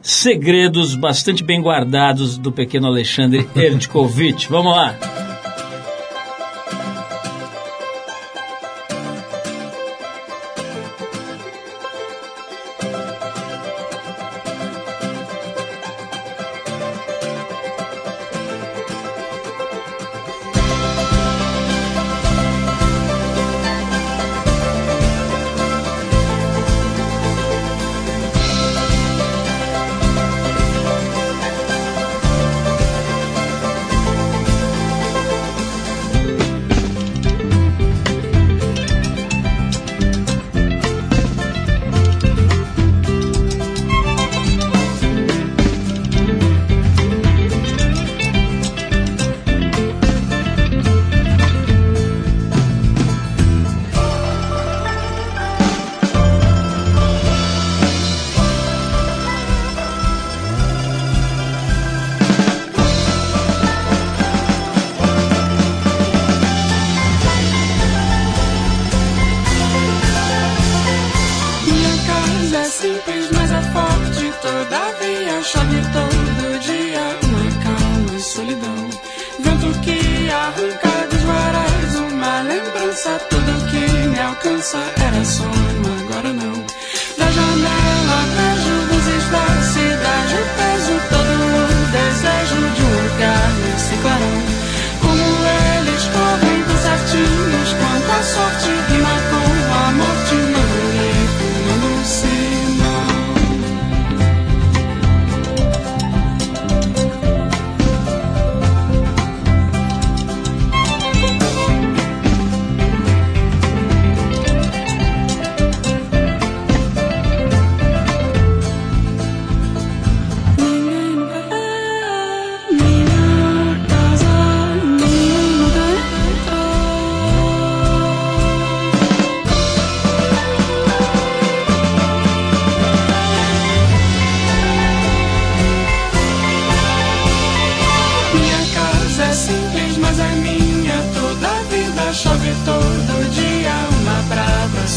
segredos 0.01 0.95
bastante 0.95 1.43
bem 1.43 1.61
guardados 1.61 2.37
do 2.37 2.51
pequeno 2.51 2.87
Alexandre 2.87 3.47
Erdkovich. 3.55 4.47
Vamos 4.49 4.75
lá. 4.75 5.30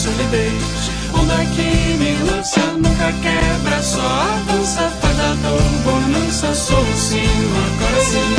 Solidez. 0.05 0.91
Onda 1.15 1.39
que 1.55 1.97
me 1.97 2.13
lança, 2.29 2.61
nunca 2.77 3.09
quebra, 3.25 3.83
só 3.83 4.03
avança, 4.03 4.91
faz 5.01 5.19
a 5.21 5.35
dor, 5.43 5.63
bonança, 5.85 6.55
solucinho, 6.55 7.49
agora 7.67 8.01
sim. 8.05 8.35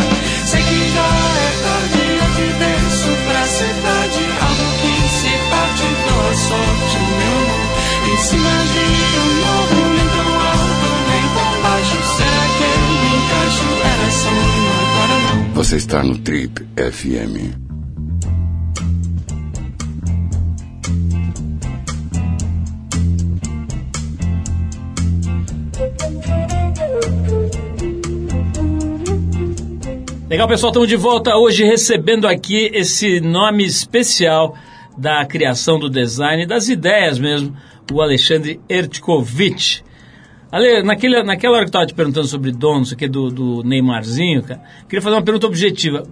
Sei 0.46 0.62
que 0.62 0.80
já 0.94 1.10
é 1.46 1.52
tarde, 1.66 2.02
eu 2.22 2.28
te 2.36 2.48
desço 2.62 3.12
pra 3.28 3.44
cidade, 3.58 4.24
algo 4.46 4.68
que 4.82 4.94
se 5.18 5.34
parte, 5.50 5.88
dou 6.06 6.22
a 6.22 6.36
sorte, 6.50 6.98
meu 7.20 7.36
amor. 7.42 7.66
Em 8.06 8.18
cima 8.18 8.54
de 8.74 8.86
um 9.18 9.32
morro, 9.42 9.82
nem 9.96 10.08
tão 10.16 10.30
alto, 10.54 10.88
nem 11.10 11.26
tão 11.36 11.52
baixo, 11.64 11.98
será 12.18 12.44
que 12.56 12.64
eu 12.64 12.80
me 13.02 13.10
encaixo? 13.18 13.66
Era 13.92 14.10
sonho, 14.22 14.74
agora 14.82 15.18
não. 15.26 15.54
Você 15.56 15.76
está 15.78 16.04
no 16.04 16.18
Trip 16.20 16.54
FM. 16.78 17.65
Legal, 30.46 30.58
pessoal, 30.58 30.70
estamos 30.70 30.90
de 30.90 30.96
volta 30.96 31.36
hoje 31.36 31.64
recebendo 31.64 32.28
aqui 32.28 32.70
esse 32.72 33.20
nome 33.20 33.66
especial 33.66 34.56
da 34.96 35.26
criação 35.26 35.80
do 35.80 35.90
design, 35.90 36.46
das 36.46 36.70
ideias 36.70 37.18
mesmo, 37.18 37.58
o 37.92 38.00
Alexandre 38.00 38.60
Ertkovic. 38.70 39.82
Ale, 40.52 40.84
naquele, 40.84 41.24
naquela 41.24 41.56
hora 41.56 41.64
que 41.64 41.70
eu 41.70 41.70
estava 41.70 41.86
te 41.88 41.96
perguntando 41.96 42.28
sobre 42.28 42.52
o 42.52 42.96
que, 42.96 43.08
do, 43.08 43.32
do 43.32 43.64
Neymarzinho, 43.64 44.44
cara, 44.44 44.62
queria 44.88 45.02
fazer 45.02 45.16
uma 45.16 45.24
pergunta 45.24 45.48
objetiva. 45.48 46.04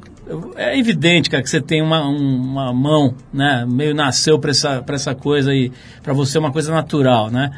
É 0.56 0.80
evidente, 0.80 1.30
cara, 1.30 1.44
que 1.44 1.50
você 1.50 1.62
tem 1.62 1.84
uma, 1.84 2.04
um- 2.04 2.42
uma 2.42 2.74
mão, 2.74 3.14
né, 3.32 3.64
meio 3.70 3.94
nasceu 3.94 4.40
para 4.40 4.50
essa, 4.50 4.84
essa 4.88 5.14
coisa 5.14 5.54
e 5.54 5.72
para 6.02 6.12
você 6.12 6.38
é 6.38 6.40
uma 6.40 6.52
coisa 6.52 6.74
natural, 6.74 7.30
né? 7.30 7.52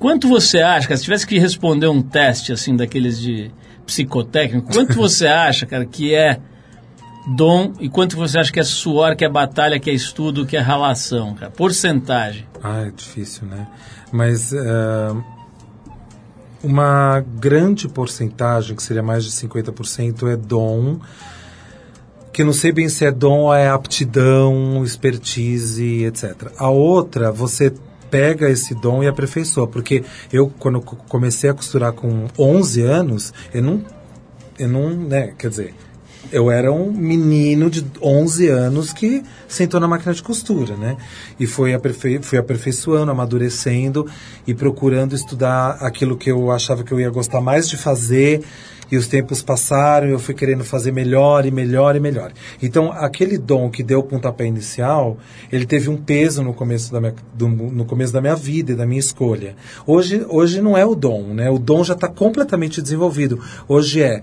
Quanto 0.00 0.26
você 0.26 0.58
acha, 0.58 0.88
cara, 0.88 0.98
se 0.98 1.04
tivesse 1.04 1.24
que 1.24 1.38
responder 1.38 1.86
um 1.86 2.02
teste, 2.02 2.52
assim, 2.52 2.74
daqueles 2.74 3.20
de 3.20 3.52
psicotécnico, 3.86 4.72
quanto 4.72 4.94
você 4.94 5.26
acha, 5.26 5.64
cara, 5.64 5.86
que 5.86 6.14
é 6.14 6.40
dom 7.26 7.72
e 7.80 7.88
quanto 7.88 8.16
você 8.16 8.38
acha 8.38 8.52
que 8.52 8.60
é 8.60 8.64
suor, 8.64 9.16
que 9.16 9.24
é 9.24 9.28
batalha, 9.28 9.80
que 9.80 9.90
é 9.90 9.94
estudo, 9.94 10.44
que 10.44 10.56
é 10.56 10.60
ralação, 10.60 11.34
cara? 11.34 11.50
Porcentagem. 11.50 12.46
Ah, 12.62 12.82
é 12.82 12.90
difícil, 12.90 13.46
né? 13.46 13.66
Mas 14.12 14.52
eh, 14.52 15.14
uma 16.62 17.20
grande 17.20 17.88
porcentagem, 17.88 18.76
que 18.76 18.82
seria 18.82 19.02
mais 19.02 19.24
de 19.24 19.30
50%, 19.30 20.32
é 20.32 20.36
dom. 20.36 20.98
Que 22.32 22.44
não 22.44 22.52
sei 22.52 22.70
bem 22.70 22.88
se 22.88 23.04
é 23.04 23.10
dom 23.10 23.40
ou 23.42 23.54
é 23.54 23.68
aptidão, 23.68 24.84
expertise, 24.84 26.04
etc. 26.04 26.52
A 26.58 26.68
outra, 26.68 27.32
você 27.32 27.72
pega 28.10 28.48
esse 28.50 28.74
dom 28.74 29.02
e 29.02 29.06
aperfeiçoa. 29.08 29.66
Porque 29.66 30.04
eu, 30.32 30.52
quando 30.58 30.80
co- 30.80 30.96
comecei 31.08 31.50
a 31.50 31.54
costurar 31.54 31.92
com 31.92 32.26
11 32.38 32.82
anos, 32.82 33.32
eu 33.52 33.62
não 33.62 33.82
eu 34.58 34.68
não, 34.68 34.88
né, 34.90 35.34
quer 35.36 35.50
dizer, 35.50 35.74
eu 36.32 36.50
era 36.50 36.72
um 36.72 36.90
menino 36.92 37.70
de 37.70 37.84
11 38.02 38.48
anos 38.48 38.92
que 38.92 39.22
sentou 39.48 39.78
na 39.80 39.88
máquina 39.88 40.12
de 40.14 40.22
costura, 40.22 40.76
né? 40.76 40.96
E 41.38 41.46
foi 41.46 41.74
aperfei 41.74 42.20
fui 42.22 42.38
aperfeiçoando, 42.38 43.10
amadurecendo 43.10 44.06
e 44.46 44.54
procurando 44.54 45.14
estudar 45.14 45.78
aquilo 45.80 46.16
que 46.16 46.30
eu 46.30 46.50
achava 46.50 46.82
que 46.84 46.92
eu 46.92 47.00
ia 47.00 47.10
gostar 47.10 47.40
mais 47.40 47.68
de 47.68 47.76
fazer. 47.76 48.42
E 48.88 48.96
os 48.96 49.08
tempos 49.08 49.42
passaram 49.42 50.06
e 50.06 50.12
eu 50.12 50.18
fui 50.20 50.32
querendo 50.32 50.62
fazer 50.62 50.92
melhor 50.92 51.44
e 51.44 51.50
melhor 51.50 51.96
e 51.96 52.00
melhor. 52.00 52.30
Então, 52.62 52.92
aquele 52.92 53.36
dom 53.36 53.68
que 53.68 53.82
deu 53.82 53.98
o 53.98 54.02
pontapé 54.04 54.46
inicial, 54.46 55.18
ele 55.50 55.66
teve 55.66 55.90
um 55.90 55.96
peso 55.96 56.40
no 56.40 56.54
começo 56.54 56.92
da 56.92 57.00
minha, 57.00 57.12
do- 57.34 57.48
no 57.48 57.84
começo 57.84 58.12
da 58.12 58.20
minha 58.20 58.36
vida 58.36 58.70
e 58.70 58.74
da 58.76 58.86
minha 58.86 59.00
escolha. 59.00 59.56
Hoje, 59.84 60.24
hoje 60.28 60.60
não 60.62 60.78
é 60.78 60.86
o 60.86 60.94
dom, 60.94 61.34
né? 61.34 61.50
O 61.50 61.58
dom 61.58 61.82
já 61.82 61.94
está 61.94 62.06
completamente 62.06 62.80
desenvolvido. 62.80 63.40
Hoje 63.66 64.00
é 64.02 64.22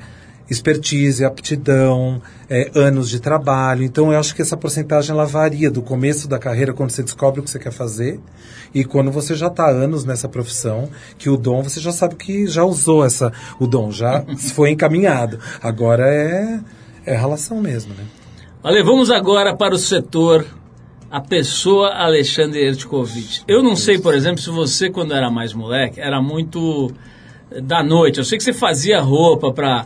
expertise, 0.49 1.23
aptidão, 1.23 2.21
é, 2.49 2.71
anos 2.75 3.09
de 3.09 3.19
trabalho. 3.19 3.83
Então, 3.83 4.11
eu 4.11 4.19
acho 4.19 4.35
que 4.35 4.41
essa 4.41 4.57
porcentagem 4.57 5.11
ela 5.11 5.25
varia 5.25 5.71
do 5.71 5.81
começo 5.81 6.27
da 6.27 6.37
carreira, 6.37 6.73
quando 6.73 6.91
você 6.91 7.03
descobre 7.03 7.39
o 7.39 7.43
que 7.43 7.49
você 7.49 7.59
quer 7.59 7.71
fazer, 7.71 8.19
e 8.73 8.83
quando 8.83 9.11
você 9.11 9.35
já 9.35 9.47
está 9.47 9.69
anos 9.69 10.03
nessa 10.03 10.27
profissão, 10.27 10.89
que 11.17 11.29
o 11.29 11.37
dom 11.37 11.63
você 11.63 11.79
já 11.79 11.91
sabe 11.91 12.15
que 12.15 12.47
já 12.47 12.63
usou 12.63 13.05
essa, 13.05 13.31
o 13.59 13.67
dom, 13.67 13.91
já 13.91 14.23
foi 14.53 14.71
encaminhado. 14.71 15.39
Agora 15.61 16.07
é, 16.07 16.59
é 17.05 17.15
relação 17.15 17.61
mesmo, 17.61 17.93
né? 17.93 18.03
Vamos 18.83 19.11
agora 19.11 19.55
para 19.55 19.75
o 19.75 19.77
setor 19.77 20.45
a 21.13 21.21
pessoa 21.21 21.89
Alexandre 21.89 22.65
Ertkovic. 22.65 23.41
Eu 23.47 23.61
não 23.61 23.75
sei, 23.75 23.99
por 23.99 24.15
exemplo, 24.15 24.41
se 24.41 24.49
você, 24.49 24.89
quando 24.89 25.13
era 25.13 25.29
mais 25.29 25.53
moleque, 25.53 25.99
era 25.99 26.19
muito 26.19 26.91
eh, 27.51 27.61
da 27.61 27.83
noite. 27.83 28.17
Eu 28.17 28.25
sei 28.25 28.35
que 28.35 28.43
você 28.43 28.51
fazia 28.51 28.99
roupa 28.99 29.53
para 29.53 29.85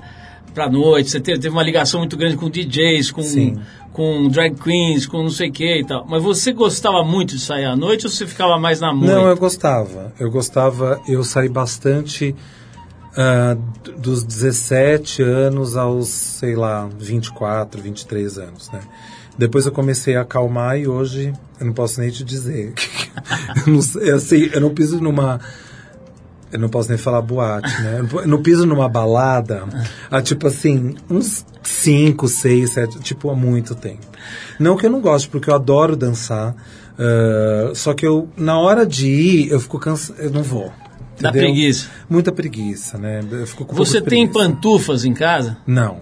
para 0.58 0.70
noite, 0.72 1.12
você 1.12 1.20
teve, 1.20 1.38
teve 1.39 1.53
uma 1.53 1.62
ligação 1.62 1.99
muito 1.99 2.18
grande 2.18 2.36
com 2.36 2.49
DJs, 2.49 3.12
com, 3.12 3.22
Sim. 3.22 3.60
com 3.93 4.28
drag 4.28 4.55
queens, 4.55 5.05
com 5.05 5.22
não 5.22 5.30
sei 5.30 5.49
o 5.49 5.51
que 5.51 5.82
e 5.82 5.86
tal. 5.86 6.03
Mas 6.10 6.24
você 6.24 6.51
gostava 6.51 7.03
muito 7.03 7.36
de 7.36 7.41
sair 7.41 7.66
à 7.66 7.76
noite 7.76 8.08
ou 8.08 8.12
você 8.12 8.26
ficava 8.26 8.58
mais 8.58 8.80
na 8.82 8.91
moita? 8.91 9.14
Não, 9.14 9.28
eu 9.28 9.38
gostava. 9.38 10.12
Eu 10.20 10.32
gostava, 10.32 10.99
eu 11.08 11.24
saí 11.24 11.47
bastante 11.47 12.36
d- 13.84 13.91
dos 13.97 14.24
17 14.24 15.22
anos 15.22 15.78
aos, 15.78 16.08
sei 16.08 16.55
lá, 16.55 16.89
24, 16.99 17.80
23 17.82 18.38
anos, 18.39 18.72
né? 18.72 18.80
Depois 19.38 19.68
eu 19.68 19.72
comecei 19.72 20.16
a 20.16 20.22
acalmar 20.22 20.80
e 20.80 20.88
hoje 20.88 21.32
eu 21.60 21.66
não 21.68 21.74
posso 21.74 22.01
nem 22.01 22.10
te 22.10 22.24
dizer. 22.24 22.74
eu, 23.68 23.74
não, 23.74 23.82
sei, 23.82 24.12
assim, 24.12 24.49
eu 24.51 24.60
não 24.62 24.70
piso 24.74 24.99
numa. 24.99 25.39
Eu 26.52 26.60
não 26.60 26.70
posso 26.70 26.88
nem 26.89 26.98
falar 26.98 27.22
boate, 27.22 27.70
né? 27.82 28.00
Eu 28.00 28.28
não- 28.28 28.41
piso 28.41 28.66
numa 28.66 28.88
balada 28.88 29.64
há, 30.10 30.22
tipo 30.22 30.48
assim, 30.48 30.95
uns 31.10 31.45
5, 31.62 32.28
6, 32.28 32.70
7, 32.72 33.00
tipo, 33.00 33.30
há 33.30 33.36
muito 33.36 33.76
tempo. 33.76 34.06
Não 34.60 34.78
que 34.78 34.86
eu 34.86 34.89
não 34.89 35.02
goste, 35.02 35.28
porque 35.28 35.50
eu 35.50 35.56
adoro 35.56 35.95
dançar. 35.95 36.56
ah, 37.00 37.72
só 37.76 37.93
que 37.93 38.06
eu, 38.08 38.28
na 38.38 38.58
hora 38.58 38.86
de 38.86 39.08
ir, 39.08 39.52
eu 39.52 39.60
fico 39.60 39.78
cansado. 39.78 40.20
Eu 40.20 40.32
não 40.32 40.41
vou. 40.41 40.72
Entendeu? 41.20 41.32
preguiça. 41.43 41.88
Muita 42.10 42.32
preguiça, 42.32 42.98
né? 42.98 43.22
Eu 43.32 43.45
fico 43.48 43.66
com 43.66 43.76
Você 43.76 44.00
tem 44.02 44.28
pantufas 44.28 45.04
em 45.04 45.14
casa? 45.14 45.58
Não. 45.66 45.98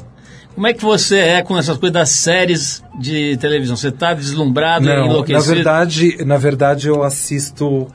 Como 0.54 0.68
é 0.68 0.74
que 0.74 0.84
você 0.84 1.18
é 1.18 1.41
com 1.41 1.58
essas 1.58 1.78
coisas 1.78 1.93
das 1.93 2.10
séries 2.10 2.84
de 3.00 3.36
televisão? 3.38 3.76
Você 3.76 3.89
está 3.89 4.14
deslumbrado, 4.14 4.86
Não, 4.86 4.96
na 4.96 5.06
enlouquecido? 5.06 5.54
verdade, 5.56 6.18
na 6.26 6.38
verdade 6.38 6.88
eu 6.88 7.04
assisto 7.04 7.88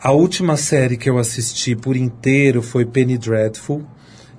a 0.00 0.12
última 0.12 0.56
série 0.56 0.96
que 0.96 1.08
eu 1.10 1.18
assisti 1.18 1.74
por 1.74 1.96
inteiro 1.96 2.62
foi 2.62 2.84
Penny 2.84 3.18
Dreadful, 3.18 3.84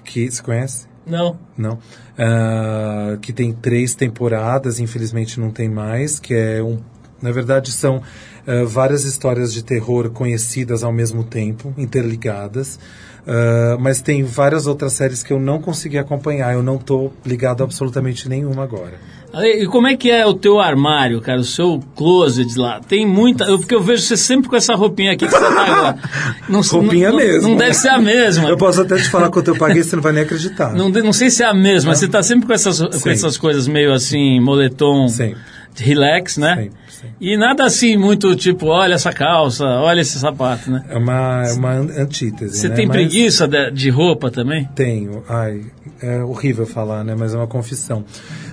que 0.04 0.30
você 0.30 0.42
conhece? 0.42 0.88
Não. 1.06 1.38
Não. 1.58 1.80
Ah, 2.18 3.18
que 3.22 3.34
tem 3.34 3.52
três 3.54 3.96
temporadas, 3.96 4.80
infelizmente 4.80 5.40
não 5.40 5.52
tem 5.52 5.70
mais, 5.70 6.20
que 6.20 6.34
é 6.34 6.62
um. 6.62 6.80
Na 7.22 7.32
verdade, 7.32 7.72
são 7.72 8.02
ah, 8.48 8.64
várias 8.66 9.04
histórias 9.04 9.52
de 9.52 9.64
terror 9.64 10.10
conhecidas 10.12 10.84
ao 10.84 10.94
mesmo 10.94 11.24
tempo, 11.24 11.74
interligadas. 11.78 12.80
Ah, 13.28 13.78
mas 13.80 14.02
tem 14.02 14.24
várias 14.24 14.68
outras 14.68 14.94
séries 14.94 15.24
que 15.24 15.34
eu 15.34 15.40
não 15.40 15.62
consegui 15.62 15.98
acompanhar. 15.98 16.54
Eu 16.54 16.64
não 16.64 16.76
estou 16.76 17.14
ligado 17.26 17.62
a 17.62 17.64
absolutamente 17.64 18.28
nenhuma 18.30 18.64
agora. 18.64 19.00
E 19.34 19.68
como 19.68 19.88
é 19.88 19.96
que 19.96 20.10
é 20.10 20.26
o 20.26 20.34
teu 20.34 20.60
armário, 20.60 21.22
cara? 21.22 21.40
O 21.40 21.44
seu 21.44 21.80
closet 21.96 22.58
lá? 22.58 22.80
Tem 22.80 23.06
muita. 23.06 23.44
Eu, 23.44 23.60
porque 23.60 23.76
eu 23.76 23.82
vejo 23.82 24.02
você 24.02 24.18
sempre 24.18 24.50
com 24.50 24.56
essa 24.56 24.74
roupinha 24.74 25.12
aqui 25.12 25.26
que 25.28 25.32
você 25.32 25.40
tá 25.40 25.66
agora. 25.66 25.98
Não, 26.50 26.62
Roupinha 26.62 27.12
não, 27.12 27.18
mesmo. 27.18 27.50
Não 27.50 27.58
deve 27.58 27.76
ser 27.76 27.90
a 27.90 28.00
mesma. 28.00 28.50
Eu 28.50 28.58
posso 28.58 28.82
até 28.82 28.96
te 28.96 29.08
falar 29.08 29.30
quanto 29.30 29.50
eu 29.50 29.56
paguei, 29.56 29.84
você 29.84 29.96
não 29.96 30.02
vai 30.02 30.12
nem 30.12 30.24
acreditar. 30.24 30.74
Não, 30.74 30.90
não 30.90 31.14
sei 31.14 31.30
se 31.30 31.44
é 31.44 31.46
a 31.46 31.54
mesma, 31.54 31.92
mas 31.92 32.00
você 32.00 32.08
tá 32.08 32.24
sempre 32.24 32.48
com 32.48 32.54
essas, 32.54 32.80
com 32.80 33.10
essas 33.10 33.38
coisas 33.38 33.68
meio 33.68 33.94
assim, 33.94 34.40
moletom 34.40 35.08
Sempre. 35.08 35.40
Relax, 35.84 36.38
né? 36.38 36.56
Sempre, 36.56 36.72
sempre. 36.90 37.16
E 37.20 37.38
nada 37.38 37.64
assim 37.66 37.98
muito 37.98 38.36
tipo, 38.36 38.68
olha 38.68 38.94
essa 38.96 39.12
calça, 39.12 39.66
olha 39.66 40.02
esse 40.02 40.20
sapato, 40.20 40.70
né? 40.72 40.84
É 40.90 40.98
uma, 40.98 41.44
é 41.48 41.54
uma 41.54 41.72
an- 41.72 42.02
antítese. 42.02 42.58
Você 42.58 42.70
né? 42.70 42.76
tem 42.76 42.88
Mas 42.88 42.96
preguiça 42.96 43.48
de, 43.48 43.72
de 43.72 43.90
roupa 43.90 44.30
também? 44.32 44.68
Tenho. 44.76 45.24
Ai, 45.28 45.64
é 46.02 46.24
horrível 46.24 46.66
falar, 46.66 47.04
né? 47.04 47.16
Mas 47.18 47.34
é 47.34 47.38
uma 47.38 47.48
confissão. 47.48 48.04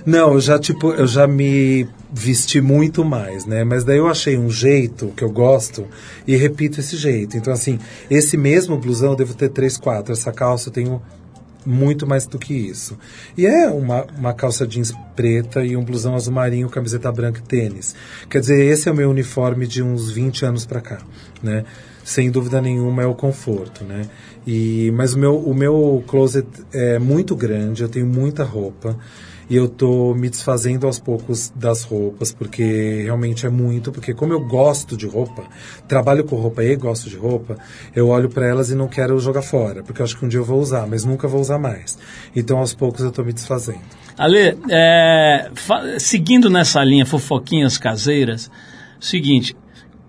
Não, 0.05 0.33
eu 0.33 0.39
já, 0.41 0.57
tipo, 0.59 0.91
eu 0.91 1.07
já 1.07 1.27
me 1.27 1.87
vesti 2.11 2.61
muito 2.61 3.03
mais, 3.03 3.45
né? 3.45 3.63
Mas 3.63 3.83
daí 3.83 3.97
eu 3.97 4.07
achei 4.07 4.37
um 4.37 4.49
jeito 4.49 5.07
que 5.15 5.23
eu 5.23 5.29
gosto 5.29 5.85
e 6.25 6.35
repito 6.35 6.79
esse 6.79 6.95
jeito. 6.95 7.35
Então, 7.37 7.51
assim, 7.53 7.77
esse 8.09 8.37
mesmo 8.37 8.77
blusão 8.77 9.11
eu 9.11 9.15
devo 9.15 9.33
ter 9.33 9.49
três, 9.49 9.77
quatro. 9.77 10.13
Essa 10.13 10.31
calça 10.31 10.69
eu 10.69 10.73
tenho 10.73 11.01
muito 11.65 12.07
mais 12.07 12.25
do 12.25 12.39
que 12.39 12.53
isso. 12.53 12.97
E 13.37 13.45
é 13.45 13.67
uma, 13.67 14.05
uma 14.17 14.33
calça 14.33 14.65
jeans 14.65 14.93
preta 15.15 15.63
e 15.63 15.75
um 15.75 15.83
blusão 15.83 16.15
azul 16.15 16.33
marinho, 16.33 16.69
camiseta 16.69 17.11
branca 17.11 17.39
e 17.39 17.43
tênis. 17.43 17.95
Quer 18.29 18.39
dizer, 18.39 18.63
esse 18.65 18.87
é 18.87 18.91
o 18.91 18.95
meu 18.95 19.09
uniforme 19.09 19.67
de 19.67 19.83
uns 19.83 20.11
20 20.11 20.45
anos 20.45 20.65
pra 20.65 20.81
cá, 20.81 20.99
né? 21.41 21.65
Sem 22.03 22.31
dúvida 22.31 22.61
nenhuma 22.61 23.03
é 23.03 23.05
o 23.05 23.13
conforto, 23.13 23.83
né? 23.83 24.03
E, 24.45 24.91
mas 24.95 25.13
o 25.13 25.19
meu, 25.19 25.37
o 25.37 25.53
meu 25.53 26.03
closet 26.07 26.47
é 26.71 26.97
muito 26.97 27.35
grande, 27.35 27.83
eu 27.83 27.89
tenho 27.89 28.05
muita 28.05 28.43
roupa. 28.45 28.97
E 29.49 29.55
eu 29.55 29.69
tô 29.69 30.13
me 30.13 30.29
desfazendo 30.29 30.85
aos 30.85 30.99
poucos 30.99 31.51
das 31.55 31.83
roupas, 31.83 32.33
porque 32.33 33.03
realmente 33.03 33.45
é 33.45 33.49
muito, 33.49 33.91
porque 33.91 34.13
como 34.13 34.33
eu 34.33 34.41
gosto 34.45 34.97
de 34.97 35.07
roupa, 35.07 35.43
trabalho 35.87 36.23
com 36.25 36.35
roupa 36.35 36.63
e 36.63 36.75
gosto 36.75 37.09
de 37.09 37.15
roupa, 37.15 37.57
eu 37.95 38.09
olho 38.09 38.29
para 38.29 38.45
elas 38.45 38.69
e 38.69 38.75
não 38.75 38.87
quero 38.87 39.17
jogar 39.19 39.41
fora, 39.41 39.83
porque 39.83 40.01
eu 40.01 40.03
acho 40.03 40.17
que 40.17 40.25
um 40.25 40.27
dia 40.27 40.39
eu 40.39 40.45
vou 40.45 40.59
usar, 40.59 40.85
mas 40.85 41.05
nunca 41.05 41.27
vou 41.27 41.39
usar 41.39 41.57
mais. 41.57 41.97
Então 42.35 42.57
aos 42.57 42.73
poucos 42.73 43.01
eu 43.01 43.11
tô 43.11 43.23
me 43.23 43.31
desfazendo. 43.31 43.79
Ale, 44.17 44.57
é, 44.69 45.49
seguindo 45.99 46.49
nessa 46.49 46.83
linha, 46.83 47.05
fofoquinhas 47.05 47.77
caseiras, 47.77 48.49
seguinte, 48.99 49.55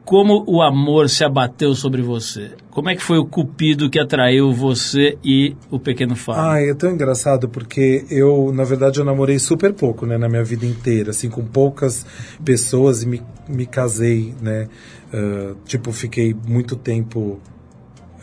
como 0.09 0.43
o 0.47 0.63
amor 0.63 1.11
se 1.11 1.23
abateu 1.23 1.75
sobre 1.75 2.01
você? 2.01 2.53
Como 2.71 2.89
é 2.89 2.97
que 2.97 3.03
foi 3.03 3.19
o 3.19 3.27
cupido 3.27 3.91
que 3.91 4.01
atraiu 4.01 4.51
você 4.55 5.19
e 5.23 5.55
o 5.71 5.79
pequeno 5.79 6.17
Fábio? 6.17 6.43
Ah, 6.43 6.59
é 6.59 6.73
tão 6.73 6.91
engraçado 6.93 7.47
porque 7.47 8.07
eu, 8.09 8.51
na 8.51 8.65
verdade, 8.65 9.01
eu 9.01 9.05
namorei 9.05 9.39
super 9.39 9.71
pouco, 9.75 10.07
né, 10.07 10.17
na 10.17 10.27
minha 10.27 10.43
vida 10.43 10.65
inteira, 10.65 11.11
assim, 11.11 11.29
com 11.29 11.45
poucas 11.45 12.07
pessoas 12.43 13.03
e 13.03 13.07
me, 13.07 13.23
me 13.47 13.67
casei, 13.67 14.35
né, 14.41 14.69
ah, 15.13 15.55
tipo, 15.67 15.93
fiquei 15.93 16.35
muito 16.47 16.75
tempo, 16.75 17.39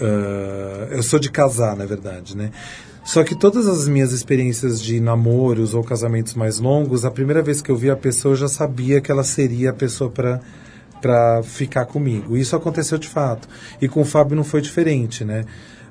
ah, 0.01 0.87
eu 0.89 1.03
sou 1.03 1.19
de 1.19 1.29
casar, 1.29 1.75
na 1.75 1.85
verdade, 1.85 2.35
né, 2.35 2.49
só 3.03 3.23
que 3.23 3.35
todas 3.35 3.67
as 3.67 3.87
minhas 3.87 4.11
experiências 4.11 4.81
de 4.81 4.99
namoros 4.99 5.75
ou 5.75 5.83
casamentos 5.83 6.33
mais 6.33 6.57
longos, 6.57 7.05
a 7.05 7.11
primeira 7.11 7.43
vez 7.43 7.61
que 7.61 7.69
eu 7.69 7.75
vi 7.75 7.91
a 7.91 7.95
pessoa, 7.95 8.31
eu 8.31 8.37
já 8.37 8.47
sabia 8.47 8.99
que 8.99 9.11
ela 9.11 9.23
seria 9.23 9.69
a 9.69 9.73
pessoa 9.73 10.09
para 10.09 10.41
para 11.05 11.43
ficar 11.43 11.85
comigo. 11.85 12.35
Isso 12.35 12.55
aconteceu 12.55 12.97
de 12.97 13.07
fato. 13.07 13.47
E 13.79 13.87
com 13.87 14.01
o 14.01 14.05
Fábio 14.05 14.35
não 14.35 14.43
foi 14.43 14.59
diferente, 14.59 15.23
né? 15.23 15.45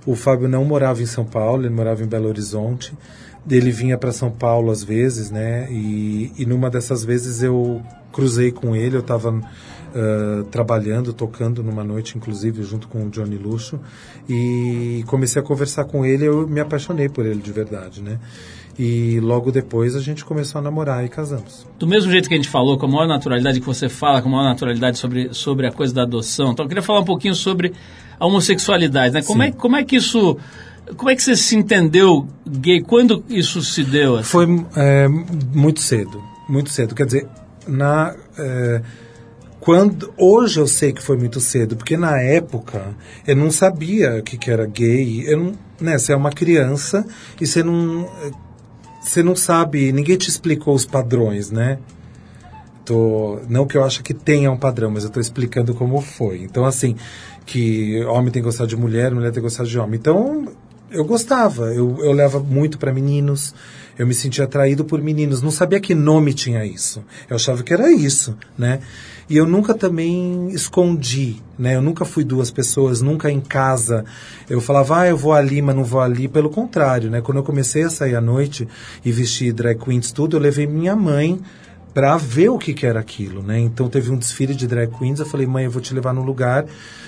O 0.04 0.16
Fábio 0.16 0.48
não 0.48 0.64
morava 0.64 1.00
em 1.00 1.06
São 1.06 1.24
Paulo, 1.24 1.62
ele 1.62 1.72
morava 1.72 2.02
em 2.02 2.06
Belo 2.08 2.26
Horizonte. 2.26 2.92
Ele 3.48 3.70
vinha 3.70 3.96
para 3.96 4.10
São 4.10 4.28
Paulo 4.28 4.72
às 4.72 4.82
vezes, 4.82 5.30
né? 5.30 5.68
E, 5.70 6.32
e 6.36 6.44
numa 6.44 6.68
dessas 6.68 7.04
vezes 7.04 7.44
eu 7.44 7.80
cruzei 8.10 8.50
com 8.50 8.74
ele, 8.74 8.96
eu 8.96 9.00
estava 9.02 9.40
trabalhando, 10.50 11.12
tocando 11.12 11.62
numa 11.62 11.84
noite, 11.84 12.18
inclusive, 12.18 12.64
junto 12.64 12.88
com 12.88 13.06
o 13.06 13.10
Johnny 13.10 13.36
Luxo, 13.36 13.78
e 14.28 15.04
comecei 15.06 15.40
a 15.40 15.44
conversar 15.44 15.84
com 15.84 16.04
ele, 16.04 16.24
eu 16.26 16.48
me 16.48 16.58
apaixonei 16.58 17.08
por 17.08 17.24
ele 17.24 17.40
de 17.40 17.52
verdade, 17.52 18.02
né? 18.02 18.18
E 18.78 19.20
logo 19.20 19.52
depois 19.52 19.94
a 19.94 20.00
gente 20.00 20.24
começou 20.24 20.58
a 20.58 20.62
namorar 20.62 21.04
e 21.04 21.08
casamos. 21.08 21.66
Do 21.78 21.86
mesmo 21.86 22.10
jeito 22.10 22.28
que 22.28 22.34
a 22.34 22.36
gente 22.36 22.48
falou, 22.48 22.76
com 22.76 22.86
a 22.86 22.88
maior 22.88 23.06
naturalidade 23.06 23.60
que 23.60 23.66
você 23.66 23.88
fala, 23.88 24.20
com 24.20 24.28
a 24.28 24.32
maior 24.32 24.44
naturalidade 24.44 24.98
sobre, 24.98 25.32
sobre 25.32 25.66
a 25.66 25.72
coisa 25.72 25.94
da 25.94 26.02
adoção, 26.02 26.52
então 26.52 26.64
eu 26.64 26.68
queria 26.68 26.82
falar 26.82 27.00
um 27.00 27.04
pouquinho 27.04 27.34
sobre 27.34 27.72
a 28.18 28.26
homossexualidade, 28.26 29.14
né? 29.14 29.22
Como 29.22 29.42
Sim. 29.42 29.48
é, 29.48 29.52
como 29.52 29.76
é 29.76 29.84
que 29.84 29.96
isso... 29.96 30.36
Como 30.96 31.08
é 31.08 31.16
que 31.16 31.22
você 31.22 31.34
se 31.34 31.56
entendeu 31.56 32.28
gay? 32.46 32.82
Quando 32.82 33.24
isso 33.28 33.62
se 33.62 33.82
deu? 33.82 34.16
assim? 34.16 34.28
Foi 34.28 34.66
é, 34.76 35.08
muito 35.08 35.80
cedo, 35.80 36.22
muito 36.46 36.68
cedo. 36.68 36.94
Quer 36.94 37.06
dizer, 37.06 37.28
na 37.66 38.14
é, 38.36 38.82
quando 39.64 40.12
hoje 40.18 40.60
eu 40.60 40.66
sei 40.66 40.92
que 40.92 41.02
foi 41.02 41.16
muito 41.16 41.40
cedo, 41.40 41.74
porque 41.74 41.96
na 41.96 42.20
época 42.20 42.94
eu 43.26 43.34
não 43.34 43.50
sabia 43.50 44.18
o 44.18 44.22
que, 44.22 44.36
que 44.36 44.50
era 44.50 44.66
gay. 44.66 45.24
Eu 45.26 45.38
não, 45.38 45.52
né, 45.80 45.96
você 45.96 46.12
é 46.12 46.16
uma 46.16 46.30
criança 46.30 47.06
e 47.40 47.46
você 47.46 47.62
não 47.62 48.06
você 49.04 49.22
não 49.22 49.36
sabe, 49.36 49.92
ninguém 49.92 50.16
te 50.16 50.30
explicou 50.30 50.74
os 50.74 50.86
padrões, 50.86 51.50
né? 51.50 51.78
Tô, 52.86 53.38
não 53.48 53.66
que 53.66 53.76
eu 53.76 53.84
acho 53.84 54.02
que 54.02 54.14
tenha 54.14 54.50
um 54.50 54.56
padrão, 54.56 54.90
mas 54.90 55.04
eu 55.04 55.08
estou 55.08 55.20
explicando 55.20 55.74
como 55.74 56.00
foi. 56.00 56.42
Então, 56.42 56.64
assim, 56.64 56.96
que 57.44 58.02
homem 58.04 58.32
tem 58.32 58.42
que 58.42 58.46
gostar 58.46 58.66
de 58.66 58.76
mulher, 58.76 59.14
mulher 59.14 59.30
tem 59.30 59.34
que 59.34 59.48
gostar 59.48 59.64
de 59.64 59.78
homem. 59.78 59.98
Então, 60.00 60.48
eu 60.90 61.04
gostava, 61.04 61.74
eu, 61.74 61.98
eu 62.00 62.12
levava 62.12 62.38
muito 62.40 62.78
para 62.78 62.92
meninos, 62.92 63.54
eu 63.98 64.06
me 64.06 64.14
sentia 64.14 64.44
atraído 64.44 64.84
por 64.84 65.00
meninos, 65.00 65.42
não 65.42 65.50
sabia 65.50 65.80
que 65.80 65.94
nome 65.94 66.34
tinha 66.34 66.64
isso. 66.64 67.04
Eu 67.28 67.36
achava 67.36 67.62
que 67.62 67.72
era 67.72 67.90
isso, 67.92 68.36
né? 68.56 68.80
E 69.28 69.36
eu 69.36 69.46
nunca 69.46 69.72
também 69.72 70.48
escondi, 70.50 71.36
né? 71.58 71.76
Eu 71.76 71.82
nunca 71.82 72.04
fui 72.04 72.24
duas 72.24 72.50
pessoas, 72.50 73.00
nunca 73.00 73.30
em 73.30 73.40
casa. 73.40 74.04
Eu 74.50 74.60
falava, 74.60 75.00
ah, 75.00 75.08
eu 75.08 75.16
vou 75.16 75.32
ali, 75.32 75.62
mas 75.62 75.74
não 75.74 75.84
vou 75.84 76.00
ali. 76.00 76.28
Pelo 76.28 76.50
contrário, 76.50 77.10
né? 77.10 77.20
Quando 77.20 77.38
eu 77.38 77.44
comecei 77.44 77.84
a 77.84 77.90
sair 77.90 78.16
à 78.16 78.20
noite 78.20 78.68
e 79.04 79.10
vestir 79.12 79.52
drag 79.52 79.78
queens 79.78 80.12
tudo, 80.12 80.36
eu 80.36 80.40
levei 80.40 80.66
minha 80.66 80.94
mãe 80.94 81.40
para 81.94 82.16
ver 82.16 82.48
o 82.48 82.58
que, 82.58 82.74
que 82.74 82.84
era 82.84 82.98
aquilo, 82.98 83.40
né? 83.42 83.58
Então 83.60 83.88
teve 83.88 84.10
um 84.10 84.16
desfile 84.16 84.54
de 84.54 84.66
drag 84.66 84.90
queens, 84.98 85.20
eu 85.20 85.26
falei, 85.26 85.46
mãe, 85.46 85.64
eu 85.64 85.70
vou 85.70 85.80
te 85.80 85.94
levar 85.94 86.12
num 86.12 86.24
lugar, 86.24 86.66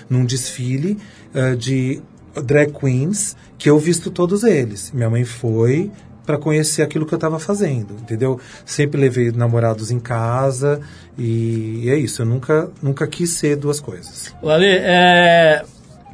num 0.09 0.25
desfile 0.25 0.97
eh, 1.35 1.57
de 1.57 2.01
drag 2.43 2.73
queens, 2.73 3.37
que 3.59 3.69
eu 3.69 3.79
visto 3.79 4.11
todos 4.11 4.45
eles. 4.45 4.91
Minha 4.93 5.11
mãe 5.11 5.25
foi 5.25 5.91
para 6.27 6.37
conhecer 6.37 6.83
aquilo 6.83 7.07
que 7.07 7.15
eu 7.15 7.17
estava 7.17 7.39
fazendo, 7.39 7.95
entendeu? 7.95 8.41
Sempre 8.65 9.01
levei 9.01 9.31
namorados 9.31 9.93
em 9.93 10.01
casa 10.01 10.81
e, 11.17 11.89
é 11.89 11.97
isso. 11.97 12.23
Eu 12.23 12.27
nunca, 12.27 12.69
nunca 12.83 13.07
quis 13.07 13.31
ser 13.31 13.57
duas 13.57 13.79
coisas. 13.79 14.35
Ô, 14.43 14.51
Ale, 14.51 14.67
é, 14.67 15.63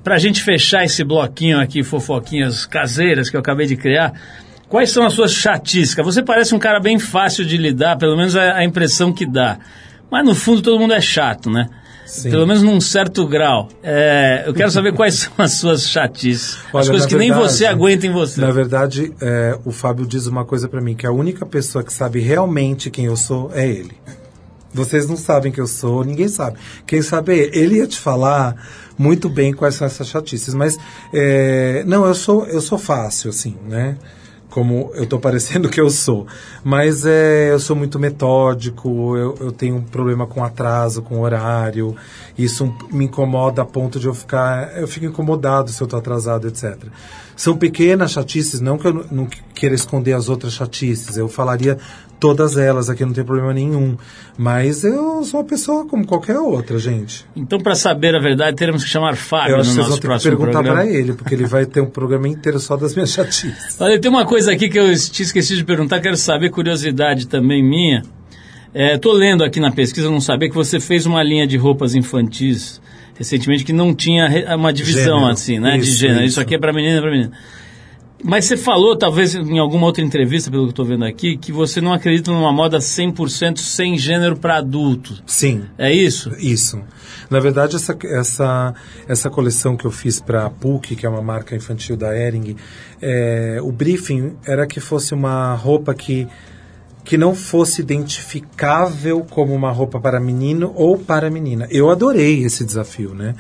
pra 0.05 0.19
gente 0.19 0.43
fechar 0.43 0.85
esse 0.85 1.03
bloquinho 1.03 1.59
aqui, 1.59 1.83
fofoquinhas 1.83 2.67
caseiras 2.67 3.31
que 3.31 3.37
eu 3.37 3.41
acabei 3.41 3.67
de 3.67 3.77
criar, 3.77 4.13
quais 4.69 4.91
são 4.91 5.05
as 5.05 5.15
suas 5.15 5.33
chatísticas? 5.33 6.05
Você 6.05 6.23
parece 6.23 6.55
um 6.55 6.59
cara 6.59 6.79
bem 6.79 6.99
fácil 6.99 7.45
de 7.45 7.57
lidar, 7.57 7.97
pelo 7.97 8.17
menos 8.17 8.37
é 8.37 8.53
a 8.53 8.65
impressão 8.65 9.13
que 9.13 9.25
dá. 9.25 9.59
Mas 10.11 10.27
no 10.27 10.35
fundo 10.35 10.61
todo 10.61 10.79
mundo 10.79 10.93
é 10.93 11.01
chato, 11.01 11.49
né? 11.51 11.69
Sim. 12.05 12.31
Pelo 12.31 12.47
menos 12.47 12.63
num 12.63 12.81
certo 12.81 13.27
grau. 13.27 13.69
É, 13.83 14.45
eu 14.47 14.53
quero 14.53 14.71
saber 14.71 14.93
quais 14.93 15.15
são 15.15 15.33
as 15.39 15.53
suas 15.53 15.89
chatices. 15.89 16.59
as 16.69 16.75
Olha, 16.75 16.85
coisas 16.87 17.03
na 17.03 17.09
que 17.09 17.15
nem 17.17 17.31
verdade- 17.31 17.53
você 17.53 17.65
aguenta 17.67 18.07
em 18.07 18.13
você. 18.13 18.41
Na 18.41 18.51
verdade, 18.51 19.13
é, 19.21 19.59
o 19.65 19.71
Fábio 19.73 20.05
diz 20.07 20.27
uma 20.27 20.45
coisa 20.45 20.69
pra 20.69 20.81
mim, 20.81 20.95
que 20.95 21.07
a 21.07 21.13
única 21.13 21.47
pessoa 21.47 21.83
que 21.83 21.93
sabe 21.93 22.21
realmente 22.21 22.91
quem 22.91 23.07
eu 23.07 23.17
sou 23.17 23.51
é 23.55 23.69
ele. 23.69 23.93
Vocês 24.75 25.07
não 25.07 25.17
sabem 25.17 25.53
quem 25.53 25.61
eu 25.63 25.67
sou, 25.69 26.03
ninguém 26.05 26.29
sabe. 26.29 26.57
Quem 26.87 27.03
sabe 27.03 27.33
é 27.33 27.37
ele. 27.39 27.59
Ele 27.59 27.77
ia 27.77 27.87
te 27.87 27.99
falar 27.99 28.57
muito 28.99 29.29
bem 29.29 29.53
quais 29.53 29.75
são 29.75 29.87
essas 29.87 30.07
chatices, 30.09 30.55
mas 30.55 30.79
é, 31.13 31.83
não, 31.87 32.07
eu 32.07 32.15
sou 32.15 32.47
eu 32.47 32.61
sou 32.61 32.79
fácil 32.79 33.31
assim, 33.31 33.57
né? 33.69 33.97
Como 34.53 34.91
eu 34.93 35.07
tô 35.07 35.19
parecendo 35.19 35.67
que 35.71 35.81
eu 35.81 35.89
sou, 35.89 36.27
mas 36.63 37.07
é, 37.07 37.53
eu 37.53 37.59
sou 37.59 37.75
muito 37.75 37.99
metódico, 37.99 39.17
eu, 39.17 39.35
eu 39.41 39.51
tenho 39.51 39.77
um 39.77 39.83
problema 39.83 40.27
com 40.27 40.45
atraso, 40.45 41.01
com 41.01 41.23
horário, 41.23 41.97
isso 42.37 42.71
me 42.93 43.07
incomoda 43.07 43.63
a 43.63 43.65
ponto 43.65 43.99
de 43.99 44.07
eu 44.07 44.13
ficar, 44.13 44.77
eu 44.77 44.87
fico 44.87 45.07
incomodado 45.07 45.71
se 45.71 45.83
eu 45.83 45.87
tô 45.87 45.97
atrasado, 45.97 46.49
etc. 46.49 46.77
São 47.35 47.57
pequenas 47.57 48.11
chatices, 48.11 48.61
não 48.61 48.77
que 48.77 48.87
eu 48.87 49.07
não 49.11 49.27
queira 49.55 49.75
esconder 49.75 50.13
as 50.13 50.29
outras 50.29 50.53
chatices, 50.53 51.17
eu 51.17 51.29
falaria 51.29 51.79
todas 52.23 52.57
elas 52.57 52.89
aqui, 52.89 53.05
não 53.05 53.13
tem 53.13 53.25
problema 53.25 53.53
nenhum. 53.53 53.97
Mas 54.39 54.85
eu 54.85 55.25
sou 55.25 55.41
uma 55.41 55.45
pessoa 55.45 55.85
como 55.85 56.07
qualquer 56.07 56.39
outra, 56.39 56.79
gente. 56.79 57.27
Então, 57.35 57.59
para 57.59 57.75
saber 57.75 58.15
a 58.15 58.21
verdade, 58.21 58.57
teremos 58.57 58.85
que 58.85 58.89
chamar 58.89 59.17
Fábio 59.17 59.57
eu 59.57 59.61
acho 59.61 59.71
no 59.71 59.75
que 59.75 59.75
vocês 59.75 59.89
nosso 59.89 60.07
vão 60.07 60.19
ter 60.19 60.31
que 60.31 60.37
perguntar 60.37 60.63
para 60.63 60.87
ele, 60.87 61.15
porque 61.15 61.35
ele 61.35 61.47
vai 61.47 61.67
ter 61.67 61.81
um 61.81 61.91
programa 61.91 62.29
inteiro 62.29 62.61
só 62.61 62.77
das 62.77 62.95
minhas 62.95 63.11
chatices. 63.11 63.75
Olha, 63.83 64.01
tem 64.01 64.09
uma 64.09 64.25
coisa 64.25 64.53
aqui 64.53 64.69
que 64.69 64.79
eu 64.79 64.95
te 64.97 65.25
esqueci 65.25 65.57
de 65.57 65.65
perguntar, 65.65 66.01
quero 66.01 66.17
saber, 66.17 66.51
curiosidade 66.51 67.27
também 67.27 67.61
minha. 67.61 68.05
Estou 68.73 69.13
lendo 69.13 69.43
aqui 69.43 69.59
na 69.59 69.73
pesquisa, 69.73 70.09
não 70.09 70.21
sabia 70.21 70.49
que 70.49 70.55
você 70.55 70.79
fez 70.79 71.05
uma 71.05 71.25
linha 71.25 71.45
de 71.45 71.57
roupas 71.57 71.97
infantis 71.97 72.81
recentemente 73.19 73.65
que 73.65 73.73
não 73.73 73.93
tinha 73.93 74.29
uma 74.57 74.73
divisão 74.73 75.19
Gênero. 75.19 75.33
assim, 75.33 75.59
né? 75.59 75.77
de 75.77 75.85
Isso, 75.85 75.99
gênero. 75.99 76.21
Isso. 76.21 76.29
isso. 76.29 76.41
aqui 76.41 76.55
é 76.55 76.59
para 76.59 76.73
menina, 76.73 76.99
é 76.99 77.01
para 77.01 77.11
menina. 77.11 77.33
Mas 78.25 78.45
você 78.45 78.57
falou, 78.57 78.97
talvez 78.97 79.35
em 79.35 79.59
alguma 79.59 79.87
outra 79.87 80.03
entrevista, 80.03 80.51
pelo 80.51 80.65
que 80.65 80.71
estou 80.71 80.85
vendo 80.85 81.05
aqui, 81.05 81.37
que 81.37 81.51
você 81.51 81.81
não 81.81 81.93
acredita 81.93 82.31
numa 82.31 82.53
moda 82.53 82.79
100% 82.79 83.59
sem 83.59 83.99
gênero 83.99 84.37
para 84.37 84.59
adulto. 84.59 85.21
Sim. 85.27 85.65
É 85.77 85.93
isso? 85.93 86.31
Isso. 86.39 86.81
Na 87.29 87.41
verdade, 87.41 87.75
essa, 87.75 87.97
essa, 88.05 88.75
essa 89.09 89.29
coleção 89.29 89.77
que 89.77 89.85
eu 89.85 89.91
fiz 89.91 90.21
para 90.21 90.47
a 90.47 90.51
PUC, 90.51 90.95
que 90.95 91.05
é 91.05 91.09
uma 91.09 91.23
marca 91.23 91.57
infantil 91.57 91.97
da 91.97 92.17
Ering, 92.17 92.57
é, 93.01 93.59
o 93.61 93.73
briefing 93.73 94.35
era 94.47 94.67
que 94.67 94.79
fosse 94.79 95.15
uma 95.15 95.55
roupa 95.55 95.93
que, 95.93 96.29
que 97.03 97.19
não 97.19 97.35
fosse 97.35 97.81
identificável 97.81 99.27
como 99.29 99.53
uma 99.53 99.73
roupa 99.73 100.01
para 100.01 100.21
menino 100.21 100.73
ou 100.77 100.97
para 100.97 101.29
menina. 101.29 101.67
Eu 101.71 101.91
adorei 101.91 102.45
esse 102.45 102.65
desafio, 102.65 103.15
né? 103.15 103.35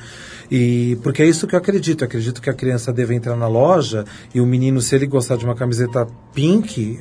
E 0.54 0.98
porque 1.02 1.22
é 1.22 1.26
isso 1.26 1.46
que 1.46 1.54
eu 1.54 1.58
acredito. 1.58 2.02
Eu 2.02 2.06
acredito 2.06 2.42
que 2.42 2.50
a 2.50 2.52
criança 2.52 2.92
deve 2.92 3.14
entrar 3.14 3.34
na 3.34 3.48
loja 3.48 4.04
e 4.34 4.40
o 4.40 4.44
menino, 4.44 4.82
se 4.82 4.94
ele 4.94 5.06
gostar 5.06 5.36
de 5.36 5.46
uma 5.46 5.54
camiseta 5.54 6.06
pink, 6.34 7.00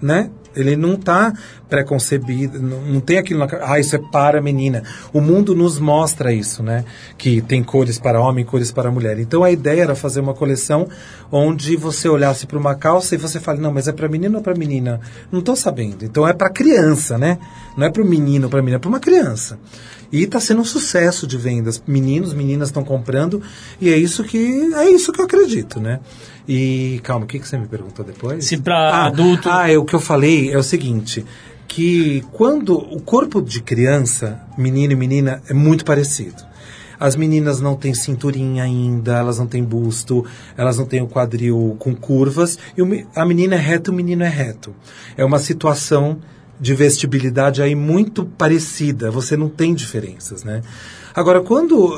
né? 0.00 0.30
Ele 0.54 0.76
não 0.76 0.94
está 0.94 1.34
preconcebido, 1.68 2.62
não, 2.62 2.80
não 2.82 3.00
tem 3.00 3.18
aquilo 3.18 3.40
na 3.40 3.48
ah, 3.60 3.80
isso 3.80 3.96
é 3.96 3.98
para 3.98 4.40
menina. 4.40 4.84
O 5.12 5.20
mundo 5.20 5.52
nos 5.52 5.80
mostra 5.80 6.32
isso, 6.32 6.62
né? 6.62 6.84
Que 7.18 7.42
tem 7.42 7.60
cores 7.60 7.98
para 7.98 8.20
homem, 8.20 8.44
cores 8.44 8.70
para 8.70 8.88
mulher. 8.88 9.18
Então 9.18 9.42
a 9.42 9.50
ideia 9.50 9.82
era 9.82 9.96
fazer 9.96 10.20
uma 10.20 10.32
coleção 10.32 10.88
onde 11.32 11.76
você 11.76 12.08
olhasse 12.08 12.46
para 12.46 12.56
uma 12.56 12.76
calça 12.76 13.16
e 13.16 13.18
você 13.18 13.40
fala, 13.40 13.58
não, 13.58 13.72
mas 13.72 13.88
é 13.88 13.92
para 13.92 14.08
menino 14.08 14.36
ou 14.36 14.44
para 14.44 14.54
menina? 14.54 15.00
Não 15.32 15.40
estou 15.40 15.56
sabendo. 15.56 16.04
Então 16.04 16.26
é 16.26 16.32
para 16.32 16.50
criança, 16.50 17.18
né? 17.18 17.36
Não 17.76 17.84
é 17.84 17.90
para 17.90 18.02
o 18.02 18.06
menino 18.06 18.44
ou 18.44 18.50
para 18.50 18.62
menina, 18.62 18.76
é 18.76 18.80
para 18.80 18.88
uma 18.88 19.00
criança. 19.00 19.58
E 20.16 20.22
está 20.24 20.40
sendo 20.40 20.60
um 20.62 20.64
sucesso 20.64 21.26
de 21.26 21.36
vendas. 21.36 21.82
Meninos, 21.86 22.32
meninas 22.32 22.68
estão 22.68 22.82
comprando 22.84 23.42
e 23.80 23.90
é 23.92 23.96
isso 23.96 24.24
que 24.24 24.38
é 24.74 24.90
isso 24.90 25.12
que 25.12 25.20
eu 25.20 25.24
acredito, 25.24 25.78
né? 25.80 26.00
E 26.48 27.00
calma, 27.02 27.24
o 27.24 27.28
que, 27.28 27.38
que 27.38 27.46
você 27.48 27.58
me 27.58 27.66
perguntou 27.66 28.04
depois? 28.04 28.44
Se 28.46 28.56
pra 28.56 29.06
adulto- 29.06 29.48
Ah, 29.50 29.70
é 29.70 29.76
o 29.76 29.84
que 29.84 29.94
eu 29.94 30.00
falei 30.00 30.50
é 30.52 30.56
o 30.58 30.62
seguinte, 30.62 31.24
que 31.68 32.24
quando 32.32 32.76
o 32.78 33.00
corpo 33.00 33.42
de 33.42 33.60
criança, 33.60 34.40
menino 34.56 34.92
e 34.92 34.96
menina, 34.96 35.42
é 35.48 35.52
muito 35.54 35.84
parecido. 35.84 36.44
As 36.98 37.14
meninas 37.14 37.60
não 37.60 37.74
têm 37.76 37.92
cinturinha 37.92 38.62
ainda, 38.64 39.18
elas 39.18 39.38
não 39.38 39.46
têm 39.46 39.62
busto, 39.62 40.24
elas 40.56 40.78
não 40.78 40.86
têm 40.86 41.02
o 41.02 41.06
quadril 41.06 41.76
com 41.78 41.94
curvas, 41.94 42.58
e 42.74 42.80
a 43.14 43.26
menina 43.26 43.54
é 43.54 43.58
reta, 43.58 43.90
o 43.90 43.94
menino 43.94 44.22
é 44.22 44.28
reto. 44.28 44.74
É 45.14 45.22
uma 45.22 45.38
situação 45.38 46.18
de 46.60 46.74
vestibilidade 46.74 47.62
aí 47.62 47.74
muito 47.74 48.24
parecida, 48.24 49.10
você 49.10 49.36
não 49.36 49.48
tem 49.48 49.74
diferenças, 49.74 50.42
né? 50.44 50.62
Agora, 51.16 51.40
quando 51.40 51.88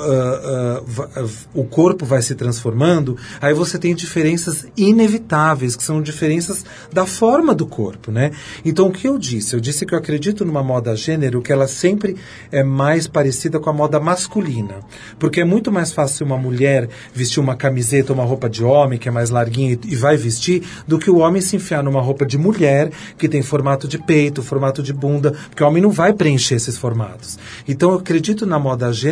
va- 0.86 1.08
ah, 1.16 1.24
o 1.52 1.64
corpo 1.64 2.06
vai 2.06 2.22
se 2.22 2.36
transformando, 2.36 3.16
aí 3.40 3.52
você 3.52 3.76
tem 3.76 3.92
diferenças 3.92 4.64
inevitáveis, 4.76 5.74
que 5.74 5.82
são 5.82 6.00
diferenças 6.00 6.64
da 6.92 7.04
forma 7.04 7.52
do 7.52 7.66
corpo, 7.66 8.12
né? 8.12 8.30
Então, 8.64 8.86
o 8.86 8.92
que 8.92 9.08
eu 9.08 9.18
disse? 9.18 9.54
Eu 9.54 9.60
disse 9.60 9.84
que 9.84 9.92
eu 9.92 9.98
acredito 9.98 10.44
numa 10.44 10.62
moda 10.62 10.94
gênero 10.94 11.42
que 11.42 11.52
ela 11.52 11.66
sempre 11.66 12.14
é 12.52 12.62
mais 12.62 13.08
parecida 13.08 13.58
com 13.58 13.68
a 13.68 13.72
moda 13.72 13.98
masculina. 13.98 14.76
Porque 15.18 15.40
é 15.40 15.44
muito 15.44 15.72
mais 15.72 15.90
fácil 15.90 16.24
uma 16.24 16.38
mulher 16.38 16.88
vestir 17.12 17.40
uma 17.40 17.56
camiseta, 17.56 18.12
uma 18.12 18.24
roupa 18.24 18.48
de 18.48 18.62
homem, 18.62 19.00
que 19.00 19.08
é 19.08 19.12
mais 19.12 19.30
larguinha 19.30 19.76
e 19.84 19.96
vai 19.96 20.16
vestir, 20.16 20.62
do 20.86 20.96
que 20.96 21.10
o 21.10 21.18
homem 21.18 21.42
se 21.42 21.56
enfiar 21.56 21.82
numa 21.82 22.00
roupa 22.00 22.24
de 22.24 22.38
mulher, 22.38 22.92
que 23.18 23.28
tem 23.28 23.42
formato 23.42 23.88
de 23.88 23.98
peito, 23.98 24.44
formato 24.44 24.80
de 24.80 24.92
bunda, 24.92 25.32
porque 25.50 25.64
o 25.64 25.66
homem 25.66 25.82
não 25.82 25.90
vai 25.90 26.12
preencher 26.12 26.54
esses 26.54 26.76
formatos. 26.78 27.36
Então, 27.66 27.90
eu 27.90 27.96
acredito 27.98 28.46
na 28.46 28.60
moda 28.60 28.92
gênero, 28.92 29.07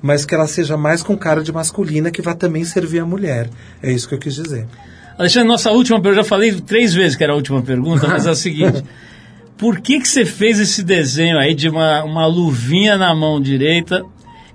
mas 0.00 0.24
que 0.24 0.34
ela 0.34 0.46
seja 0.46 0.76
mais 0.76 1.02
com 1.02 1.16
cara 1.16 1.42
de 1.42 1.52
masculina, 1.52 2.10
que 2.10 2.22
vai 2.22 2.34
também 2.34 2.64
servir 2.64 3.00
a 3.00 3.06
mulher. 3.06 3.48
É 3.82 3.92
isso 3.92 4.08
que 4.08 4.14
eu 4.14 4.18
quis 4.18 4.34
dizer. 4.34 4.66
Alexandre, 5.18 5.48
nossa 5.48 5.70
última 5.70 6.00
pergunta, 6.00 6.20
eu 6.20 6.24
já 6.24 6.28
falei 6.28 6.52
três 6.60 6.94
vezes 6.94 7.16
que 7.16 7.22
era 7.22 7.32
a 7.32 7.36
última 7.36 7.60
pergunta, 7.62 8.08
mas 8.08 8.26
é 8.26 8.30
o 8.30 8.34
seguinte. 8.36 8.82
Por 9.58 9.80
que, 9.80 10.00
que 10.00 10.08
você 10.08 10.24
fez 10.24 10.58
esse 10.58 10.82
desenho 10.82 11.38
aí 11.38 11.54
de 11.54 11.68
uma, 11.68 12.02
uma 12.02 12.26
luvinha 12.26 12.96
na 12.96 13.14
mão 13.14 13.40
direita 13.40 14.02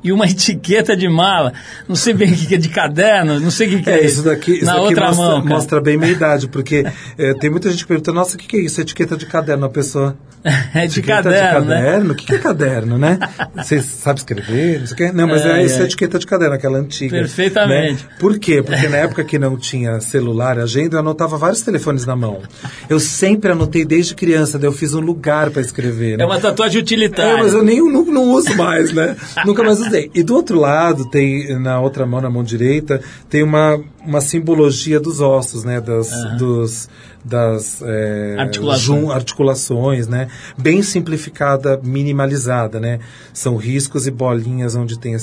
e 0.06 0.12
uma 0.12 0.26
etiqueta 0.30 0.96
de 0.96 1.10
mala? 1.10 1.52
Não 1.88 1.96
sei 1.96 2.14
bem 2.14 2.32
o 2.32 2.36
que 2.36 2.46
que 2.46 2.56
é 2.56 2.58
de 2.58 2.70
caderno, 2.70 3.40
não 3.40 3.52
sei 3.52 3.68
o 3.68 3.70
que, 3.72 3.82
que 3.84 3.90
é, 3.90 4.00
É, 4.00 4.06
isso 4.06 4.22
daqui, 4.24 4.54
isso 4.54 4.66
Na 4.66 4.74
daqui 4.74 4.86
outra 4.86 5.08
mostra, 5.08 5.26
mão, 5.26 5.42
cara. 5.42 5.56
mostra 5.56 5.82
bem 5.82 5.98
minha 5.98 6.12
idade, 6.12 6.48
porque 6.48 6.86
eh, 7.18 7.34
tem 7.34 7.50
muita 7.50 7.70
gente 7.70 7.82
que 7.84 7.88
pergunta, 7.88 8.14
nossa, 8.14 8.36
o 8.36 8.40
que, 8.40 8.48
que 8.48 8.58
é 8.58 8.62
isso? 8.62 8.80
Etiqueta 8.80 9.18
de 9.18 9.26
caderno, 9.26 9.66
a 9.66 9.70
pessoa... 9.70 10.16
É 10.76 10.86
de 10.86 11.00
Etiqueta 11.00 11.24
caderno, 11.24 11.66
né? 11.66 11.76
caderno? 11.82 12.12
O 12.14 12.16
que, 12.16 12.26
que 12.28 12.36
é 12.36 12.38
caderno, 12.38 12.98
né? 13.00 13.18
Você 13.56 13.82
sabe 13.82 14.20
escrever? 14.20 14.80
Não, 14.80 14.86
sei 14.86 14.94
o 14.94 14.98
quê? 14.98 15.12
não 15.12 15.28
mas 15.28 15.44
é, 15.44 15.54
Ai, 15.54 15.66
essa 15.66 15.80
ai. 15.80 15.86
etiqueta 15.86 16.20
de 16.20 16.28
caderno, 16.28 16.54
aquela 16.54 16.78
antiga. 16.78 17.18
Perfeitamente. 17.18 18.04
né? 18.04 18.10
Por 18.20 18.38
quê? 18.38 18.62
Porque 18.64 18.88
na 18.88 18.98
época 18.98 19.24
que 19.24 19.40
não 19.40 19.58
tinha 19.58 20.00
celular, 20.02 20.60
agenda, 20.60 20.98
eu 20.98 21.00
anotava 21.00 21.36
vários 21.36 21.64
telefones 21.64 22.06
na 22.06 22.16
mão. 22.16 22.44
Eu 22.88 23.00
sempre 23.00 23.52
anotei 23.54 23.84
desde 23.84 24.14
criança, 24.14 24.60
daí 24.60 24.68
eu 24.68 24.72
fiz 24.74 24.94
um 24.94 25.00
lugar 25.00 25.50
para 25.50 25.64
escrever. 25.64 26.16
né? 26.20 26.24
É 26.24 26.28
uma 26.28 26.40
tatuagem 26.40 26.80
utilitária. 26.80 27.40
É, 27.40 27.42
mas 27.42 27.54
eu 27.54 27.64
nem 27.64 27.80
não, 27.92 28.06
não 28.06 28.24
uso 28.34 28.56
mais, 28.56 28.94
né? 28.94 29.16
Nunca 29.48 29.64
mais 29.64 29.80
usei. 29.80 29.95
E 30.14 30.24
do 30.24 30.36
outro 30.36 30.60
lado, 30.60 31.06
tem 31.10 31.58
na 31.60 31.80
outra 31.80 32.06
mão, 32.06 32.22
na 32.22 32.30
mão 32.30 32.44
direita, 32.44 33.02
tem 33.30 33.44
uma, 33.44 33.82
uma 34.06 34.22
simbologia 34.22 35.00
dos 35.00 35.20
ossos, 35.22 35.64
né? 35.64 35.82
Das, 35.82 36.10
dos, 36.38 36.90
das 37.24 37.82
é, 37.84 38.36
Articulações. 38.38 38.82
jun- 39.02 39.12
articulações, 39.12 40.08
né? 40.08 40.28
Bem 40.58 40.82
simplificada, 40.82 41.80
minimalizada, 41.84 42.80
né? 42.80 43.00
São 43.34 43.56
riscos 43.56 44.06
e 44.08 44.12
bolinhas 44.12 44.76
onde 44.76 45.00
tem 45.00 45.16
a, 45.16 45.20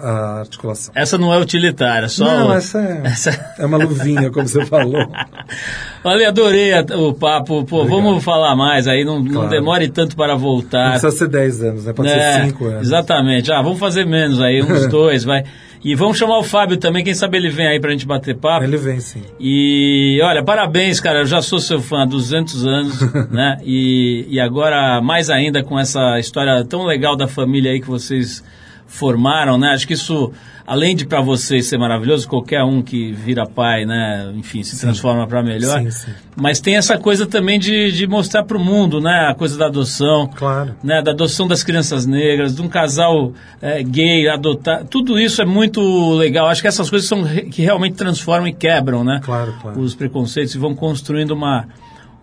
a 0.00 0.38
articulação. 0.40 0.92
Essa 0.96 1.16
não 1.16 1.32
é 1.32 1.38
utilitária, 1.38 2.08
só. 2.08 2.24
Não, 2.24 2.48
o- 2.48 2.52
essa 2.52 2.78
é, 2.80 3.00
essa- 3.04 3.54
é 3.58 3.64
uma 3.66 3.78
luvinha, 3.78 4.30
como 4.30 4.46
você 4.48 4.64
falou. 4.66 5.06
Olha, 6.04 6.28
adorei 6.28 6.72
o 6.96 7.14
papo. 7.14 7.64
Pô, 7.64 7.84
vamos 7.86 8.22
falar 8.22 8.54
mais 8.56 8.86
aí, 8.86 9.04
não, 9.04 9.20
não 9.22 9.32
Claro. 9.32 9.48
demore 9.50 9.88
tanto 9.88 10.16
para 10.16 10.34
Não 10.34 10.38
voltar. 10.38 10.90
precisa 10.90 11.12
ser 11.12 11.28
10 11.28 11.62
anos, 11.62 11.84
né? 11.84 11.92
Pode 11.92 12.08
É, 12.10 12.32
ser 12.40 12.46
5 12.46 12.64
anos. 12.66 12.82
Exatamente. 12.82 13.50
Ah, 13.52 13.62
vamos 13.62 13.78
fazer 13.78 14.04
menos 14.04 14.40
aí, 14.40 14.62
uns 14.62 14.86
dois, 14.90 15.24
vai. 15.24 15.44
E 15.84 15.94
vamos 15.94 16.16
chamar 16.16 16.38
o 16.38 16.42
Fábio 16.42 16.78
também, 16.78 17.04
quem 17.04 17.12
sabe 17.12 17.36
ele 17.36 17.50
vem 17.50 17.66
aí 17.66 17.78
pra 17.78 17.90
gente 17.90 18.06
bater 18.06 18.34
papo. 18.34 18.64
Ele 18.64 18.78
vem 18.78 19.00
sim. 19.00 19.22
E 19.38 20.18
olha, 20.22 20.42
parabéns, 20.42 20.98
cara. 20.98 21.18
Eu 21.18 21.26
já 21.26 21.42
sou 21.42 21.60
seu 21.60 21.78
fã 21.78 22.04
há 22.04 22.06
200 22.06 22.66
anos, 22.66 23.00
né? 23.30 23.58
E, 23.62 24.24
e 24.30 24.40
agora, 24.40 25.02
mais 25.02 25.28
ainda 25.28 25.62
com 25.62 25.78
essa 25.78 26.18
história 26.18 26.64
tão 26.64 26.84
legal 26.86 27.14
da 27.14 27.28
família 27.28 27.70
aí 27.70 27.80
que 27.82 27.86
vocês 27.86 28.42
formaram, 28.86 29.58
né? 29.58 29.74
Acho 29.74 29.86
que 29.86 29.92
isso, 29.92 30.32
além 30.66 30.96
de 30.96 31.04
para 31.06 31.20
vocês 31.20 31.66
ser 31.66 31.78
maravilhoso, 31.78 32.28
qualquer 32.28 32.62
um 32.64 32.82
que 32.82 33.12
vira 33.12 33.46
pai, 33.46 33.84
né? 33.84 34.32
Enfim, 34.36 34.62
se 34.62 34.80
transforma 34.80 35.26
para 35.26 35.42
melhor. 35.42 35.80
Sim, 35.82 35.90
sim. 35.90 36.10
Mas 36.36 36.60
tem 36.60 36.76
essa 36.76 36.98
coisa 36.98 37.26
também 37.26 37.58
de, 37.58 37.92
de 37.92 38.06
mostrar 38.06 38.42
para 38.44 38.56
o 38.56 38.60
mundo, 38.60 39.00
né? 39.00 39.28
A 39.30 39.34
coisa 39.34 39.56
da 39.58 39.66
adoção 39.66 40.26
Claro. 40.34 40.74
né, 40.82 41.02
da 41.02 41.10
adoção 41.12 41.46
das 41.46 41.62
crianças 41.62 42.06
negras, 42.06 42.54
de 42.56 42.62
um 42.62 42.68
casal 42.68 43.32
é, 43.60 43.82
gay 43.82 44.28
adotar, 44.28 44.84
tudo 44.86 45.18
isso 45.18 45.40
é 45.42 45.44
muito 45.44 46.12
legal. 46.14 46.46
Acho 46.48 46.62
que 46.62 46.68
essas 46.68 46.88
coisas 46.90 47.08
são 47.08 47.24
que 47.24 47.62
realmente 47.62 47.94
transformam 47.94 48.48
e 48.48 48.52
quebram, 48.52 49.04
né? 49.04 49.20
Claro, 49.22 49.54
claro. 49.60 49.80
Os 49.80 49.94
preconceitos 49.94 50.54
e 50.54 50.58
vão 50.58 50.74
construindo 50.74 51.32
uma, 51.32 51.66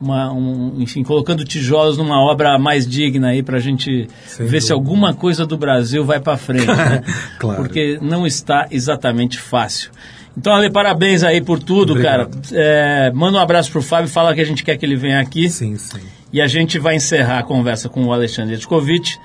uma 0.02 0.34
um, 0.34 0.76
enfim, 0.80 1.04
colocando 1.04 1.46
tijolos 1.46 1.98
numa 1.98 2.20
obra 2.20 2.58
mais 2.58 2.88
digna 2.88 3.30
aí 3.30 3.44
para 3.44 3.58
a 3.58 3.60
gente 3.60 4.08
Sem 4.26 4.48
ver 4.48 4.62
se 4.62 4.70
dúvida. 4.70 4.74
alguma 4.74 5.14
coisa 5.14 5.46
do 5.46 5.58
Brasil 5.58 6.04
vai 6.04 6.20
para 6.20 6.38
frente, 6.38 6.66
né? 6.68 7.04
Claro. 7.40 7.62
Porque 7.64 8.00
não 8.02 8.26
está 8.26 8.68
exatamente 8.72 9.40
fácil. 9.40 9.92
Então, 10.38 10.54
Ale, 10.54 10.70
parabéns 10.70 11.24
aí 11.24 11.42
por 11.42 11.60
tudo, 11.60 11.92
Obrigado. 11.92 12.30
cara. 12.32 12.42
É, 12.54 13.12
manda 13.14 13.38
um 13.38 13.42
abraço 13.42 13.72
pro 13.72 13.82
Fábio, 13.82 14.10
fala 14.10 14.34
que 14.34 14.42
a 14.42 14.46
gente 14.46 14.64
quer 14.64 14.78
que 14.78 14.86
ele 14.86 14.96
venha 14.96 15.20
aqui. 15.20 15.50
Sim, 15.50 15.78
sim. 15.78 16.00
E 16.32 16.42
a 16.42 16.48
gente 16.48 16.80
vai 16.80 16.96
encerrar 16.96 17.40
a 17.40 17.44
conversa 17.44 17.90
com 17.90 18.06
o 18.06 18.14
Alexandre 18.14 18.56
Edkovic 18.56 19.18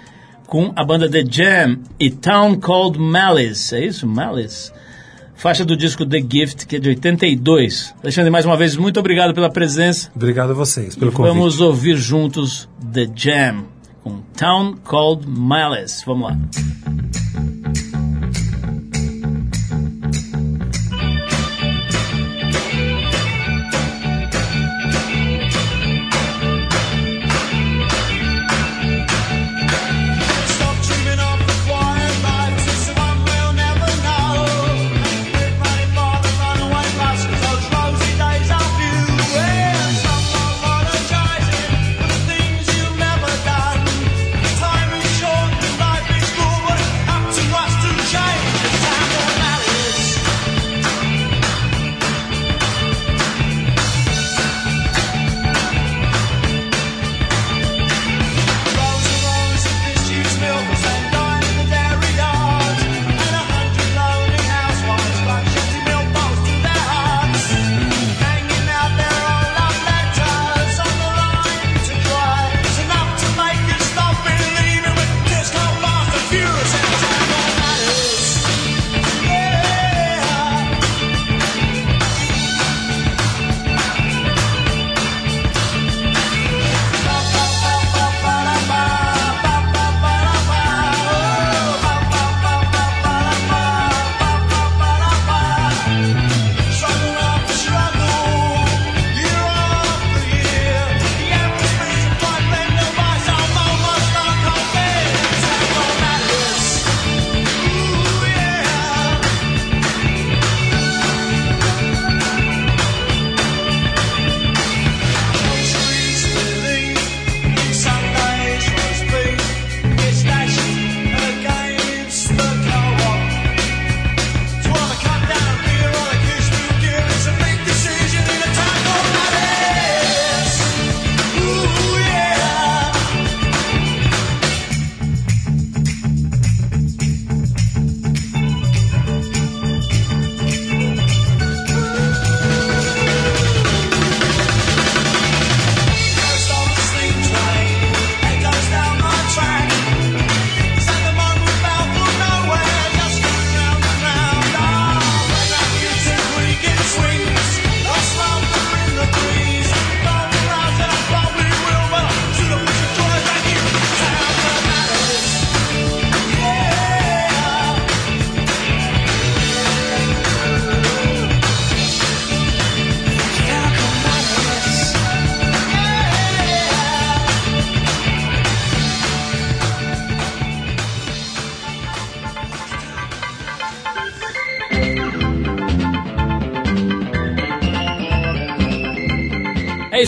com 0.46 0.72
a 0.76 0.84
banda 0.84 1.08
The 1.08 1.24
Jam 1.28 1.78
e 1.98 2.10
Town 2.10 2.56
Called 2.56 2.98
Malice. 2.98 3.74
É 3.76 3.84
isso? 3.84 4.06
Malice? 4.06 4.72
Faixa 5.36 5.64
do 5.64 5.76
disco 5.76 6.04
The 6.06 6.18
Gift, 6.28 6.66
que 6.66 6.76
é 6.76 6.78
de 6.78 6.88
82. 6.88 7.94
Alexandre, 8.02 8.30
mais 8.30 8.44
uma 8.46 8.56
vez, 8.56 8.76
muito 8.76 8.98
obrigado 8.98 9.34
pela 9.34 9.50
presença. 9.50 10.10
Obrigado 10.14 10.50
a 10.50 10.54
vocês 10.54 10.94
E 10.94 10.98
pelo 10.98 11.12
convite. 11.12 11.32
vamos 11.34 11.60
ouvir 11.60 11.96
juntos 11.96 12.68
The 12.92 13.08
Jam 13.14 13.64
com 14.02 14.20
Town 14.36 14.76
Called 14.84 15.26
Malice. 15.28 16.04
Vamos 16.06 16.30
lá. 16.30 16.38